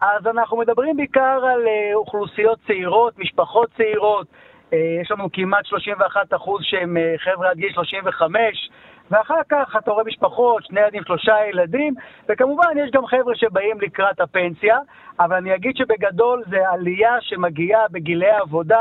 אז 0.01 0.27
אנחנו 0.27 0.57
מדברים 0.57 0.97
בעיקר 0.97 1.41
על 1.53 1.67
אה, 1.67 1.95
אוכלוסיות 1.95 2.59
צעירות, 2.67 3.19
משפחות 3.19 3.69
צעירות. 3.77 4.27
אה, 4.73 4.79
יש 5.03 5.11
לנו 5.11 5.29
כמעט 5.33 5.67
31 5.67 6.35
אחוז 6.35 6.63
שהם 6.65 6.97
אה, 6.97 7.15
חבר'ה 7.19 7.51
עד 7.51 7.57
גיל 7.57 7.73
35, 7.73 8.71
ואחר 9.11 9.41
כך 9.49 9.77
אתה 9.79 9.91
רואה 9.91 10.05
משפחות, 10.05 10.65
שני 10.65 10.81
ילדים, 10.81 11.03
שלושה 11.07 11.35
ילדים, 11.53 11.95
וכמובן 12.29 12.69
יש 12.85 12.91
גם 12.91 13.07
חבר'ה 13.07 13.35
שבאים 13.37 13.81
לקראת 13.81 14.21
הפנסיה, 14.21 14.79
אבל 15.21 15.37
אני 15.37 15.55
אגיד 15.55 15.77
שבגדול 15.77 16.43
זה 16.51 16.69
עלייה 16.69 17.17
שמגיעה 17.21 17.89
בגילי 17.91 18.31
העבודה, 18.31 18.81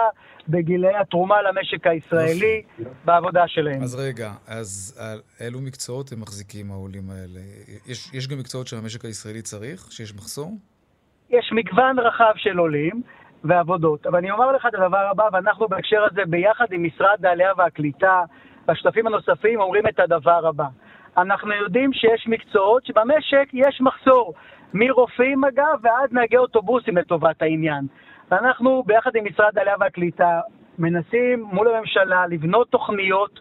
בגילי 0.49 0.95
התרומה 0.95 1.41
למשק 1.41 1.88
הישראלי, 1.88 2.61
בעבודה 3.05 3.47
שלהם. 3.47 3.82
אז 3.84 3.95
רגע, 3.95 4.32
אז 4.47 5.01
אילו 5.45 5.61
מקצועות 5.61 6.11
הם 6.11 6.22
מחזיקים, 6.22 6.72
העולים 6.72 7.09
האלה? 7.09 7.39
יש, 7.88 8.13
יש 8.13 8.28
גם 8.28 8.38
מקצועות 8.39 8.67
שהמשק 8.67 9.05
הישראלי 9.05 9.41
צריך, 9.41 9.91
שיש 9.91 10.15
מחסור? 10.15 10.51
יש 11.30 11.51
מגוון 11.53 11.99
רחב 11.99 12.34
של 12.36 12.57
עולים. 12.57 13.01
ועבודות. 13.43 14.07
אבל 14.07 14.17
אני 14.17 14.32
אומר 14.32 14.51
לך 14.51 14.65
את 14.65 14.74
הדבר 14.74 15.07
הבא, 15.11 15.24
ואנחנו 15.34 15.67
בהקשר 15.67 16.03
הזה 16.11 16.22
ביחד 16.28 16.65
עם 16.72 16.84
משרד 16.84 17.26
העלייה 17.26 17.51
והקליטה 17.57 18.24
והשותפים 18.72 19.07
הנוספים 19.07 19.61
אומרים 19.61 19.88
את 19.88 19.99
הדבר 19.99 20.47
הבא. 20.47 20.65
אנחנו 21.17 21.53
יודעים 21.53 21.93
שיש 21.93 22.28
מקצועות 22.28 22.86
שבמשק 22.86 23.49
יש 23.53 23.82
מחסור, 23.82 24.34
מרופאים 24.74 25.43
אגב 25.45 25.80
ועד 25.82 26.09
נהגי 26.11 26.38
אוטובוסים 26.38 26.97
לטובת 26.97 27.41
העניין. 27.41 27.86
ואנחנו 28.32 28.84
ביחד 28.86 29.15
עם 29.15 29.26
משרד 29.26 29.57
העלייה 29.57 29.76
והקליטה 29.80 30.39
מנסים 30.80 31.41
מול 31.41 31.67
הממשלה 31.67 32.28
לבנות 32.28 32.69
תוכניות 32.69 33.39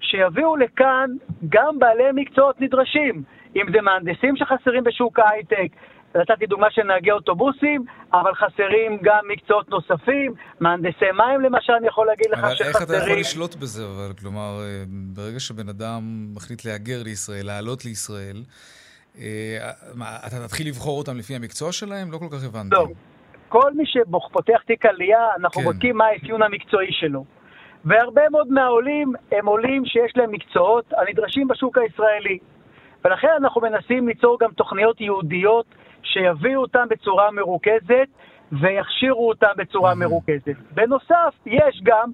שיביאו 0.00 0.56
לכאן 0.56 1.10
גם 1.48 1.78
בעלי 1.78 2.04
מקצועות 2.14 2.60
נדרשים, 2.60 3.22
אם 3.56 3.66
זה 3.72 3.80
מהנדסים 3.80 4.36
שחסרים 4.36 4.84
בשוק 4.84 5.18
ההייטק, 5.18 5.68
נתתי 6.14 6.46
דוגמה 6.46 6.70
של 6.70 6.82
נהגי 6.82 7.10
אוטובוסים, 7.10 7.84
אבל 8.12 8.34
חסרים 8.34 8.98
גם 9.02 9.20
מקצועות 9.28 9.68
נוספים, 9.68 10.34
מהנדסי 10.60 11.04
מים 11.14 11.40
למשל, 11.40 11.72
אני 11.72 11.86
יכול 11.86 12.06
להגיד 12.06 12.26
לך 12.30 12.38
שחסרים. 12.38 12.54
אבל 12.60 12.68
איך 12.68 12.82
אתה 12.82 12.96
יכול 12.96 13.20
לשלוט 13.20 13.54
בזה, 13.54 13.82
אבל 13.84 14.12
כלומר, 14.20 14.60
אה, 14.60 14.84
ברגע 15.16 15.40
שבן 15.40 15.68
אדם 15.68 16.00
מחליט 16.36 16.64
להגר 16.64 17.02
לישראל, 17.04 17.46
לעלות 17.46 17.84
לישראל, 17.84 18.42
אה, 19.18 19.70
אתה 20.26 20.46
תתחיל 20.46 20.68
לבחור 20.68 20.98
אותם 20.98 21.16
לפי 21.16 21.34
המקצוע 21.34 21.72
שלהם? 21.72 22.12
לא 22.12 22.18
כל 22.18 22.28
כך 22.32 22.44
הבנתי. 22.44 22.74
לא. 22.74 22.86
כל 23.48 23.72
מי 23.74 23.84
שפותח 23.86 24.60
תיק 24.66 24.86
עלייה, 24.86 25.28
אנחנו 25.38 25.60
כן. 25.60 25.66
בודקים 25.66 25.96
מה 25.96 26.04
האפיון 26.06 26.42
המקצועי 26.42 26.92
שלו. 26.92 27.24
והרבה 27.84 28.22
מאוד 28.30 28.48
מהעולים 28.48 29.12
הם 29.32 29.46
עולים 29.46 29.84
שיש 29.84 30.12
להם 30.16 30.32
מקצועות 30.32 30.84
הנדרשים 30.96 31.48
בשוק 31.48 31.78
הישראלי. 31.78 32.38
ולכן 33.04 33.28
אנחנו 33.38 33.60
מנסים 33.60 34.08
ליצור 34.08 34.38
גם 34.40 34.50
תוכניות 34.52 35.00
ייעודיות 35.00 35.66
שיביאו 36.02 36.60
אותם 36.60 36.84
בצורה 36.90 37.30
מרוכזת 37.30 38.08
ויכשירו 38.52 39.28
אותם 39.28 39.52
בצורה 39.56 39.94
מרוכזת. 39.94 40.56
בנוסף, 40.70 41.34
יש 41.46 41.80
גם 41.82 42.10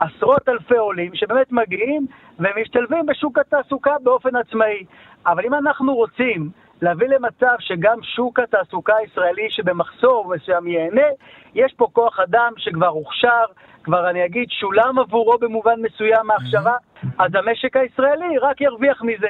עשרות 0.00 0.48
אלפי 0.48 0.76
עולים 0.76 1.14
שבאמת 1.14 1.52
מגיעים 1.52 2.06
ומשתלבים 2.38 3.06
בשוק 3.06 3.38
התעסוקה 3.38 3.96
באופן 4.02 4.36
עצמאי. 4.36 4.84
אבל 5.26 5.44
אם 5.46 5.54
אנחנו 5.54 5.94
רוצים 5.94 6.50
להביא 6.82 7.08
למצב 7.08 7.54
שגם 7.58 8.02
שוק 8.02 8.38
התעסוקה 8.38 8.96
הישראלי 8.96 9.50
שבמחסור 9.50 10.34
מסוים 10.34 10.66
ייהנה, 10.66 11.06
יש 11.54 11.74
פה 11.76 11.86
כוח 11.92 12.20
אדם 12.20 12.52
שכבר 12.56 12.86
הוכשר, 12.86 13.44
כבר 13.84 14.10
אני 14.10 14.24
אגיד 14.24 14.50
שולם 14.50 14.98
עבורו 14.98 15.38
במובן 15.38 15.80
מסוים 15.82 16.26
מההכשרה, 16.26 16.76
אז 17.18 17.34
המשק 17.34 17.76
הישראלי 17.76 18.38
רק 18.38 18.60
ירוויח 18.60 19.02
מזה. 19.02 19.28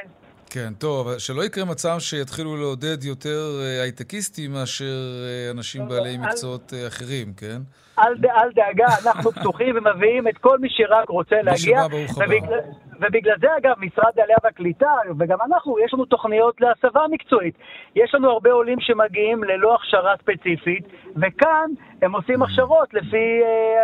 כן, 0.53 0.73
טוב, 0.79 1.17
שלא 1.17 1.41
יקרה 1.43 1.65
מצב 1.65 1.95
שיתחילו 1.99 2.57
לעודד 2.57 3.03
יותר 3.03 3.39
אה, 3.61 3.81
הייטקיסטים 3.83 4.51
מאשר 4.51 4.99
אה, 5.25 5.51
אנשים 5.51 5.87
בעלי 5.87 6.17
מקצועות 6.17 6.73
אה, 6.73 6.87
אחרים, 6.87 7.27
כן? 7.37 7.59
אל, 7.99 8.13
אל 8.25 8.49
דאגה, 8.55 8.87
אנחנו 9.05 9.31
פתוחים 9.37 9.75
ומביאים 9.77 10.27
את 10.27 10.37
כל 10.37 10.59
מי 10.59 10.67
שרק 10.69 11.09
רוצה 11.09 11.35
להגיע. 11.41 11.79
ובגלל, 12.17 12.59
ובגלל 13.01 13.35
זה, 13.41 13.47
אגב, 13.57 13.75
משרד 13.77 14.13
העלייה 14.17 14.37
והקליטה, 14.43 14.93
וגם 15.19 15.37
אנחנו, 15.45 15.79
יש 15.85 15.93
לנו 15.93 16.05
תוכניות 16.05 16.61
להסבה 16.61 17.01
מקצועית. 17.11 17.55
יש 17.95 18.15
לנו 18.15 18.29
הרבה 18.29 18.51
עולים 18.51 18.79
שמגיעים 18.81 19.43
ללא 19.43 19.75
הכשרה 19.75 20.13
ספציפית, 20.21 20.85
וכאן 21.15 21.69
הם 22.01 22.15
עושים 22.15 22.41
הכשרות 22.41 22.93
לפי 22.93 23.41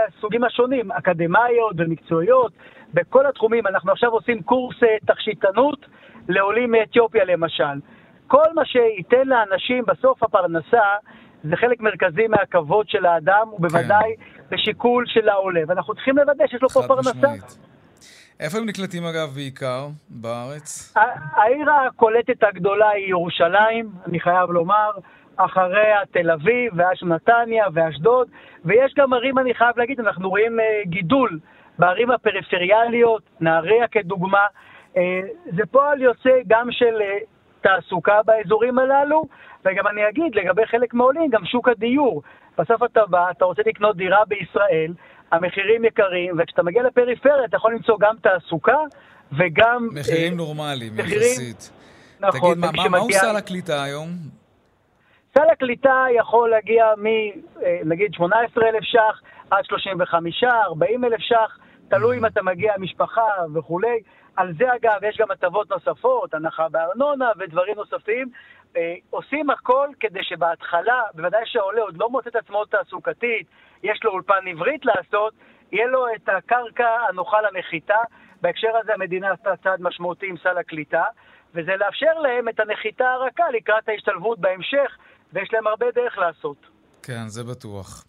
הסוגים 0.07 0.43
השונים, 0.43 0.91
אקדמאיות 0.91 1.73
ומקצועיות, 1.77 2.51
בכל 2.93 3.25
התחומים. 3.25 3.67
אנחנו 3.67 3.91
עכשיו 3.91 4.09
עושים 4.09 4.43
קורס 4.43 4.77
תכשיטנות. 5.05 5.85
לעולים 6.27 6.71
מאתיופיה 6.71 7.25
למשל. 7.25 7.79
כל 8.27 8.53
מה 8.55 8.65
שייתן 8.65 9.27
לאנשים 9.27 9.83
בסוף 9.87 10.23
הפרנסה 10.23 10.83
זה 11.43 11.55
חלק 11.55 11.79
מרכזי 11.81 12.27
מהכבוד 12.27 12.89
של 12.89 13.05
האדם, 13.05 13.47
ובוודאי 13.53 14.15
כן. 14.17 14.41
בשיקול 14.49 15.05
של 15.07 15.29
העולה. 15.29 15.61
ואנחנו 15.67 15.93
צריכים 15.93 16.17
לוודא 16.17 16.47
שיש 16.47 16.61
לו 16.61 16.69
פה 16.69 16.81
פרנסה. 16.87 17.09
משמעית. 17.09 17.57
איפה 18.39 18.57
הם 18.57 18.65
נקלטים 18.65 19.03
אגב 19.03 19.29
בעיקר 19.35 19.87
בארץ? 20.09 20.93
העיר 21.35 21.71
הקולטת 21.71 22.43
הגדולה 22.43 22.89
היא 22.89 23.09
ירושלים, 23.09 23.89
אני 24.07 24.19
חייב 24.19 24.49
לומר, 24.49 24.91
אחריה 25.37 25.99
תל 26.11 26.31
אביב, 26.31 26.73
ואז 26.75 26.97
נתניה 27.01 27.65
ואשדוד, 27.73 28.27
ויש 28.65 28.93
גם 28.97 29.13
ערים, 29.13 29.39
אני 29.39 29.53
חייב 29.53 29.77
להגיד, 29.77 29.99
אנחנו 29.99 30.29
רואים 30.29 30.59
אה, 30.59 30.65
גידול 30.85 31.39
בערים 31.79 32.11
הפריפריאליות, 32.11 33.21
נהריה 33.39 33.87
כדוגמה, 33.87 34.45
זה 35.55 35.65
פועל 35.71 36.01
יוצא 36.01 36.29
גם 36.47 36.71
של 36.71 37.01
אה, 37.01 37.17
תעסוקה 37.61 38.19
באזורים 38.25 38.79
הללו, 38.79 39.23
וגם 39.65 39.87
אני 39.87 40.09
אגיד, 40.09 40.35
לגבי 40.35 40.65
חלק 40.65 40.93
מהעולים, 40.93 41.29
גם 41.29 41.45
שוק 41.45 41.67
הדיור. 41.67 42.21
בסוף 42.57 42.83
אתה 42.83 43.05
בא, 43.05 43.31
אתה 43.31 43.45
רוצה 43.45 43.61
לקנות 43.65 43.97
דירה 43.97 44.25
בישראל, 44.27 44.93
המחירים 45.31 45.85
יקרים, 45.85 46.35
וכשאתה 46.39 46.63
מגיע 46.63 46.83
לפריפריה 46.83 47.45
אתה 47.45 47.57
יכול 47.57 47.73
למצוא 47.73 47.97
גם 47.99 48.15
תעסוקה 48.21 48.77
וגם... 49.31 49.87
מחירים 49.93 50.31
אה, 50.31 50.37
נורמליים, 50.37 50.93
מחירים... 50.93 51.21
יחסית. 51.21 51.71
נכון. 52.19 52.39
תגיד, 52.39 52.57
מה, 52.57 52.83
מה, 52.83 52.89
מה 52.89 52.97
הוא 52.97 53.11
סל 53.11 53.35
הקליטה 53.35 53.83
היום? 53.83 54.09
סל 55.37 55.49
הקליטה 55.51 56.05
יכול 56.15 56.49
להגיע 56.49 56.85
מ, 56.97 57.05
אה, 57.05 57.79
נגיד, 57.85 58.13
18,000 58.13 58.83
ש"ח 58.83 59.21
עד 59.51 59.65
35, 59.65 60.43
40,000 60.43 61.19
ש"ח, 61.19 61.57
תלוי 61.89 62.17
אם 62.17 62.25
אתה 62.25 62.43
מגיע 62.43 62.73
משפחה 62.79 63.29
וכולי. 63.53 63.99
על 64.37 64.53
זה 64.57 64.65
אגב 64.75 65.03
יש 65.03 65.17
גם 65.17 65.31
הטבות 65.31 65.69
נוספות, 65.69 66.33
הנחה 66.33 66.69
בארנונה 66.69 67.29
ודברים 67.39 67.75
נוספים. 67.75 68.29
אה, 68.75 68.95
עושים 69.09 69.49
הכל 69.49 69.87
כדי 69.99 70.23
שבהתחלה, 70.23 71.01
בוודאי 71.13 71.41
שהעולה 71.45 71.81
עוד 71.81 71.97
לא 71.97 72.09
מוצא 72.09 72.29
את 72.29 72.35
עצמו 72.35 72.65
תעסוקתית, 72.65 73.47
יש 73.83 73.99
לו 74.03 74.11
אולפן 74.11 74.47
עברית 74.51 74.85
לעשות, 74.85 75.33
יהיה 75.71 75.87
לו 75.87 76.05
את 76.15 76.29
הקרקע 76.29 76.87
הנוחה 77.09 77.37
לנחיתה. 77.41 77.97
בהקשר 78.41 78.77
הזה 78.83 78.93
המדינה 78.93 79.31
עשתה 79.31 79.49
צעד 79.63 79.81
משמעותי 79.81 80.25
עם 80.29 80.35
סל 80.43 80.57
הקליטה, 80.57 81.03
וזה 81.53 81.71
לאפשר 81.75 82.13
להם 82.13 82.49
את 82.49 82.59
הנחיתה 82.59 83.05
הרכה 83.09 83.43
לקראת 83.57 83.89
ההשתלבות 83.89 84.39
בהמשך, 84.39 84.97
ויש 85.33 85.49
להם 85.53 85.67
הרבה 85.67 85.85
דרך 85.95 86.17
לעשות. 86.17 86.57
כן, 87.03 87.27
זה 87.27 87.43
בטוח. 87.43 88.05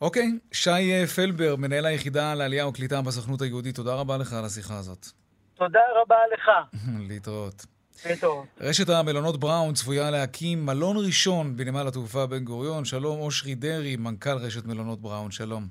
אוקיי, 0.00 0.26
שי 0.52 1.06
פלבר, 1.16 1.56
מנהל 1.56 1.86
היחידה 1.86 2.34
לעלייה 2.34 2.68
וקליטה 2.68 3.02
בסוכנות 3.02 3.40
היהודית, 3.40 3.76
תודה 3.76 3.94
רבה 3.94 4.16
לך 4.16 4.32
על 4.32 4.44
השיחה 4.44 4.74
הזאת. 4.78 5.25
תודה 5.58 5.80
רבה 6.02 6.16
לך. 6.34 6.50
להתראות. 7.08 7.66
להתראות. 8.06 8.46
רשת 8.60 8.88
המלונות 8.88 9.40
בראון 9.40 9.74
צפויה 9.74 10.10
להקים 10.10 10.66
מלון 10.66 10.96
ראשון 11.06 11.56
בנמל 11.56 11.88
התעופה 11.88 12.26
בן 12.26 12.44
גוריון. 12.44 12.84
שלום, 12.84 13.20
אושרי 13.20 13.54
דרעי, 13.54 13.96
מנכ"ל 13.96 14.36
רשת 14.46 14.66
מלונות 14.66 15.00
בראון, 15.00 15.30
שלום. 15.30 15.62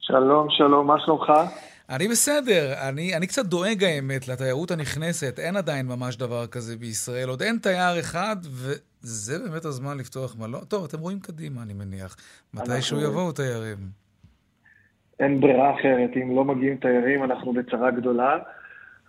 שלום, 0.00 0.46
שלום, 0.50 0.86
מה 0.86 0.94
שלומך? 1.04 1.32
אני 1.90 2.08
בסדר, 2.08 2.72
אני, 2.88 3.16
אני 3.16 3.26
קצת 3.26 3.46
דואג 3.46 3.84
האמת 3.84 4.28
לתיירות 4.28 4.70
הנכנסת, 4.70 5.38
אין 5.38 5.56
עדיין 5.56 5.86
ממש 5.86 6.16
דבר 6.16 6.46
כזה 6.46 6.76
בישראל, 6.76 7.28
עוד 7.28 7.42
אין 7.42 7.58
תייר 7.62 8.00
אחד, 8.00 8.36
וזה 8.42 9.38
באמת 9.38 9.64
הזמן 9.64 9.98
לפתוח 9.98 10.36
מלון. 10.38 10.60
טוב, 10.68 10.84
אתם 10.84 10.98
רואים 10.98 11.20
קדימה, 11.20 11.62
אני 11.62 11.72
מניח. 11.74 12.16
מתישהו 12.54 13.00
יבואו 13.00 13.32
תיירים. 13.32 13.78
אין 15.20 15.40
ברירה 15.40 15.74
אחרת, 15.74 16.10
אם 16.16 16.36
לא 16.36 16.44
מגיעים 16.44 16.76
תיירים, 16.76 17.24
אנחנו 17.24 17.52
בצרה 17.52 17.90
גדולה. 17.90 18.38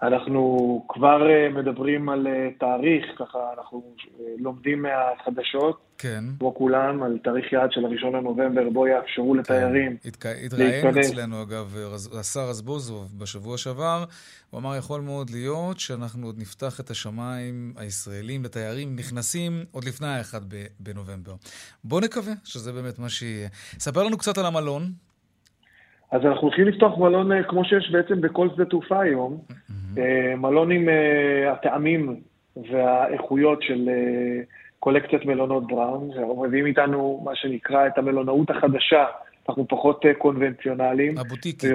אנחנו 0.01 0.85
כבר 0.89 1.29
אה, 1.29 1.49
מדברים 1.49 2.09
על 2.09 2.27
אה, 2.27 2.49
תאריך, 2.59 3.05
ככה 3.17 3.39
אנחנו 3.57 3.83
אה, 4.19 4.25
לומדים 4.39 4.81
מהחדשות, 4.81 5.79
כן. 5.97 6.23
כמו 6.39 6.55
כולם, 6.55 7.03
על 7.03 7.17
תאריך 7.23 7.53
יעד 7.53 7.71
של 7.71 7.85
הראשון 7.85 8.15
לנובמבר, 8.15 8.69
בו 8.69 8.87
יאפשרו 8.87 9.31
כן. 9.31 9.39
לתיירים 9.39 9.97
התק... 10.05 10.25
התראיין 10.25 10.97
אצלנו, 10.97 11.41
אגב, 11.41 11.75
השר 12.19 12.49
רזבוזוב 12.49 13.19
בשבוע 13.19 13.57
שעבר, 13.57 14.03
הוא 14.49 14.59
אמר, 14.59 14.75
יכול 14.75 15.01
מאוד 15.01 15.29
להיות 15.29 15.79
שאנחנו 15.79 16.25
עוד 16.25 16.35
נפתח 16.37 16.79
את 16.79 16.89
השמיים 16.89 17.73
הישראלים 17.77 18.43
לתיירים 18.43 18.95
נכנסים 18.95 19.51
עוד 19.71 19.83
לפני 19.83 20.07
ה-1 20.07 20.35
בנובמבר. 20.79 21.33
בואו 21.83 22.01
נקווה 22.01 22.33
שזה 22.43 22.71
באמת 22.73 22.99
מה 22.99 23.09
שיהיה. 23.09 23.49
ספר 23.79 24.03
לנו 24.03 24.17
קצת 24.17 24.37
על 24.37 24.45
המלון. 24.45 24.81
אז 26.11 26.21
אנחנו 26.25 26.41
הולכים 26.41 26.67
לפתוח 26.67 26.97
מלון 26.97 27.43
כמו 27.49 27.65
שיש 27.65 27.91
בעצם 27.91 28.21
בכל 28.21 28.49
שדה 28.55 28.65
תעופה 28.65 29.01
היום. 29.01 29.37
אה, 29.51 29.55
מלון 30.37 30.71
עם 30.71 30.89
אה, 30.89 31.51
הטעמים 31.51 32.21
והאיכויות 32.71 33.61
של 33.61 33.89
אה, 33.89 34.43
קולקציית 34.79 35.25
מלונות 35.25 35.67
בראון. 35.67 36.09
אנחנו 36.17 36.43
מביאים 36.43 36.65
איתנו 36.65 37.21
מה 37.23 37.35
שנקרא 37.35 37.87
את 37.87 37.97
המלונאות 37.97 38.49
החדשה, 38.49 39.05
אנחנו 39.49 39.67
פחות 39.67 40.05
קונבנציונליים. 40.17 41.17
הבוטיקית. 41.17 41.71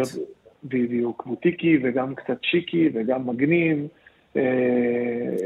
בדיוק, 0.65 1.27
בוטיקי 1.27 1.79
וגם 1.83 2.15
קצת 2.15 2.39
שיקי 2.43 2.91
וגם 2.95 3.27
מגניב. 3.27 3.87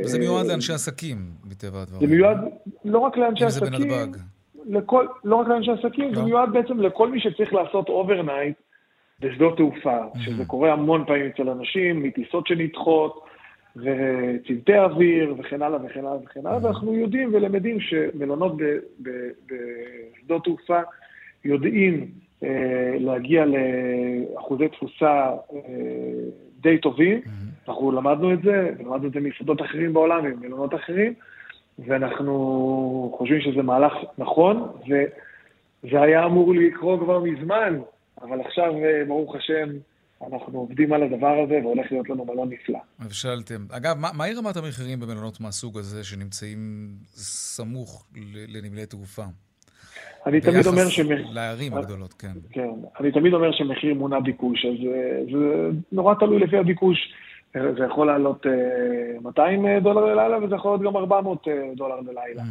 וזה 0.04 0.18
מיועד 0.18 0.46
לאנשי 0.46 0.72
עסקים, 0.72 1.16
מטבע 1.44 1.82
הדברים. 1.82 2.08
זה 2.08 2.14
מיועד 2.14 2.38
לא 2.84 2.98
רק 2.98 3.16
לאנשי 3.16 3.44
עסקים. 3.44 3.74
אם 3.74 3.78
זה 3.78 3.86
בנתב"ג. 3.86 4.18
לכל, 4.66 5.06
לא 5.24 5.36
רק 5.36 5.48
לאנשי 5.48 5.70
עסקים, 5.70 6.08
לא. 6.08 6.14
זה 6.14 6.22
מיועד 6.22 6.52
בעצם 6.52 6.80
לכל 6.80 7.10
מי 7.10 7.20
שצריך 7.20 7.52
לעשות 7.52 7.88
overnight 7.88 8.56
בשדות 9.24 9.56
תעופה, 9.56 10.00
mm-hmm. 10.00 10.18
שזה 10.18 10.44
קורה 10.44 10.72
המון 10.72 11.04
פעמים 11.06 11.26
אצל 11.26 11.48
אנשים, 11.48 12.02
מטיסות 12.02 12.46
שנדחות, 12.46 13.24
וצוותי 13.76 14.78
אוויר, 14.78 15.34
וכן 15.38 15.62
הלאה 15.62 15.78
וכן 15.84 16.00
הלאה 16.00 16.16
וכן 16.24 16.46
הלאה, 16.46 16.58
mm-hmm. 16.58 16.64
ואנחנו 16.64 16.94
יודעים 16.94 17.30
ולמדים 17.34 17.80
שמלונות 17.80 18.56
בשדות 19.00 20.44
תעופה 20.44 20.80
יודעים 21.44 22.06
אה, 22.42 22.96
להגיע 22.98 23.44
לאחוזי 23.44 24.68
תפוסה 24.68 25.30
אה, 25.54 25.60
די 26.60 26.78
טובים. 26.78 27.20
Mm-hmm. 27.24 27.68
אנחנו 27.68 27.92
למדנו 27.92 28.32
את 28.32 28.42
זה, 28.42 28.70
למדנו 28.80 29.08
את 29.08 29.12
זה 29.12 29.20
משדות 29.20 29.62
אחרים 29.62 29.92
בעולם, 29.92 30.24
ממלונות 30.24 30.74
אחרים, 30.74 31.14
ואנחנו 31.78 33.14
חושבים 33.18 33.40
שזה 33.40 33.62
מהלך 33.62 33.92
נכון, 34.18 34.68
וזה 34.88 36.02
היה 36.02 36.24
אמור 36.24 36.54
לקרות 36.54 37.00
כבר 37.00 37.20
מזמן, 37.20 37.78
אבל 38.22 38.40
עכשיו, 38.40 38.74
אה, 38.84 39.04
ברוך 39.08 39.34
השם, 39.34 39.68
אנחנו 40.26 40.58
עובדים 40.58 40.92
על 40.92 41.02
הדבר 41.02 41.42
הזה 41.44 41.54
והולך 41.62 41.92
להיות 41.92 42.08
לנו 42.08 42.24
מלון 42.24 42.50
נפלא. 42.52 42.78
הבשלתם. 43.00 43.66
אגב, 43.70 43.98
מה, 43.98 44.08
מהי 44.14 44.34
רמת 44.34 44.56
המחירים 44.56 45.00
במלונות 45.00 45.40
מהסוג 45.40 45.78
הזה 45.78 46.04
שנמצאים 46.04 46.88
סמוך 47.04 48.06
לנמלי 48.48 48.86
תעופה? 48.86 49.24
אני 50.26 50.40
תמיד 50.40 50.66
אומר 50.66 50.88
ש... 50.88 51.00
לערים 51.32 51.74
הגדולות, 51.74 52.12
כן. 52.12 52.32
כן. 52.50 52.70
אני 53.00 53.12
תמיד 53.12 53.34
אומר 53.34 53.52
שמחיר 53.52 53.94
מונע 53.94 54.20
ביקוש, 54.20 54.64
אז 54.64 54.86
אה, 54.86 55.20
זה 55.32 55.70
נורא 55.92 56.14
תלוי 56.14 56.40
לפי 56.40 56.58
הביקוש. 56.58 56.98
זה 57.54 57.84
יכול 57.84 58.06
לעלות 58.06 58.46
200 59.22 59.66
אה, 59.66 59.80
דולר 59.80 60.04
ללילה, 60.04 60.44
וזה 60.44 60.54
יכול 60.54 60.70
להיות 60.70 60.82
גם 60.82 60.96
400 60.96 61.48
דולר 61.76 62.00
ללילה. 62.00 62.42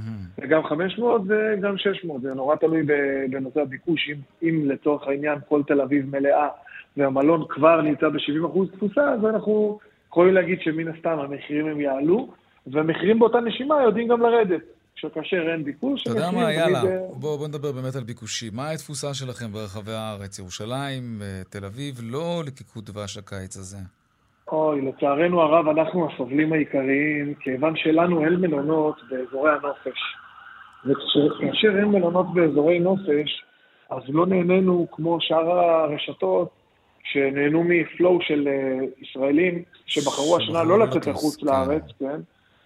וגם 0.42 0.64
500 0.64 1.22
וגם 1.28 1.78
600, 1.78 2.22
זה 2.22 2.34
נורא 2.34 2.56
תלוי 2.56 2.84
בנושא 3.32 3.62
הביקוש. 3.62 4.10
אם, 4.10 4.48
אם 4.50 4.70
לצורך 4.70 5.08
העניין 5.08 5.40
כל 5.50 5.62
תל 5.68 5.82
אביב 5.82 6.16
מלאה 6.16 6.48
והמלון 6.98 7.46
כבר 7.50 7.82
נמצא 7.82 8.10
ב-70% 8.10 8.76
תפוסה, 8.76 9.14
אז 9.14 9.26
אנחנו 9.26 9.80
יכולים 10.10 10.34
להגיד 10.34 10.62
שמן 10.62 10.88
הסתם 10.88 11.20
המחירים 11.20 11.68
הם 11.68 11.80
יעלו, 11.80 12.28
והמחירים 12.68 13.20
באותה 13.20 13.40
נשימה 13.40 13.76
יודעים 13.84 14.08
גם 14.08 14.22
לרדת. 14.22 14.62
שכאשר 14.96 15.52
אין 15.52 15.64
ביקוש, 15.64 16.02
אתה 16.02 16.10
יודע 16.10 16.32
מה, 16.32 16.54
יאללה, 16.54 16.82
בואו 17.14 17.38
בוא 17.38 17.48
נדבר 17.48 17.72
באמת 17.72 17.96
על 17.96 18.04
ביקושים. 18.04 18.56
מה 18.56 18.70
התפוסה 18.70 19.14
שלכם 19.14 19.52
ברחבי 19.52 19.92
הארץ? 19.92 20.40
ירושלים, 20.40 21.22
אה, 21.22 21.42
תל 21.50 21.66
אביב, 21.66 21.96
לא 22.04 22.44
לקיקוד 22.46 22.86
דבש 22.86 23.18
הקיץ 23.18 23.58
הזה. 23.58 23.78
אוי, 24.52 24.82
לצערנו 24.82 25.42
הרב, 25.42 25.68
אנחנו 25.68 26.10
הסובלים 26.10 26.54
העיקריים, 26.54 27.34
כיוון 27.40 27.76
שלנו 27.76 28.26
אין 28.26 28.34
מלונות 28.34 28.96
באזורי 29.10 29.52
הנופש. 29.52 30.00
וכאשר 30.86 31.78
אין 31.80 31.86
מלונות 31.86 32.34
באזורי 32.34 32.80
נופש, 32.80 33.44
אז 33.90 34.02
לא 34.10 34.26
נהנינו 34.26 34.88
כמו 34.92 35.18
שאר 35.22 35.60
הרשתות, 35.60 36.50
שנהנו 37.04 37.64
מפלואו 37.64 38.22
של 38.22 38.48
uh, 38.48 39.04
ישראלים 39.04 39.64
שבחרו 39.86 40.38
השנה 40.38 40.64
לא 40.64 40.80
לצאת 40.80 41.08
לחוץ 41.08 41.36
כן. 41.36 41.48
לארץ, 41.48 41.84
כן? 42.00 42.20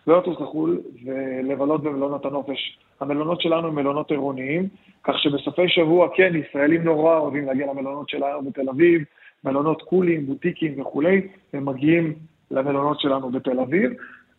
לא 0.07 0.17
לטוס 0.17 0.39
לחו"ל 0.39 0.81
ולבלות 1.05 1.83
במלונות 1.83 2.25
הנופש. 2.25 2.79
המלונות 2.99 3.41
שלנו 3.41 3.67
הם 3.67 3.75
מלונות 3.75 4.11
עירוניים, 4.11 4.67
כך 5.03 5.19
שבסופי 5.19 5.69
שבוע, 5.69 6.07
כן, 6.15 6.33
ישראלים 6.35 6.83
נורא 6.83 7.17
אוהבים 7.17 7.45
להגיע 7.45 7.67
למלונות 7.67 8.09
שלנו 8.09 8.41
בתל 8.41 8.69
אביב, 8.69 9.03
מלונות 9.43 9.81
קולים, 9.81 10.25
בוטיקים 10.25 10.81
וכולי, 10.81 11.27
הם 11.53 11.65
מגיעים 11.65 12.13
למלונות 12.51 12.99
שלנו 12.99 13.29
בתל 13.29 13.59
אביב, 13.59 13.91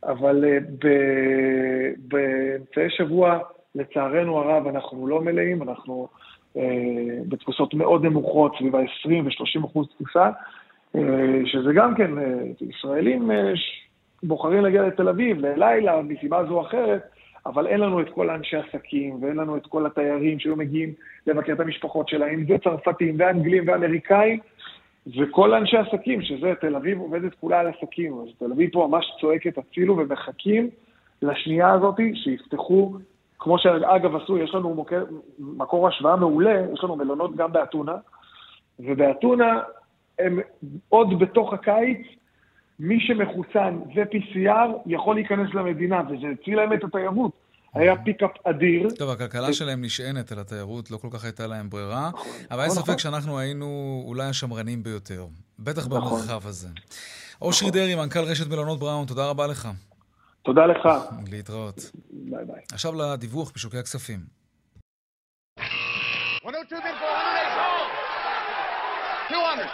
אבל 0.05 0.45
uh, 0.45 0.85
באמצעי 1.99 2.91
שבוע, 2.91 3.39
לצערנו 3.75 4.39
הרב, 4.39 4.67
אנחנו 4.67 5.09
לא 5.09 5.21
מלאים, 5.21 5.63
אנחנו 5.63 6.09
uh, 6.55 6.59
בתפוסות 7.29 7.75
מאוד 7.75 8.05
נמוכות, 8.05 8.55
סביב 8.59 8.77
ה-20 8.77 9.09
ו-30 9.25 9.67
אחוז 9.67 9.89
תפוסה, 9.89 10.31
uh, 10.97 10.99
שזה 11.45 11.73
גם 11.75 11.95
כן, 11.95 12.11
ישראלים 12.61 13.31
בוחרים 14.23 14.63
להגיע 14.63 14.83
לתל 14.83 15.09
אביב 15.09 15.41
ללילה, 15.41 16.03
מסיבה 16.03 16.45
זו 16.45 16.55
או 16.55 16.67
אחרת, 16.67 17.03
אבל 17.47 17.67
אין 17.67 17.81
לנו 17.81 18.01
את 18.01 18.09
כל 18.11 18.31
האנשי 18.31 18.57
עסקים, 18.57 19.23
ואין 19.23 19.37
לנו 19.37 19.57
את 19.57 19.67
כל 19.67 19.87
התיירים 19.87 20.39
שהיו 20.39 20.57
מגיעים 20.57 20.93
לבקר 21.27 21.53
את 21.53 21.61
המשפחות 21.61 22.09
שלהם, 22.09 22.45
וצרפתים, 22.49 23.15
ואנגלים, 23.19 23.69
ואמריקאים, 23.69 24.39
וכל 25.17 25.55
אנשי 25.55 25.77
עסקים, 25.77 26.23
שזה 26.23 26.53
תל 26.61 26.77
אביב 26.77 27.01
עובדת 27.01 27.35
כולה 27.35 27.61
על 27.61 27.67
עסקים, 27.67 28.21
אז 28.21 28.29
תל 28.39 28.53
אביב 28.53 28.71
פה 28.73 28.89
ממש 28.91 29.07
צועקת 29.21 29.59
הצילו 29.59 29.97
ומחכים 29.97 30.71
לשנייה 31.23 31.73
הזאת 31.73 31.97
שיפתחו, 32.15 32.93
כמו 33.39 33.59
שאגב 33.59 34.17
עשו, 34.17 34.39
יש 34.39 34.55
לנו 34.55 34.75
מוקר, 34.75 35.05
מקור 35.39 35.89
השוואה 35.89 36.17
מעולה, 36.17 36.67
יש 36.73 36.85
לנו 36.85 36.97
מלונות 36.97 37.37
גם 37.37 37.53
באתונה, 37.53 37.97
ובאתונה 38.81 39.61
הם 40.19 40.39
עוד 40.89 41.19
בתוך 41.19 41.53
הקיץ, 41.53 41.99
מי 42.81 43.01
שמחוסן 43.01 43.79
ו-PCR 43.95 44.69
יכול 44.87 45.15
להיכנס 45.15 45.55
למדינה, 45.55 46.03
וזה 46.09 46.27
הציל 46.29 46.57
להם 46.57 46.73
את 46.73 46.85
התיירות. 46.85 47.33
היה 47.75 47.95
pickup 48.05 48.31
אדיר. 48.45 48.89
טוב, 48.99 49.11
הכלכלה 49.11 49.53
שלהם 49.53 49.85
נשענת 49.85 50.33
על 50.33 50.39
התיירות, 50.39 50.91
לא 50.91 50.97
כל 50.97 51.09
כך 51.13 51.25
הייתה 51.25 51.47
להם 51.47 51.71
ברירה, 51.71 52.11
אבל 52.51 52.61
אין 52.61 52.71
נכון, 52.71 52.83
ספק 52.83 52.89
נכון. 52.89 52.99
שאנחנו 52.99 53.39
היינו 53.39 54.03
אולי 54.07 54.27
השמרנים 54.27 54.83
ביותר, 54.83 55.27
בטח 55.59 55.87
נכון. 55.87 56.01
במרחב 56.01 56.47
הזה. 56.47 56.69
אושרי 57.43 57.71
דרעי, 57.71 57.95
מנכ"ל 57.95 58.21
רשת 58.21 58.47
מלונות 58.47 58.79
בראון, 58.79 59.07
תודה 59.07 59.27
רבה 59.27 59.47
לך. 59.47 59.69
תודה 60.43 60.67
לך. 60.67 60.89
להתראות. 61.31 61.91
ביי 62.11 62.45
ביי. 62.45 62.63
עכשיו 62.73 62.95
לדיווח 62.95 63.53
בשוקי 63.55 63.79
הכספים. 63.79 64.39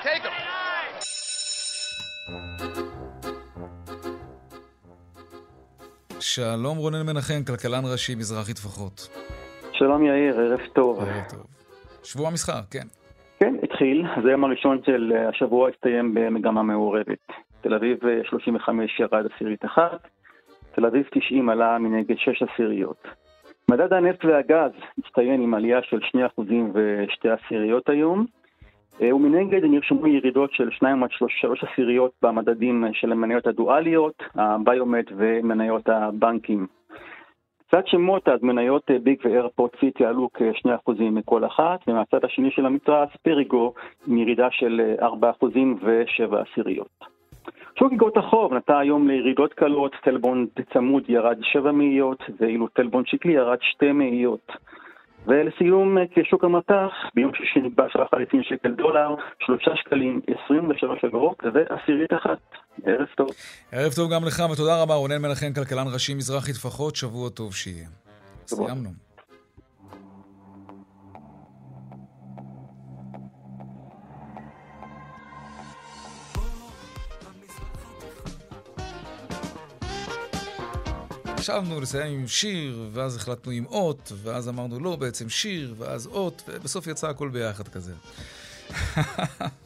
take 0.05 0.22
them. 2.74 3.03
שלום 6.27 6.79
רונן 6.79 7.07
מנחם, 7.07 7.45
כלכלן 7.47 7.85
ראשי, 7.93 8.14
מזרחי 8.14 8.55
טפחות. 8.55 9.09
שלום 9.72 10.07
יאיר, 10.07 10.41
ערב 10.41 10.61
טוב. 10.72 10.99
ערב 11.01 11.25
טוב. 11.31 11.47
שבוע 12.05 12.29
המסחר, 12.29 12.61
כן. 12.70 12.87
כן, 13.41 13.55
התחיל. 13.62 14.07
זה 14.22 14.29
היום 14.29 14.45
הראשון 14.45 14.81
של 14.87 15.12
השבוע 15.29 15.68
הסתיים 15.68 16.14
במגמה 16.14 16.62
מעורבת. 16.62 17.27
תל 17.61 17.75
אביב 17.75 17.99
35 18.25 19.01
ירד 19.01 19.27
עשירית 19.35 19.64
אחת, 19.64 20.09
תל 20.75 20.87
אביב 20.87 21.05
90 21.11 21.49
עלה 21.49 21.79
מנגד 21.79 22.16
6 22.18 22.43
עשיריות. 22.43 23.03
מדד 23.70 23.93
הנפט 23.93 24.25
והגז 24.25 24.72
הצטיין 24.99 25.43
עם 25.43 25.55
עלייה 25.55 25.79
של 25.83 25.99
2% 26.37 26.41
ושתי 26.75 27.29
עשיריות 27.31 27.89
היום, 27.89 28.20
אה, 28.20 28.27
ומנגד 29.01 29.64
נרשמו 29.64 30.07
ירידות 30.07 30.53
של 30.53 30.70
2 30.70 31.03
עד 31.03 31.11
3 31.11 31.64
עשיריות 31.64 32.12
במדדים 32.22 32.84
של 32.92 33.12
המניות 33.12 33.47
הדואליות, 33.47 34.22
הביומט 34.34 35.07
ומניות 35.16 35.88
הבנקים. 35.88 36.66
קצת 37.68 37.86
שמות, 37.86 38.28
אז 38.28 38.42
מניות 38.42 38.90
אה, 38.90 38.99
ביג 38.99 39.18
ואיירפורט 39.24 39.76
סיטי 39.80 40.05
עלו 40.05 40.28
כ-2% 40.34 40.92
מכל 41.01 41.45
אחת, 41.45 41.80
ומהצד 41.88 42.24
השני 42.24 42.51
של 42.51 42.66
המתרס 42.66 43.09
פריגו 43.22 43.74
עם 44.07 44.18
ירידה 44.18 44.49
של 44.51 44.95
4% 45.01 45.05
ו-7 45.82 46.36
עשיריות. 46.36 47.14
שוק 47.78 47.92
איגרות 47.92 48.16
החוב 48.16 48.55
נטע 48.55 48.78
היום 48.78 49.09
לירידות 49.09 49.55
קלות, 49.55 49.92
טלבון 50.05 50.47
צמוד 50.72 51.03
ירד 51.09 51.38
7 51.42 51.72
מאיות, 51.72 52.22
ואילו 52.40 52.68
טלבון 52.68 53.05
שקלי 53.07 53.32
ירד 53.32 53.59
2 53.61 53.99
מאיות. 53.99 54.53
ולסיום, 55.27 55.97
כשוק 56.14 56.45
המטח, 56.45 56.91
ביום 57.14 57.33
שישי 57.35 57.61
נקבע 57.61 57.85
שרח 57.93 58.14
לפי 58.14 58.37
שקל 58.43 58.70
דולר, 58.70 59.14
3 59.47 59.68
שקלים 59.75 60.20
23 60.47 61.05
אגורות 61.05 61.43
ועשירית 61.55 62.12
אחת. 62.12 62.39
ערב 62.87 63.07
טוב. 63.16 63.29
ערב 63.72 63.93
טוב 63.93 64.12
גם 64.12 64.25
לך, 64.25 64.43
ותודה 64.53 64.83
רבה, 64.83 64.95
רונן 64.95 65.22
מנחם, 65.22 65.53
כלכלן 65.55 65.87
ראשי 65.93 66.14
מזרחי 66.14 66.53
טפחות, 66.53 66.97
שבוע 66.97 67.29
טוב 67.31 67.55
שיהיה. 67.55 67.89
סיימנו. 68.47 69.03
חשבנו 81.45 81.80
לסיים 81.80 82.20
עם 82.20 82.28
שיר, 82.28 82.88
ואז 82.92 83.16
החלטנו 83.16 83.53
עם 83.53 83.66
אות, 83.66 84.12
ואז 84.22 84.49
אמרנו 84.49 84.80
לא, 84.80 84.97
בעצם 84.97 85.28
שיר, 85.28 85.74
ואז 85.78 86.07
אות, 86.07 86.42
ובסוף 86.49 86.86
יצא 86.86 87.09
הכל 87.09 87.28
ביחד 87.28 87.68
כזה. 87.68 87.92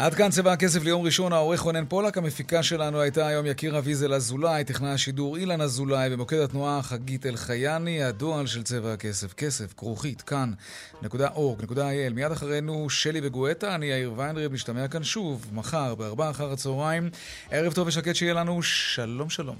עד 0.00 0.14
כאן 0.14 0.30
צבע 0.30 0.52
הכסף 0.52 0.84
ליום 0.84 1.02
ראשון, 1.02 1.32
העורך 1.32 1.60
רונן 1.60 1.84
פולק, 1.88 2.18
המפיקה 2.18 2.62
שלנו 2.62 3.00
הייתה 3.00 3.26
היום 3.26 3.46
יקיר 3.46 3.78
אביזל 3.78 4.14
אזולאי, 4.14 4.64
טכנאי 4.64 4.90
השידור 4.90 5.36
אילן 5.36 5.60
אזולאי, 5.60 6.10
במוקד 6.10 6.36
התנועה 6.36 6.82
חגית 6.82 7.26
אלחייני, 7.26 8.02
הדואל 8.02 8.46
של 8.46 8.62
צבע 8.62 8.92
הכסף, 8.92 9.32
כסף, 9.32 9.72
כרוכית, 9.76 10.22
כאן.org.il. 10.22 12.14
מיד 12.14 12.32
אחרינו 12.32 12.90
שלי 12.90 13.20
וגואטה, 13.22 13.74
אני 13.74 13.86
יאיר 13.86 14.12
ויינרב, 14.16 14.52
נשתמע 14.52 14.88
כאן 14.88 15.04
שוב, 15.04 15.46
מחר, 15.52 15.94
בארבעה 15.94 16.30
אחר 16.30 16.52
הצהריים. 16.52 17.10
ערב 17.50 17.72
טוב 17.72 17.88
ושקט 17.88 18.14
שיהיה 18.14 18.34
לנו, 18.34 18.62
שלום 18.62 19.30
שלום. 19.30 19.56